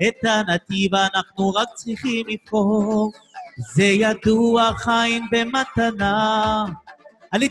את 0.08 0.24
הנתיב 0.24 0.94
אנחנו 0.94 1.50
רק 1.50 1.68
צריכים 1.74 2.26
לבחור. 2.28 3.12
זה 3.74 3.84
ידוע 3.84 4.70
חיים 4.76 5.26
במתנה. 5.32 6.64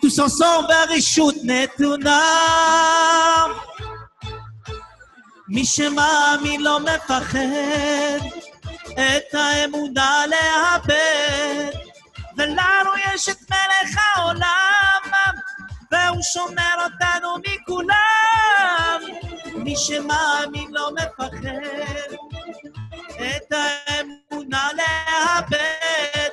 tous 0.01 0.19
ensemble 0.19 0.69
והרשות 0.69 1.35
נתונה. 1.43 2.21
מי 5.53 5.65
שמאמין 5.65 6.61
לא 6.61 6.79
מפחד, 6.79 8.25
את 8.91 9.33
האמונה 9.33 10.23
לאבד. 10.27 11.69
ולנו 12.37 12.91
יש 13.13 13.29
את 13.29 13.37
מלך 13.49 13.97
העולם, 13.97 15.01
והוא 15.91 16.21
שומר 16.33 16.75
אותנו 16.83 17.35
מכולם. 17.37 19.01
מי 19.55 19.75
שמאמין 19.75 20.71
לא 20.71 20.91
מפחד, 20.95 22.15
את 23.15 23.51
האמונה 23.51 24.67
לאבד. 24.73 26.29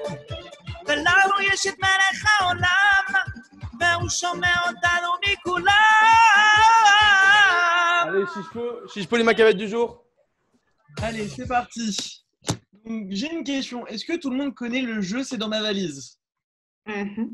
ולנו 0.87 1.41
יש 1.53 1.67
את 1.67 1.75
מלך 1.79 2.25
העולם, 2.39 3.23
והוא 3.81 4.09
שומע 4.09 4.55
אותנו 4.67 5.13
מכולם. 5.31 5.98
Allez, 8.35 8.43
Chichepo, 8.43 8.87
Chichepo, 8.89 9.17
les 9.17 9.25
Maccabettes 9.25 9.57
du 9.57 9.69
jour. 9.69 10.05
Allez, 11.03 11.29
c'est 11.29 11.47
parti. 11.47 12.25
Donc, 12.85 13.07
J'ai 13.11 13.33
une 13.33 13.45
question. 13.45 13.87
Est-ce 13.87 14.05
que 14.05 14.17
tout 14.19 14.31
le 14.31 14.37
monde 14.37 14.55
connaît 14.55 14.83
le 14.83 15.01
jeu 15.01 15.23
C'est 15.25 15.37
dans 15.39 15.49
ma 15.49 15.61
valise 15.63 16.19
Mhm. 16.87 17.31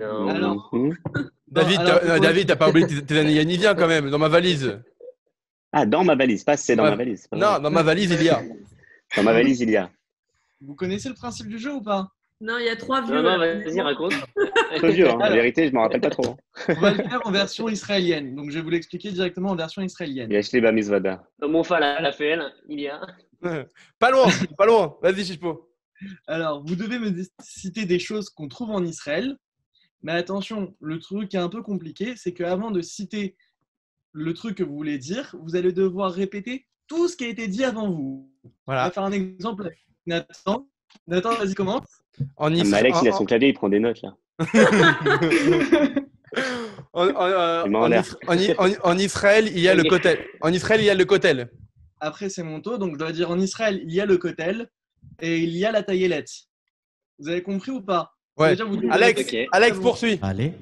Alors. 0.00 0.70
David, 1.48 1.80
alors, 1.80 2.00
t'as- 2.00 2.06
euh, 2.16 2.18
David, 2.18 2.48
t'as 2.48 2.56
pas 2.56 2.68
oublié 2.68 2.86
tes, 2.86 3.32
Yaniviens 3.32 3.74
quand 3.74 3.88
même, 3.88 4.10
dans 4.10 4.18
ma 4.18 4.28
valise. 4.28 4.80
Ah, 5.72 5.86
dans 5.86 6.04
ma 6.04 6.14
valise, 6.14 6.44
pas 6.44 6.56
c'est 6.56 6.76
dans 6.76 6.84
Ouais. 6.84 6.90
ma 6.90 6.96
valise. 6.96 7.26
Non, 7.32 7.58
dans 7.58 7.70
ma 7.70 7.82
valise, 7.82 8.10
il 8.10 8.22
y 8.22 8.28
a. 8.28 8.42
Dans 9.16 9.22
ma 9.22 9.32
valise, 9.32 9.60
il 9.60 9.70
y 9.70 9.76
a. 9.76 9.90
vous 10.60 10.74
connaissez 10.74 11.08
le 11.08 11.14
principe 11.14 11.48
du 11.48 11.58
jeu 11.58 11.72
ou 11.74 11.82
pas 11.82 12.08
Non, 12.40 12.58
il 12.58 12.66
y 12.66 12.68
a 12.68 12.76
trois 12.76 13.02
vieux. 13.02 13.16
Non, 13.16 13.22
non, 13.22 13.36
là. 13.36 13.54
vas-y, 13.64 13.80
raconte. 13.80 14.12
Trop 14.76 14.86
vieux, 14.88 15.08
hein. 15.10 15.16
la 15.18 15.30
vérité, 15.30 15.66
je 15.68 15.72
m'en 15.72 15.82
rappelle 15.82 16.00
pas 16.00 16.10
trop. 16.10 16.36
On 16.68 16.74
va 16.74 16.92
le 16.92 17.02
faire 17.02 17.20
en 17.24 17.32
version 17.32 17.68
israélienne. 17.68 18.36
Donc, 18.36 18.50
je 18.50 18.58
vais 18.58 18.62
vous 18.62 18.70
l'expliquer 18.70 19.10
directement 19.10 19.50
en 19.50 19.56
version 19.56 19.82
israélienne. 19.82 20.30
Il 20.30 20.34
y 20.34 20.36
a 20.36 20.42
Shliba 20.42 20.70
Mizvada. 20.70 21.28
Dans 21.40 21.48
mon 21.48 21.62
à 21.62 22.00
la 22.00 22.12
FL, 22.12 22.42
il 22.68 22.80
y 22.80 22.88
a. 22.88 23.00
Pas 23.98 24.10
loin, 24.10 24.26
pas 24.56 24.66
loin. 24.66 24.96
Vas-y, 25.02 25.24
Chichepo. 25.24 25.68
Alors, 26.28 26.64
vous 26.64 26.76
devez 26.76 26.98
me 27.00 27.12
citer 27.40 27.84
des 27.86 27.98
choses 27.98 28.30
qu'on 28.30 28.46
trouve 28.46 28.70
en 28.70 28.84
Israël 28.84 29.36
Mais 30.02 30.12
attention, 30.12 30.76
le 30.80 31.00
truc 31.00 31.30
qui 31.30 31.36
est 31.36 31.40
un 31.40 31.48
peu 31.48 31.62
compliqué, 31.62 32.14
c'est 32.16 32.32
qu'avant 32.32 32.70
de 32.70 32.82
citer 32.82 33.36
le 34.12 34.32
truc 34.32 34.56
que 34.58 34.62
vous 34.62 34.76
voulez 34.76 34.98
dire, 34.98 35.34
vous 35.42 35.56
allez 35.56 35.72
devoir 35.72 36.12
répéter 36.12 36.66
tout 36.86 37.08
ce 37.08 37.16
qui 37.16 37.24
a 37.24 37.28
été 37.28 37.48
dit 37.48 37.64
avant 37.64 37.90
vous. 37.90 38.30
On 38.44 38.50
Voilà. 38.66 38.84
va 38.84 38.90
faire 38.90 39.02
un 39.02 39.12
exemple 39.12 39.66
avec 39.66 39.84
Nathan. 40.06 40.68
Nathan, 41.06 41.34
vas-y, 41.34 41.54
commence. 41.54 41.84
En 42.36 42.52
Ah, 42.52 42.56
Isra- 42.56 42.70
mais 42.70 42.76
Alex, 42.78 42.98
il 43.02 43.08
a 43.08 43.12
son 43.12 43.24
clavier, 43.24 43.48
il 43.48 43.54
prend 43.54 43.68
des 43.68 43.78
notes 43.78 44.02
là. 44.02 44.16
en- 46.92 48.98
Israël, 48.98 49.46
il 49.48 49.60
y 49.60 49.68
a 49.68 49.74
le 49.74 49.84
kotel. 49.84 50.24
En 50.40 50.52
Israël, 50.52 50.80
il 50.80 50.86
y 50.86 50.90
a 50.90 50.94
le 50.94 51.04
kotel. 51.04 51.50
Après, 52.00 52.28
c'est 52.28 52.42
mon 52.42 52.60
tour. 52.60 52.78
Donc, 52.78 52.94
je 52.94 52.98
dois 52.98 53.12
dire 53.12 53.30
en 53.30 53.38
Israël, 53.38 53.80
il 53.84 53.92
y 53.92 54.00
a 54.00 54.06
le 54.06 54.16
kotel 54.18 54.68
et 55.20 55.38
il 55.38 55.56
y 55.56 55.64
a 55.64 55.72
la 55.72 55.82
taillelette. 55.82 56.30
Vous 57.18 57.28
avez 57.28 57.42
compris 57.42 57.72
ou 57.72 57.80
pas? 57.80 58.12
Ouais. 58.36 58.50
Déjà, 58.50 58.64
vous 58.64 58.78
Alex. 58.90 59.34
Alex 59.52 59.78
poursuit. 59.78 60.18
Allez. 60.22 60.52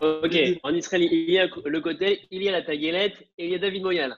Ok, 0.00 0.36
en 0.64 0.74
Israël, 0.74 1.02
il 1.10 1.30
y 1.30 1.38
a 1.38 1.46
le 1.64 1.80
côté, 1.80 2.20
il 2.30 2.42
y 2.42 2.48
a 2.48 2.52
la 2.52 2.62
taguelette 2.62 3.16
et 3.38 3.46
il 3.46 3.52
y 3.52 3.54
a 3.54 3.58
David 3.58 3.82
Moyal. 3.82 4.16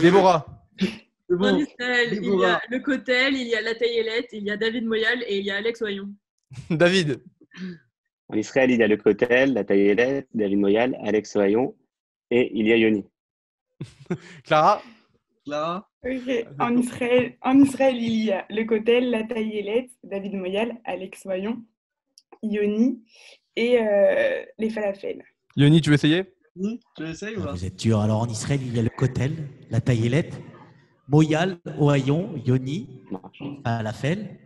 Déborah. 0.00 0.46
En. 1.28 1.58
Israël, 1.58 2.08
il 2.12 2.24
y 2.24 2.44
a 2.44 2.60
le 2.68 2.78
Cotel, 2.80 3.34
il 3.34 3.48
y 3.48 3.54
a 3.54 3.60
la 3.60 3.74
Taillelette, 3.74 4.28
il 4.32 4.44
y 4.44 4.50
a 4.50 4.56
David 4.56 4.84
Moyal 4.86 5.22
et 5.26 5.38
il 5.38 5.44
y 5.44 5.50
a 5.50 5.56
Alex 5.56 5.82
Oyon. 5.82 6.14
David. 6.70 7.20
En 8.28 8.36
Israël, 8.36 8.70
il 8.70 8.78
y 8.78 8.82
a 8.82 8.88
le 8.88 8.96
Kotel, 8.96 9.54
la 9.54 9.64
Taillelette, 9.64 10.28
David 10.34 10.58
Moyal, 10.58 10.96
Alex 11.02 11.36
Ohayon 11.36 11.74
et 12.30 12.50
il 12.54 12.66
y 12.66 12.72
a 12.72 12.76
Yoni. 12.76 13.04
Clara. 14.44 14.82
Clara 15.44 15.88
Ok. 16.04 16.46
En 16.60 16.76
Israël, 16.76 17.36
en 17.42 17.58
Israël, 17.60 17.96
il 17.96 18.24
y 18.24 18.32
a 18.32 18.46
le 18.48 18.64
Kotel, 18.64 19.10
la 19.10 19.24
Taillelette, 19.24 19.90
David 20.04 20.34
Moyal, 20.34 20.78
Alex 20.84 21.24
Wayon, 21.24 21.62
Yoni 22.42 23.02
et 23.56 23.80
euh, 23.80 24.44
les 24.58 24.70
falafels. 24.70 25.24
Yoni, 25.56 25.80
tu 25.80 25.90
veux 25.90 25.94
essayer? 25.94 26.24
Oui, 26.54 26.80
Tu 26.96 27.04
essayes 27.08 27.36
ou 27.36 27.40
Ah, 27.42 27.46
pas 27.46 27.52
Vous 27.52 27.64
êtes 27.64 27.76
dur. 27.76 28.00
Alors 28.00 28.20
en 28.20 28.28
Israël, 28.28 28.60
il 28.62 28.74
y 28.76 28.78
a 28.78 28.82
le 28.82 28.88
Kotel, 28.88 29.32
la 29.70 29.80
Taillelette, 29.80 30.40
Moyal, 31.08 31.58
Ohayon, 31.78 32.36
Yoni. 32.44 32.88
Falafel 33.64 34.38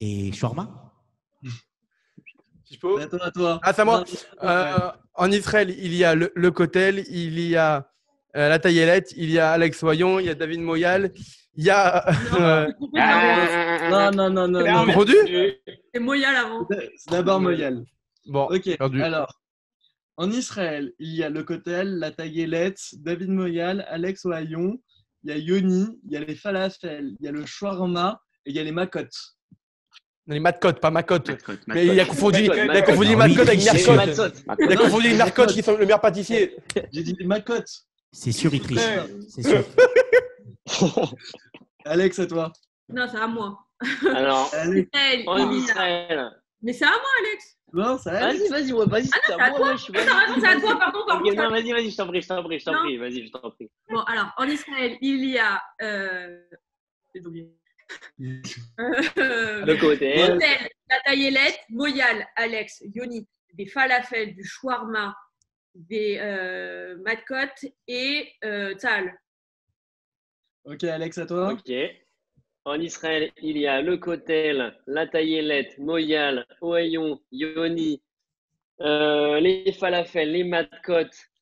et 0.00 0.32
Shawarma. 0.32 0.92
Si 2.64 2.74
je 2.74 2.78
peux. 2.80 3.00
À 3.00 3.06
toi, 3.06 3.24
à 3.24 3.30
toi. 3.30 3.60
Ah, 3.62 3.72
c'est 3.72 3.82
à 3.82 3.84
moi. 3.84 3.98
Non, 4.00 4.48
Euh, 4.48 4.90
en 5.14 5.30
Israël, 5.30 5.70
il 5.76 5.94
y 5.94 6.04
a 6.04 6.14
le, 6.14 6.32
le 6.34 6.50
Kotel, 6.50 7.04
il 7.10 7.38
y 7.40 7.56
a 7.56 7.88
euh, 8.36 8.48
la 8.48 8.58
Taillelette, 8.58 9.12
il 9.16 9.30
y 9.30 9.38
a 9.38 9.52
Alex 9.52 9.82
Oyon, 9.82 10.18
il 10.20 10.26
y 10.26 10.30
a 10.30 10.34
David 10.34 10.60
Moyal, 10.60 11.12
il 11.56 11.64
y 11.64 11.70
a. 11.70 12.06
euh, 12.40 12.72
Non, 13.90 14.10
non, 14.12 14.30
non, 14.30 14.48
non. 14.48 14.60
C'est 14.64 14.72
non. 14.72 14.86
Confondu 14.86 15.14
C'est 15.92 16.00
Moyal 16.00 16.36
avant. 16.36 16.66
C'est 16.96 17.10
d'abord 17.10 17.40
Moyal. 17.40 17.84
Bon, 18.26 18.44
Ok, 18.44 18.76
perdu. 18.78 19.02
alors. 19.02 19.38
En 20.18 20.30
Israël, 20.30 20.92
il 20.98 21.14
y 21.14 21.24
a 21.24 21.30
le 21.30 21.42
Kotel, 21.42 21.98
la 21.98 22.10
Taillelette, 22.10 22.80
David 22.98 23.30
Moyal, 23.30 23.84
Alex 23.88 24.24
Ohayon, 24.26 24.78
il 25.24 25.30
y 25.30 25.32
a 25.32 25.36
Yoni, 25.38 26.00
il 26.04 26.12
y 26.12 26.16
a 26.16 26.20
les 26.20 26.34
falafels, 26.34 27.14
il 27.20 27.24
y 27.24 27.28
a 27.28 27.32
le 27.32 27.46
shawarma 27.46 28.20
et 28.44 28.50
il 28.50 28.56
y 28.56 28.58
a 28.58 28.64
les 28.64 28.72
macottes. 28.72 29.36
les 30.26 30.40
Matcotes, 30.40 30.80
pas 30.80 30.90
Macotte. 30.90 31.28
Mascotte, 31.28 31.60
Mais 31.68 31.86
il 31.86 32.00
a 32.00 32.04
confondu, 32.04 32.40
il 32.44 32.50
a 32.50 32.82
confondu 32.82 33.16
Matcotte 33.16 33.48
avec. 33.48 33.64
Matzot. 33.64 34.32
Il 34.58 34.72
a 34.72 34.76
confondu 34.76 35.14
Matcotte. 35.14 35.52
qui 35.52 35.62
sont 35.62 35.72
le 35.76 35.84
meilleur 35.84 36.00
pâtissier. 36.00 36.56
J'ai 36.92 37.02
dit 37.02 37.16
les 37.18 37.26
macottes. 37.26 37.86
C'est 38.12 38.32
sûr, 38.32 38.52
il 38.52 38.60
triche. 38.60 38.80
C'est 39.28 39.42
sûr. 39.42 39.64
Alex, 41.84 42.18
à 42.18 42.26
toi. 42.26 42.52
Non, 42.88 43.06
c'est 43.10 43.18
à 43.18 43.26
moi. 43.26 43.58
Alors, 44.14 44.52
en 45.26 45.52
Israël. 45.52 46.30
Mais 46.62 46.72
c'est 46.72 46.84
à 46.84 46.90
moi, 46.90 47.10
Alex. 47.20 47.58
Non, 47.72 47.96
ça 47.96 48.12
va 48.12 48.20
Vas-y, 48.32 48.48
vas-y, 48.48 48.72
ouais, 48.72 48.86
vas-y, 48.86 49.06
c'est 49.06 49.32
à 49.32 49.50
moi, 49.50 49.74
Ah, 49.74 49.76
c'est 49.78 50.46
à 50.46 50.60
toi, 50.60 50.78
pardon, 50.78 51.04
pardon. 51.06 51.32
Non, 51.32 51.50
vas-y, 51.50 51.72
vas-y, 51.72 51.90
je 51.90 51.96
t'en 51.96 52.06
prie, 52.06 52.20
je 52.20 52.28
t'en 52.28 52.42
prie, 52.42 52.58
je 52.58 52.64
t'en 52.66 52.74
prie, 52.74 52.98
vas-y, 52.98 53.26
je 53.26 53.32
t'en 53.32 53.50
prie. 53.50 53.70
Bon, 53.88 54.00
alors, 54.00 54.32
en 54.36 54.44
Israël, 54.44 54.98
il 55.00 55.24
y 55.24 55.38
a. 55.38 55.62
Euh... 55.80 56.42
j'ai 57.14 57.26
oublié. 57.26 57.50
Le 58.18 59.80
côté. 59.80 60.14
Cotel, 60.26 60.68
la 60.90 61.00
Taillelette, 61.00 61.60
Moyal, 61.70 62.26
Alex, 62.36 62.82
Yoni, 62.94 63.26
des 63.54 63.66
falafels, 63.66 64.34
du 64.34 64.44
shawarma, 64.44 65.16
des 65.74 66.18
euh, 66.20 66.96
matcottes 67.04 67.64
et 67.88 68.32
euh, 68.44 68.74
Tal. 68.74 69.18
Ok, 70.64 70.84
Alex, 70.84 71.18
à 71.18 71.26
toi. 71.26 71.52
Ok. 71.52 71.72
En 72.64 72.80
Israël, 72.80 73.32
il 73.42 73.58
y 73.58 73.66
a 73.66 73.82
le 73.82 73.96
Kotel, 73.96 74.72
la 74.86 75.06
Taillelette, 75.08 75.78
Moyal, 75.78 76.46
Ohayon, 76.60 77.20
Yoni, 77.32 78.00
euh, 78.80 79.40
les 79.40 79.72
falafels, 79.72 80.30
les. 80.30 80.48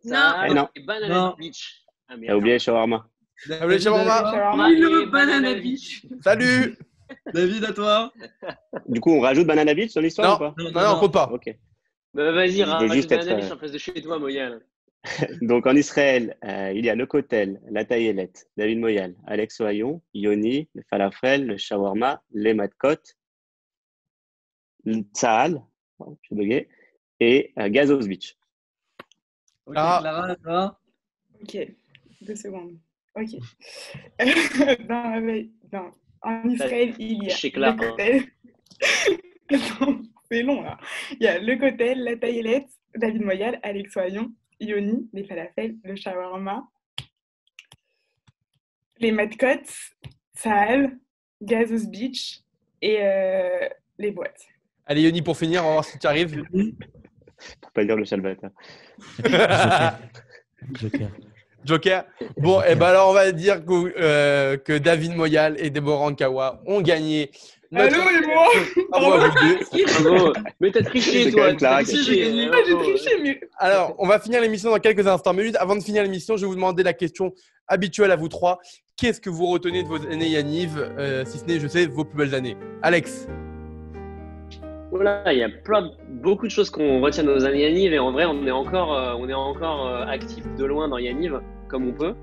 Sahar 0.03 0.47
Eh 0.49 0.55
non. 0.55 0.69
et 0.75 0.81
Banana 0.81 1.15
Non. 1.15 1.35
Beach. 1.39 1.83
Ah, 2.09 2.15
T'as 2.27 2.37
oublié 2.37 2.59
shawarma. 2.59 3.07
Shawarma. 3.37 4.71
Le 4.71 5.11
Banana 5.11 5.55
Beach. 5.55 6.07
Salut 6.23 6.77
David, 7.35 7.65
à 7.65 7.73
toi. 7.73 8.13
Du 8.89 9.01
coup, 9.01 9.11
on 9.13 9.21
rajoute 9.21 9.47
Banana 9.47 9.75
Beach 9.75 9.91
sur 9.91 10.01
l'histoire 10.01 10.37
ou 10.37 10.39
pas? 10.39 10.55
Non, 10.57 10.71
non, 10.71 10.97
on 10.97 11.01
compte 11.01 11.13
pas. 11.13 11.29
Ok. 11.31 11.55
Bah, 12.15 12.33
vas-y, 12.33 12.63
rajoute 12.63 13.09
Banana 13.11 13.35
Beach 13.35 13.51
euh, 13.51 13.55
en 13.55 13.59
face 13.59 13.73
de 13.73 13.79
chez 13.79 14.01
toi, 14.01 14.19
Moyal. 14.19 14.63
Donc 15.43 15.67
en 15.67 15.75
Israël, 15.77 16.37
euh, 16.45 16.73
il 16.75 16.85
y 16.85 16.91
a 16.91 16.95
le 16.95 17.07
Kotel, 17.07 17.61
la 17.71 17.85
Taillelette, 17.85 18.49
David 18.57 18.79
Moyal, 18.79 19.15
Alex 19.27 19.61
Ohayon, 19.61 20.03
Yoni, 20.15 20.69
le 20.75 20.83
falafel, 20.91 21.47
le 21.47 21.57
shawarma, 21.57 22.23
les 22.33 22.53
matcottes, 22.55 23.17
le 24.85 25.01
tsahal, 25.15 25.63
oh, 25.99 26.17
je 26.23 26.27
suis 26.27 26.37
bugué, 26.37 26.69
et 27.19 27.53
euh, 27.59 27.69
Gazos 27.69 28.07
Beach. 28.07 28.37
Ok, 29.67 29.75
Clara. 29.75 30.37
Clara. 30.37 30.81
Ok, 31.43 31.57
deux 32.23 32.37
secondes. 32.37 32.79
Ok. 33.15 33.29
dans, 34.89 35.21
la- 35.25 35.43
dans- 35.73 35.91
en 36.23 36.49
Israël, 36.49 36.95
il 36.99 37.25
y 37.25 37.31
a 37.31 37.35
Chez 37.35 37.51
Clara. 37.51 37.73
le 37.75 37.79
Kotel. 37.91 38.23
Attends, 39.51 40.01
c'est 40.31 40.43
long 40.43 40.61
là. 40.63 40.79
Il 41.13 41.23
y 41.23 41.27
a 41.27 41.39
le 41.39 41.57
Kotel, 41.57 42.05
la 42.05 42.17
Taillelette, 42.17 42.69
David 42.95 43.23
Moyal, 43.23 43.59
Alex 43.63 43.97
Ohayon, 43.97 44.33
Yoni, 44.61 45.09
les 45.13 45.25
falafels, 45.25 45.77
le 45.85 45.97
shawarma, 45.97 46.69
les 48.99 49.13
matcottes, 49.13 49.75
Sahel, 50.35 50.99
Gazos 51.41 51.89
Beach 51.89 52.43
et 52.83 52.99
euh, 53.01 53.69
les 53.99 54.11
boîtes. 54.11 54.47
Allez, 54.87 55.03
Yoni, 55.03 55.23
pour 55.23 55.37
finir, 55.37 55.63
on 55.63 55.69
va 55.69 55.73
voir 55.73 55.85
si 55.85 55.99
tu 55.99 56.07
arrives. 56.07 56.43
Pour 57.63 57.71
pas 57.73 57.85
dire 57.85 57.97
le 57.97 58.05
chalbata. 58.05 58.51
Joker. 59.25 59.99
Joker. 60.75 61.11
Joker. 61.65 62.05
Bon, 62.37 62.61
et 62.63 62.75
ben 62.75 62.87
alors, 62.87 63.09
on 63.09 63.15
va 63.15 63.33
dire 63.33 63.65
que, 63.65 63.95
euh, 63.99 64.59
que 64.59 64.77
David 64.77 65.15
Moyal 65.15 65.57
et 65.59 65.71
Deborah 65.71 66.05
Ankawa 66.05 66.61
ont 66.67 66.83
gagné. 66.83 67.31
Allô 67.75 67.99
et 68.11 68.27
moi 68.27 68.49
Bravo. 68.91 70.33
Mais 70.61 70.71
t'as 70.73 70.83
triché, 70.83 71.31
toi. 71.31 71.55
t'as 71.55 71.85
triché. 71.85 72.05
j'ai 72.05 72.77
triché, 72.77 73.11
mais 73.23 73.41
Alors, 73.59 73.95
on 73.99 74.07
va 74.09 74.19
finir 74.19 74.41
l'émission 74.41 74.71
dans 74.71 74.79
quelques 74.79 75.07
instants. 75.07 75.33
Mais 75.33 75.45
juste 75.45 75.57
avant 75.57 75.77
de 75.77 75.83
finir 75.83 76.03
l'émission, 76.03 76.37
je 76.37 76.43
vais 76.43 76.49
vous 76.49 76.57
demander 76.57 76.83
la 76.83 76.93
question 76.93 77.33
habituelle 77.69 78.11
à 78.11 78.17
vous 78.17 78.29
trois. 78.29 78.59
Qu'est-ce 78.97 79.21
que 79.21 79.31
vous 79.31 79.47
retenez 79.47 79.85
de 79.85 79.89
vos 79.89 80.05
années 80.05 80.31
Yaniv, 80.31 80.79
euh, 80.79 81.25
si 81.25 81.39
ce 81.39 81.45
n'est, 81.45 81.61
je 81.61 81.69
sais, 81.69 81.87
vos 81.87 82.05
plus 82.05 82.19
belles 82.19 82.35
années? 82.35 82.57
Alex 82.83 83.29
Voilà, 84.91 85.33
il 85.33 85.39
y 85.39 85.45
a 85.45 85.49
plein, 85.49 85.91
beaucoup 86.09 86.47
de 86.47 86.53
choses 86.53 86.71
qu'on 86.71 87.01
retient 87.01 87.23
de 87.23 87.33
nos 87.33 87.45
années 87.45 87.63
Yaniv 87.63 87.93
et 87.93 87.99
en 88.01 88.11
vrai, 88.11 88.25
on 88.25 88.47
est 88.47 88.51
encore, 88.51 88.95
euh, 88.95 89.15
on 89.17 89.29
est 89.29 89.35
encore 89.35 89.87
euh, 89.87 90.05
actif 90.07 90.45
de 90.59 90.65
loin 90.65 90.89
dans 90.89 90.99
Yaniv 90.99 91.41
comme 91.69 91.89
on 91.89 91.93
peut. 91.93 92.15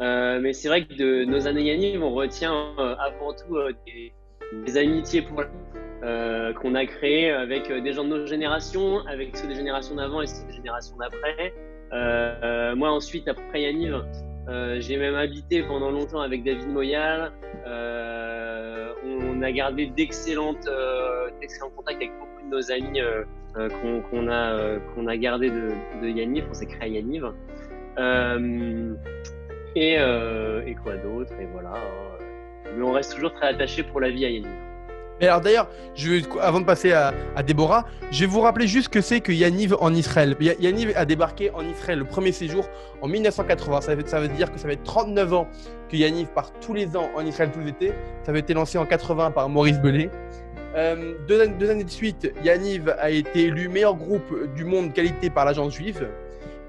Euh, 0.00 0.40
mais 0.40 0.52
c'est 0.52 0.68
vrai 0.68 0.84
que 0.84 0.94
de 0.94 1.24
nos 1.24 1.46
années 1.46 1.64
Yaniv, 1.64 2.02
on 2.02 2.12
retient 2.14 2.74
euh, 2.78 2.96
avant 2.98 3.32
tout 3.32 3.56
euh, 3.56 3.72
des, 3.86 4.12
des 4.66 4.76
amitiés 4.76 5.24
euh, 6.02 6.52
qu'on 6.52 6.74
a 6.74 6.84
créées 6.84 7.30
avec 7.30 7.70
euh, 7.70 7.80
des 7.80 7.94
gens 7.94 8.04
de 8.04 8.10
nos 8.10 8.26
générations, 8.26 9.06
avec 9.06 9.34
ceux 9.36 9.48
des 9.48 9.54
générations 9.54 9.94
d'avant 9.94 10.20
et 10.20 10.26
ceux 10.26 10.46
des 10.46 10.52
générations 10.52 10.96
d'après. 10.96 11.54
Euh, 11.92 12.76
moi, 12.76 12.90
ensuite, 12.90 13.26
après 13.26 13.62
Yaniv, 13.62 14.04
j'ai 14.80 14.98
même 14.98 15.14
habité 15.14 15.62
pendant 15.62 15.90
longtemps 15.90 16.20
avec 16.20 16.44
David 16.44 16.68
Moyal. 16.68 17.32
On 17.66 19.42
a 19.42 19.52
gardé 19.52 19.86
d'excellentes, 19.86 20.68
d'excellents 21.40 21.70
contacts 21.74 21.96
avec 21.96 22.12
beaucoup 22.18 22.42
de 22.50 22.50
nos 22.54 22.70
amis 22.70 23.00
qu'on 23.54 24.28
a, 24.28 24.78
qu'on 24.94 25.06
a 25.06 25.16
gardé 25.16 25.50
de, 25.50 26.06
Yaniv. 26.06 26.44
On 26.50 26.54
s'est 26.54 26.66
créé 26.66 26.82
à 26.82 26.88
Yaniv. 26.88 27.24
Et, 29.76 29.94
et 29.94 30.74
quoi 30.82 30.96
d'autre? 30.96 31.32
Et 31.40 31.46
voilà. 31.46 31.70
hein. 31.70 32.13
Mais 32.76 32.82
on 32.82 32.92
reste 32.92 33.14
toujours 33.14 33.32
très 33.32 33.48
attaché 33.48 33.82
pour 33.82 34.00
la 34.00 34.10
vie 34.10 34.24
à 34.24 34.30
Yaniv. 34.30 34.48
Et 35.20 35.28
alors 35.28 35.40
d'ailleurs, 35.40 35.68
avant 36.40 36.58
de 36.60 36.64
passer 36.64 36.92
à, 36.92 37.14
à 37.36 37.42
Déborah, 37.44 37.86
je 38.10 38.20
vais 38.20 38.26
vous 38.26 38.40
rappeler 38.40 38.66
juste 38.66 38.86
ce 38.86 38.88
que 38.90 39.00
c'est 39.00 39.20
que 39.20 39.30
Yaniv 39.30 39.76
en 39.78 39.94
Israël. 39.94 40.34
Ya- 40.40 40.54
Yaniv 40.58 40.92
a 40.96 41.04
débarqué 41.04 41.50
en 41.52 41.64
Israël 41.64 42.00
le 42.00 42.04
premier 42.04 42.32
séjour 42.32 42.68
en 43.00 43.06
1980. 43.06 43.80
Ça 43.82 43.94
veut, 43.94 44.02
dire 44.28 44.50
que 44.52 44.58
ça 44.58 44.66
va 44.66 44.72
être 44.72 44.82
39 44.82 45.32
ans 45.34 45.48
que 45.88 45.96
Yaniv 45.96 46.26
part 46.34 46.52
tous 46.60 46.74
les 46.74 46.96
ans 46.96 47.08
en 47.14 47.24
Israël 47.24 47.50
tous 47.54 47.60
les 47.60 47.68
étés. 47.68 47.92
Ça 48.24 48.30
avait 48.32 48.40
été 48.40 48.54
lancé 48.54 48.76
en 48.76 48.86
80 48.86 49.30
par 49.30 49.48
Maurice 49.48 49.78
Belay. 49.80 50.10
Euh, 50.74 51.14
deux 51.28 51.40
années 51.70 51.84
de 51.84 51.90
suite, 51.90 52.32
Yaniv 52.42 52.92
a 52.98 53.10
été 53.10 53.42
élu 53.44 53.68
meilleur 53.68 53.94
groupe 53.94 54.52
du 54.56 54.64
monde 54.64 54.92
qualité 54.92 55.30
par 55.30 55.44
l'agence 55.44 55.74
juive. 55.74 56.08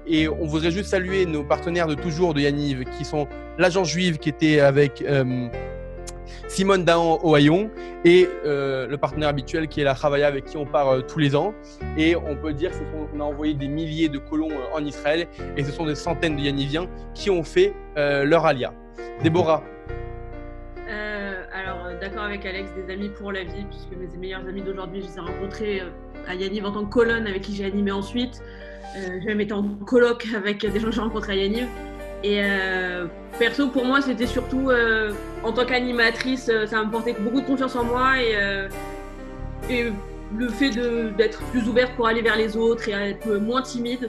Et 0.06 0.28
on 0.28 0.46
voudrait 0.46 0.70
juste 0.70 0.90
saluer 0.90 1.26
nos 1.26 1.42
partenaires 1.42 1.88
de 1.88 1.94
toujours 1.96 2.32
de 2.32 2.40
Yaniv, 2.40 2.84
qui 2.96 3.04
sont 3.04 3.26
l'agence 3.58 3.88
juive 3.90 4.18
qui 4.18 4.28
était 4.28 4.60
avec 4.60 5.02
euh, 5.02 5.48
Simone 6.48 6.84
Dahan 6.84 7.20
au 7.22 7.36
Hayon 7.36 7.70
et 8.04 8.28
euh, 8.44 8.86
le 8.86 8.98
partenaire 8.98 9.28
habituel 9.28 9.68
qui 9.68 9.80
est 9.80 9.84
la 9.84 9.94
Chavaya 9.94 10.26
avec 10.26 10.44
qui 10.44 10.56
on 10.56 10.66
part 10.66 10.88
euh, 10.88 11.00
tous 11.00 11.18
les 11.18 11.34
ans. 11.34 11.54
Et 11.96 12.16
on 12.16 12.36
peut 12.36 12.52
dire 12.52 12.70
qu'on 13.12 13.20
a 13.20 13.24
envoyé 13.24 13.54
des 13.54 13.68
milliers 13.68 14.08
de 14.08 14.18
colons 14.18 14.50
euh, 14.50 14.76
en 14.76 14.84
Israël 14.84 15.26
et 15.56 15.64
ce 15.64 15.72
sont 15.72 15.86
des 15.86 15.94
centaines 15.94 16.36
de 16.36 16.42
Yaniviens 16.42 16.86
qui 17.14 17.30
ont 17.30 17.42
fait 17.42 17.74
leur 17.96 18.44
alia. 18.44 18.74
Déborah, 19.22 19.62
alors, 21.54 21.88
d'accord 22.00 22.24
avec 22.24 22.44
Alex, 22.44 22.70
des 22.74 22.92
amis 22.92 23.08
pour 23.08 23.32
la 23.32 23.42
vie, 23.42 23.64
puisque 23.70 23.98
mes 23.98 24.14
meilleurs 24.18 24.46
amis 24.46 24.60
d'aujourd'hui, 24.60 25.00
je 25.00 25.06
les 25.06 25.16
ai 25.16 25.20
rencontrés 25.20 25.82
à 26.28 26.34
Yaniv 26.34 26.66
en 26.66 26.72
tant 26.72 26.84
que 26.84 26.92
colonne 26.92 27.26
avec 27.26 27.42
qui 27.42 27.54
j'ai 27.54 27.64
animé 27.64 27.90
ensuite. 27.92 28.42
Euh, 28.96 29.18
j'ai 29.20 29.26
même 29.26 29.40
été 29.40 29.52
en 29.52 29.62
coloc 29.84 30.26
avec 30.34 30.60
des 30.60 30.80
gens 30.80 30.88
que 30.88 30.94
j'ai 30.94 31.00
rencontrés 31.00 31.32
à 31.32 31.36
Yaniv. 31.36 31.66
Et 32.24 32.40
euh, 32.42 33.06
perso, 33.38 33.68
pour 33.68 33.84
moi, 33.84 34.00
c'était 34.00 34.26
surtout 34.26 34.70
euh, 34.70 35.12
en 35.44 35.52
tant 35.52 35.64
qu'animatrice, 35.64 36.48
euh, 36.48 36.66
ça 36.66 36.82
m'apportait 36.82 37.14
beaucoup 37.18 37.40
de 37.40 37.46
confiance 37.46 37.76
en 37.76 37.84
moi 37.84 38.20
et, 38.20 38.34
euh, 38.36 38.68
et 39.70 39.92
le 40.36 40.48
fait 40.48 40.70
d'être 41.16 41.40
plus 41.50 41.68
ouverte 41.68 41.92
pour 41.94 42.06
aller 42.08 42.22
vers 42.22 42.36
les 42.36 42.56
autres 42.56 42.88
et 42.88 42.92
être 42.92 43.28
moins 43.36 43.62
timide. 43.62 44.08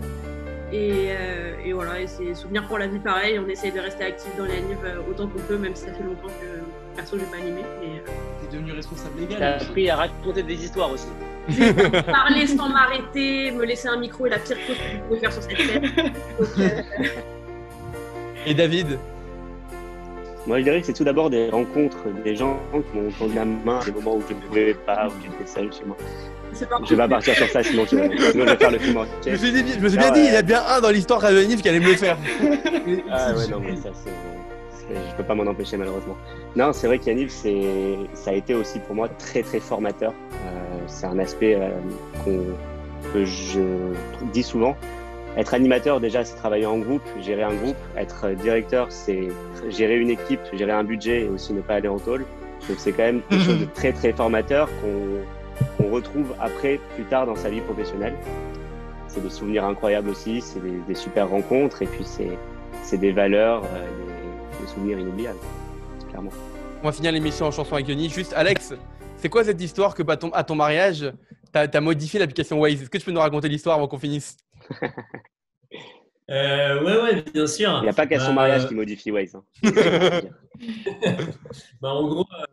Et, 0.73 1.09
euh, 1.11 1.53
et 1.63 1.71
voilà, 1.73 1.99
et 2.01 2.07
c'est 2.07 2.33
souvenir 2.33 2.67
pour 2.67 2.77
la 2.77 2.87
vie 2.87 2.99
pareil. 2.99 3.39
On 3.39 3.47
essaye 3.47 3.71
de 3.71 3.79
rester 3.79 4.03
actif 4.03 4.29
dans 4.37 4.45
les 4.45 4.53
euh, 4.83 4.99
autant 5.09 5.27
qu'on 5.27 5.39
peut, 5.39 5.57
même 5.57 5.75
si 5.75 5.83
ça 5.85 5.93
fait 5.93 6.03
longtemps 6.03 6.27
que 6.27 6.95
perso, 6.95 7.17
j'ai 7.17 7.25
pas 7.25 7.37
animé. 7.41 7.61
Mais 7.81 8.01
T'es 8.49 8.55
devenu 8.57 8.71
responsable 8.73 9.11
T'as 9.15 9.21
légal. 9.35 9.55
aussi. 9.57 9.65
appris 9.69 9.89
à 9.89 9.95
raconter 9.97 10.43
des 10.43 10.63
histoires 10.63 10.91
aussi. 10.91 11.07
parler 12.11 12.47
sans 12.47 12.67
m'arrêter, 12.67 13.51
me 13.51 13.63
laisser 13.63 13.87
un 13.87 13.97
micro 13.97 14.25
est 14.25 14.31
la 14.31 14.39
pire 14.39 14.57
chose 14.67 14.75
que 14.75 14.97
vous 14.97 15.07
pouvez 15.07 15.19
faire 15.19 15.31
sur 15.31 15.43
cette 15.43 15.57
scène. 15.57 15.81
Donc, 16.37 16.49
euh, 16.59 16.81
et 18.47 18.53
David. 18.53 18.97
Moi, 20.47 20.59
je 20.59 20.63
dirais 20.63 20.79
que 20.79 20.85
c'est 20.87 20.93
tout 20.93 21.03
d'abord 21.03 21.29
des 21.29 21.49
rencontres, 21.49 21.97
des 22.23 22.35
gens 22.35 22.57
qui 22.71 22.97
m'ont 22.97 23.11
tendu 23.19 23.35
la 23.35 23.43
main 23.43 23.79
à 23.81 23.85
des 23.85 23.91
moments 23.91 24.15
où 24.15 24.23
je 24.29 24.33
ne 24.33 24.39
pouvais 24.39 24.73
pas, 24.73 25.07
où 25.07 25.11
j'étais 25.21 25.45
seul 25.51 25.73
chez 25.73 25.83
moi. 25.85 25.97
Je 26.53 26.89
vais 26.91 26.95
pas 26.95 27.07
partir 27.09 27.35
sur 27.35 27.47
ça, 27.49 27.61
sinon 27.61 27.83
je, 27.83 27.89
sinon 28.31 28.45
je 28.45 28.51
vais 28.51 28.55
faire 28.55 28.71
le 28.71 28.79
film 28.79 28.97
Je 29.25 29.31
me 29.31 29.35
suis, 29.35 29.51
dit- 29.51 29.73
je 29.73 29.79
me 29.79 29.89
suis 29.89 29.97
bien 29.97 30.07
Ah 30.09 30.13
dit, 30.13 30.21
ouais. 30.21 30.27
il 30.27 30.33
y 30.33 30.37
a 30.37 30.41
bien 30.41 30.63
un 30.65 30.79
dans 30.79 30.89
l'histoire 30.89 31.19
de 31.21 31.41
Yaniv 31.41 31.61
qui 31.61 31.67
allait 31.67 31.81
me 31.81 31.87
le 31.89 31.95
faire. 31.97 32.17
Ah 33.11 33.33
ouais, 33.33 33.47
non, 33.49 33.59
mais 33.59 33.75
ça, 33.75 33.89
c'est. 33.93 34.11
Je 34.89 35.15
peux 35.17 35.23
pas 35.23 35.35
m'en 35.35 35.43
empêcher, 35.51 35.75
malheureusement. 35.75 36.15
Non, 36.55 36.71
c'est 36.71 36.87
vrai 36.87 36.97
qu'Yaniv, 36.99 37.29
c'est, 37.29 37.97
ça 38.13 38.29
a 38.29 38.33
été 38.33 38.55
aussi 38.55 38.79
pour 38.79 38.95
moi 38.95 39.09
très, 39.09 39.43
très 39.43 39.59
formateur. 39.59 40.13
Euh, 40.31 40.77
c'est 40.87 41.05
un 41.07 41.19
aspect 41.19 41.55
euh, 41.59 41.71
que 43.13 43.25
je 43.25 43.59
dis 44.31 44.43
souvent. 44.43 44.77
Être 45.37 45.53
animateur, 45.53 45.99
déjà, 45.99 46.25
c'est 46.25 46.35
travailler 46.35 46.65
en 46.65 46.79
groupe, 46.79 47.03
gérer 47.21 47.43
un 47.43 47.53
groupe. 47.53 47.77
Être 47.95 48.31
directeur, 48.41 48.87
c'est 48.91 49.27
gérer 49.69 49.97
une 49.97 50.09
équipe, 50.09 50.39
gérer 50.53 50.71
un 50.71 50.83
budget 50.83 51.25
et 51.25 51.29
aussi 51.29 51.53
ne 51.53 51.61
pas 51.61 51.75
aller 51.75 51.87
en 51.87 51.99
tôle. 51.99 52.25
Donc, 52.67 52.79
c'est 52.79 52.91
quand 52.91 53.03
même 53.03 53.21
quelque 53.29 53.43
chose 53.43 53.59
de 53.59 53.65
très, 53.65 53.93
très 53.93 54.13
formateur 54.13 54.67
qu'on, 54.81 55.77
qu'on 55.83 55.91
retrouve 55.91 56.33
après, 56.39 56.79
plus 56.95 57.03
tard 57.05 57.27
dans 57.27 57.35
sa 57.35 57.49
vie 57.49 57.61
professionnelle. 57.61 58.15
C'est 59.07 59.21
des 59.21 59.29
souvenirs 59.29 59.63
incroyables 59.63 60.09
aussi, 60.09 60.41
c'est 60.41 60.61
des, 60.61 60.79
des 60.87 60.95
super 60.95 61.29
rencontres 61.29 61.83
et 61.83 61.85
puis 61.85 62.03
c'est, 62.03 62.97
des 62.97 63.11
valeurs, 63.11 63.63
euh, 63.63 63.85
des, 63.85 64.65
des 64.65 64.71
souvenirs 64.71 64.99
inoubliables, 64.99 65.39
clairement. 66.09 66.31
On 66.81 66.87
va 66.87 66.91
finir 66.91 67.11
l'émission 67.11 67.45
en 67.45 67.51
chanson 67.51 67.75
avec 67.75 67.87
Yoni. 67.87 68.09
Juste, 68.09 68.33
Alex, 68.35 68.73
c'est 69.17 69.29
quoi 69.29 69.43
cette 69.43 69.61
histoire 69.61 69.93
que 69.93 70.03
à 70.09 70.17
ton, 70.17 70.29
à 70.31 70.43
ton 70.43 70.55
mariage, 70.55 71.11
tu 71.53 71.59
as, 71.59 71.81
modifié 71.81 72.19
l'application 72.19 72.59
Waze? 72.59 72.81
Est-ce 72.81 72.89
que 72.89 72.97
tu 72.97 73.05
peux 73.05 73.11
nous 73.11 73.19
raconter 73.19 73.49
l'histoire 73.49 73.77
avant 73.77 73.87
qu'on 73.87 73.97
finisse? 73.97 74.37
Euh, 76.29 76.83
ouais, 76.83 77.01
ouais, 77.01 77.21
bien 77.33 77.47
sûr. 77.47 77.77
Il 77.79 77.83
n'y 77.83 77.87
a 77.89 77.93
pas 77.93 78.05
qu'à 78.05 78.19
son 78.19 78.27
Bah, 78.33 78.41
mariage 78.41 78.67
qui 78.67 78.75
modifie 78.75 79.11
Waze. 79.11 79.35
hein. 79.35 79.43
Bah, 81.81 81.93
en 81.93 82.05
gros, 82.09 82.25
euh, 82.37 82.45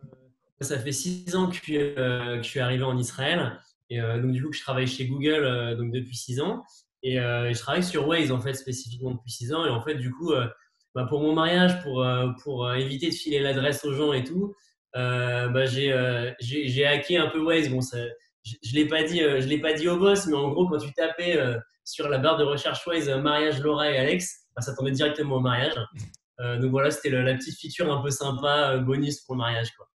ça 0.61 0.79
fait 0.79 0.93
six 0.93 1.35
ans 1.35 1.47
que 1.49 1.55
je, 1.55 1.59
suis, 1.61 1.77
euh, 1.77 2.37
que 2.37 2.43
je 2.43 2.47
suis 2.47 2.61
arrivé 2.61 2.83
en 2.83 2.97
Israël. 2.97 3.59
Et 3.89 3.99
euh, 3.99 4.21
donc, 4.21 4.31
du 4.31 4.41
coup, 4.41 4.53
je 4.53 4.61
travaille 4.61 4.87
chez 4.87 5.07
Google 5.07 5.43
euh, 5.43 5.75
donc 5.75 5.91
depuis 5.91 6.15
six 6.15 6.39
ans. 6.39 6.63
Et, 7.03 7.19
euh, 7.19 7.51
je 7.53 7.59
travaille 7.59 7.83
sur 7.83 8.07
Waze, 8.07 8.31
en 8.31 8.39
fait, 8.39 8.53
spécifiquement 8.53 9.11
depuis 9.11 9.31
six 9.31 9.53
ans. 9.53 9.65
Et 9.65 9.69
en 9.69 9.81
fait, 9.81 9.95
du 9.95 10.09
coup, 10.11 10.31
euh, 10.31 10.47
bah, 10.93 11.05
pour 11.09 11.19
mon 11.21 11.33
mariage, 11.33 11.83
pour, 11.83 12.01
euh, 12.01 12.29
pour 12.43 12.65
euh, 12.67 12.75
éviter 12.75 13.09
de 13.09 13.13
filer 13.13 13.39
l'adresse 13.41 13.83
aux 13.83 13.93
gens 13.93 14.13
et 14.13 14.23
tout, 14.23 14.55
euh, 14.95 15.49
bah, 15.49 15.65
euh, 15.75 16.31
j'ai 16.39 16.85
hacké 16.85 17.17
un 17.17 17.27
peu 17.27 17.41
Waze. 17.41 17.69
Bon, 17.69 17.81
ça, 17.81 17.97
je 18.45 18.69
ne 18.71 18.75
l'ai 18.75 18.87
pas, 18.87 19.03
dit, 19.03 19.21
euh, 19.23 19.41
je 19.41 19.47
l'ai 19.47 19.59
pas 19.59 19.73
dit 19.73 19.87
au 19.89 19.97
boss, 19.97 20.27
mais 20.27 20.35
en 20.35 20.49
gros, 20.49 20.67
quand 20.69 20.77
tu 20.77 20.93
tapais 20.93 21.35
euh, 21.37 21.57
sur 21.83 22.07
la 22.09 22.17
barre 22.19 22.37
de 22.37 22.43
recherche 22.43 22.85
Waze 22.87 23.09
euh, 23.09 23.17
mariage 23.17 23.59
Laura 23.61 23.91
et 23.91 23.97
Alex, 23.97 24.45
bah, 24.55 24.61
ça 24.61 24.75
tombait 24.75 24.91
directement 24.91 25.37
au 25.37 25.39
mariage. 25.41 25.75
Donc 26.39 26.71
voilà, 26.71 26.91
c'était 26.91 27.09
le- 27.09 27.21
la 27.23 27.33
petite 27.35 27.57
feature 27.57 27.89
un 27.91 28.01
peu 28.01 28.09
sympa, 28.09 28.77
bonus 28.79 29.21
pour 29.21 29.35
le 29.35 29.39
mariage. 29.39 29.71
Quoi. 29.77 29.87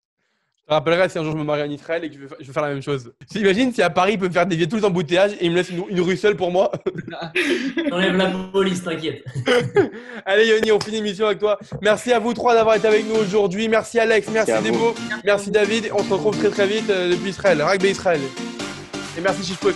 Je 0.70 0.74
te 0.76 0.78
rappellerai 0.78 1.08
si 1.08 1.18
un 1.18 1.24
jour 1.24 1.32
je 1.32 1.36
me 1.36 1.42
marie 1.42 1.62
en 1.64 1.70
Israël 1.70 2.04
et 2.04 2.10
que 2.10 2.14
je 2.14 2.46
veux 2.46 2.52
faire 2.52 2.62
la 2.62 2.68
même 2.68 2.80
chose. 2.80 3.12
T'imagines 3.26 3.72
si 3.72 3.82
à 3.82 3.90
Paris, 3.90 4.12
il 4.12 4.18
peut 4.20 4.28
me 4.28 4.32
faire 4.32 4.46
dévier 4.46 4.68
tous 4.68 4.76
les 4.76 4.84
embouteillages 4.84 5.32
et 5.32 5.46
il 5.46 5.50
me 5.50 5.56
laisse 5.56 5.70
une, 5.70 5.82
une 5.88 6.00
rue 6.00 6.16
seule 6.16 6.36
pour 6.36 6.52
moi 6.52 6.70
Enlève 7.90 8.16
la 8.16 8.30
police, 8.52 8.84
t'inquiète. 8.84 9.24
Allez 10.24 10.46
Yoni, 10.46 10.70
on 10.70 10.78
finit 10.78 10.98
l'émission 10.98 11.26
avec 11.26 11.40
toi. 11.40 11.58
Merci 11.82 12.12
à 12.12 12.20
vous 12.20 12.34
trois 12.34 12.54
d'avoir 12.54 12.76
été 12.76 12.86
avec 12.86 13.04
nous 13.04 13.16
aujourd'hui. 13.16 13.66
Merci 13.66 13.98
Alex, 13.98 14.28
merci, 14.32 14.52
Merci 14.52 14.70
Debo, 14.70 14.94
merci 15.24 15.50
David. 15.50 15.90
On 15.92 16.04
se 16.04 16.12
retrouve 16.12 16.38
très 16.38 16.50
très 16.50 16.68
vite 16.68 16.88
euh, 16.88 17.10
depuis 17.10 17.30
Israël, 17.30 17.60
Rugby 17.60 17.88
Israël. 17.88 18.20
Et 19.18 19.20
merci 19.20 19.42
Chichpo 19.42 19.70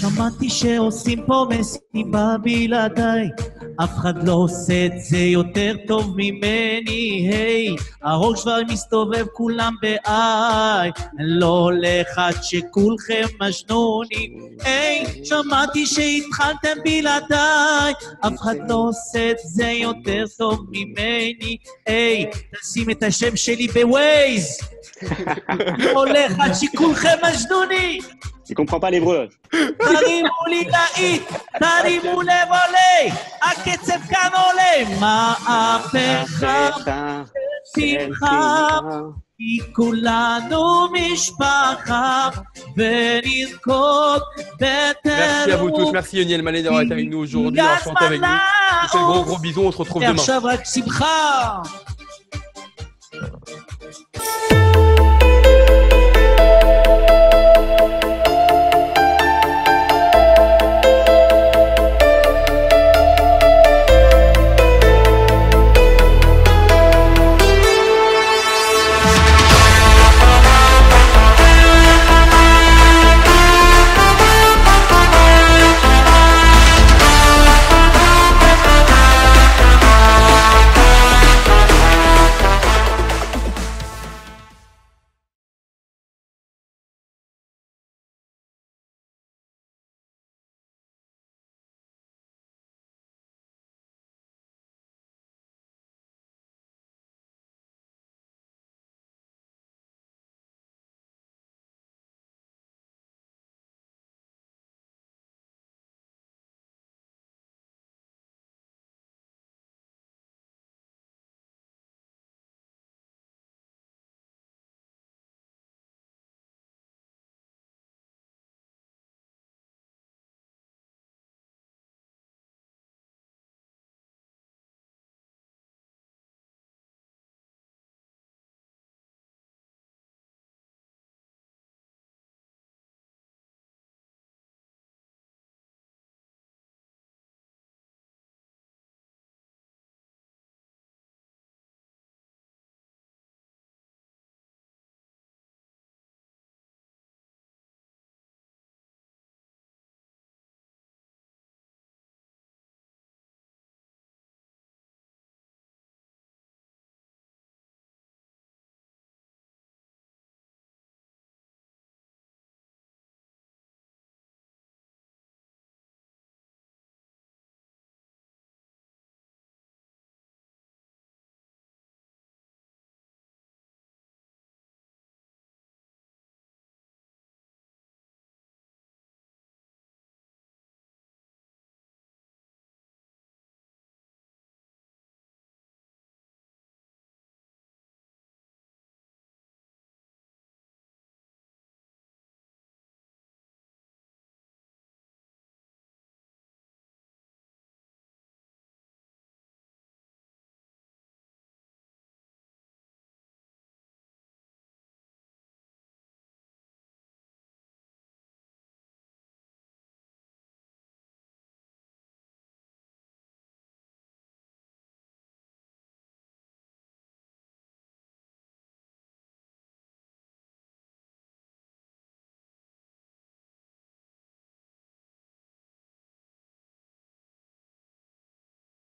שמעתי 0.00 0.50
שעושים 0.50 1.22
פה 1.26 1.46
מסיבה 1.50 2.36
בלעדיי, 2.42 3.28
אף 3.84 3.90
אחד 3.98 4.28
לא 4.28 4.32
עושה 4.32 4.86
את 4.86 4.92
זה 5.00 5.18
יותר 5.18 5.76
טוב 5.86 6.14
ממני, 6.16 7.28
היי, 7.32 7.76
הראש 8.02 8.42
כבר 8.42 8.60
מסתובב 8.68 9.26
כולם 9.32 9.74
בעי, 9.82 10.90
אני 11.18 11.26
לא 11.28 11.46
הולך 11.46 12.06
עד 12.16 12.34
שכולכם 12.42 13.24
מג'נונים, 13.40 14.48
היי, 14.64 15.24
שמעתי 15.24 15.86
שהתחלתם 15.86 16.82
בלעדיי, 16.84 17.92
אף 18.26 18.40
אחד 18.40 18.56
לא 18.68 18.74
עושה 18.74 19.30
את 19.30 19.36
זה 19.44 19.70
יותר 19.70 20.24
טוב 20.38 20.66
ממני, 20.70 21.56
היי, 21.86 22.30
תשים 22.60 22.90
את 22.90 23.02
השם 23.02 23.36
שלי 23.36 23.68
בווייז, 23.68 24.58
לא 25.78 25.90
הולך 25.90 26.32
עד 26.38 26.52
שכולכם 26.54 27.16
מג'נונים! 27.22 28.02
Il 28.49 28.55
comprend 28.55 28.79
pas 28.79 28.91
l'hébreu. 28.91 29.29
תרימו 29.79 30.45
לי 30.47 30.63
להיט, 30.73 31.23
תרימו 31.59 32.21
לב 32.21 32.47
עולה, 32.49 33.15
הקצב 33.41 33.99
כאן 34.09 34.29
עולה, 34.33 34.75
מהפכה, 34.99 36.69
שמחה, 37.75 38.79
כי 39.37 39.59
כולנו 39.73 40.87
משפחה, 40.91 42.29
ונרקוד 42.77 44.21
Merci 44.59 45.51
à 45.51 45.57
vous 45.57 45.69
tous. 45.69 45.73
בטירוף. 45.73 45.93
Merci 45.93 46.17
Yoni 46.17 46.33
Elmaleh 46.33 46.63
d'avoir 46.63 46.81
été 46.81 46.93
avec 46.93 47.09
nous 47.09 47.19
aujourd'hui, 47.19 47.61
enchanté 47.61 48.05
avec 48.05 48.21
nous. 48.21 48.27
Je 48.27 48.83
vous 48.83 48.89
fais 48.91 48.97
de 48.99 49.03
gros 49.03 49.23
gros 49.23 49.37
bisous, 49.37 49.61
on 49.61 49.71
se 49.71 49.77
retrouve 49.77 50.01
demain. 50.03 50.15
ועכשיו 50.17 50.41
רק 50.43 50.61
שמחה. 50.73 51.61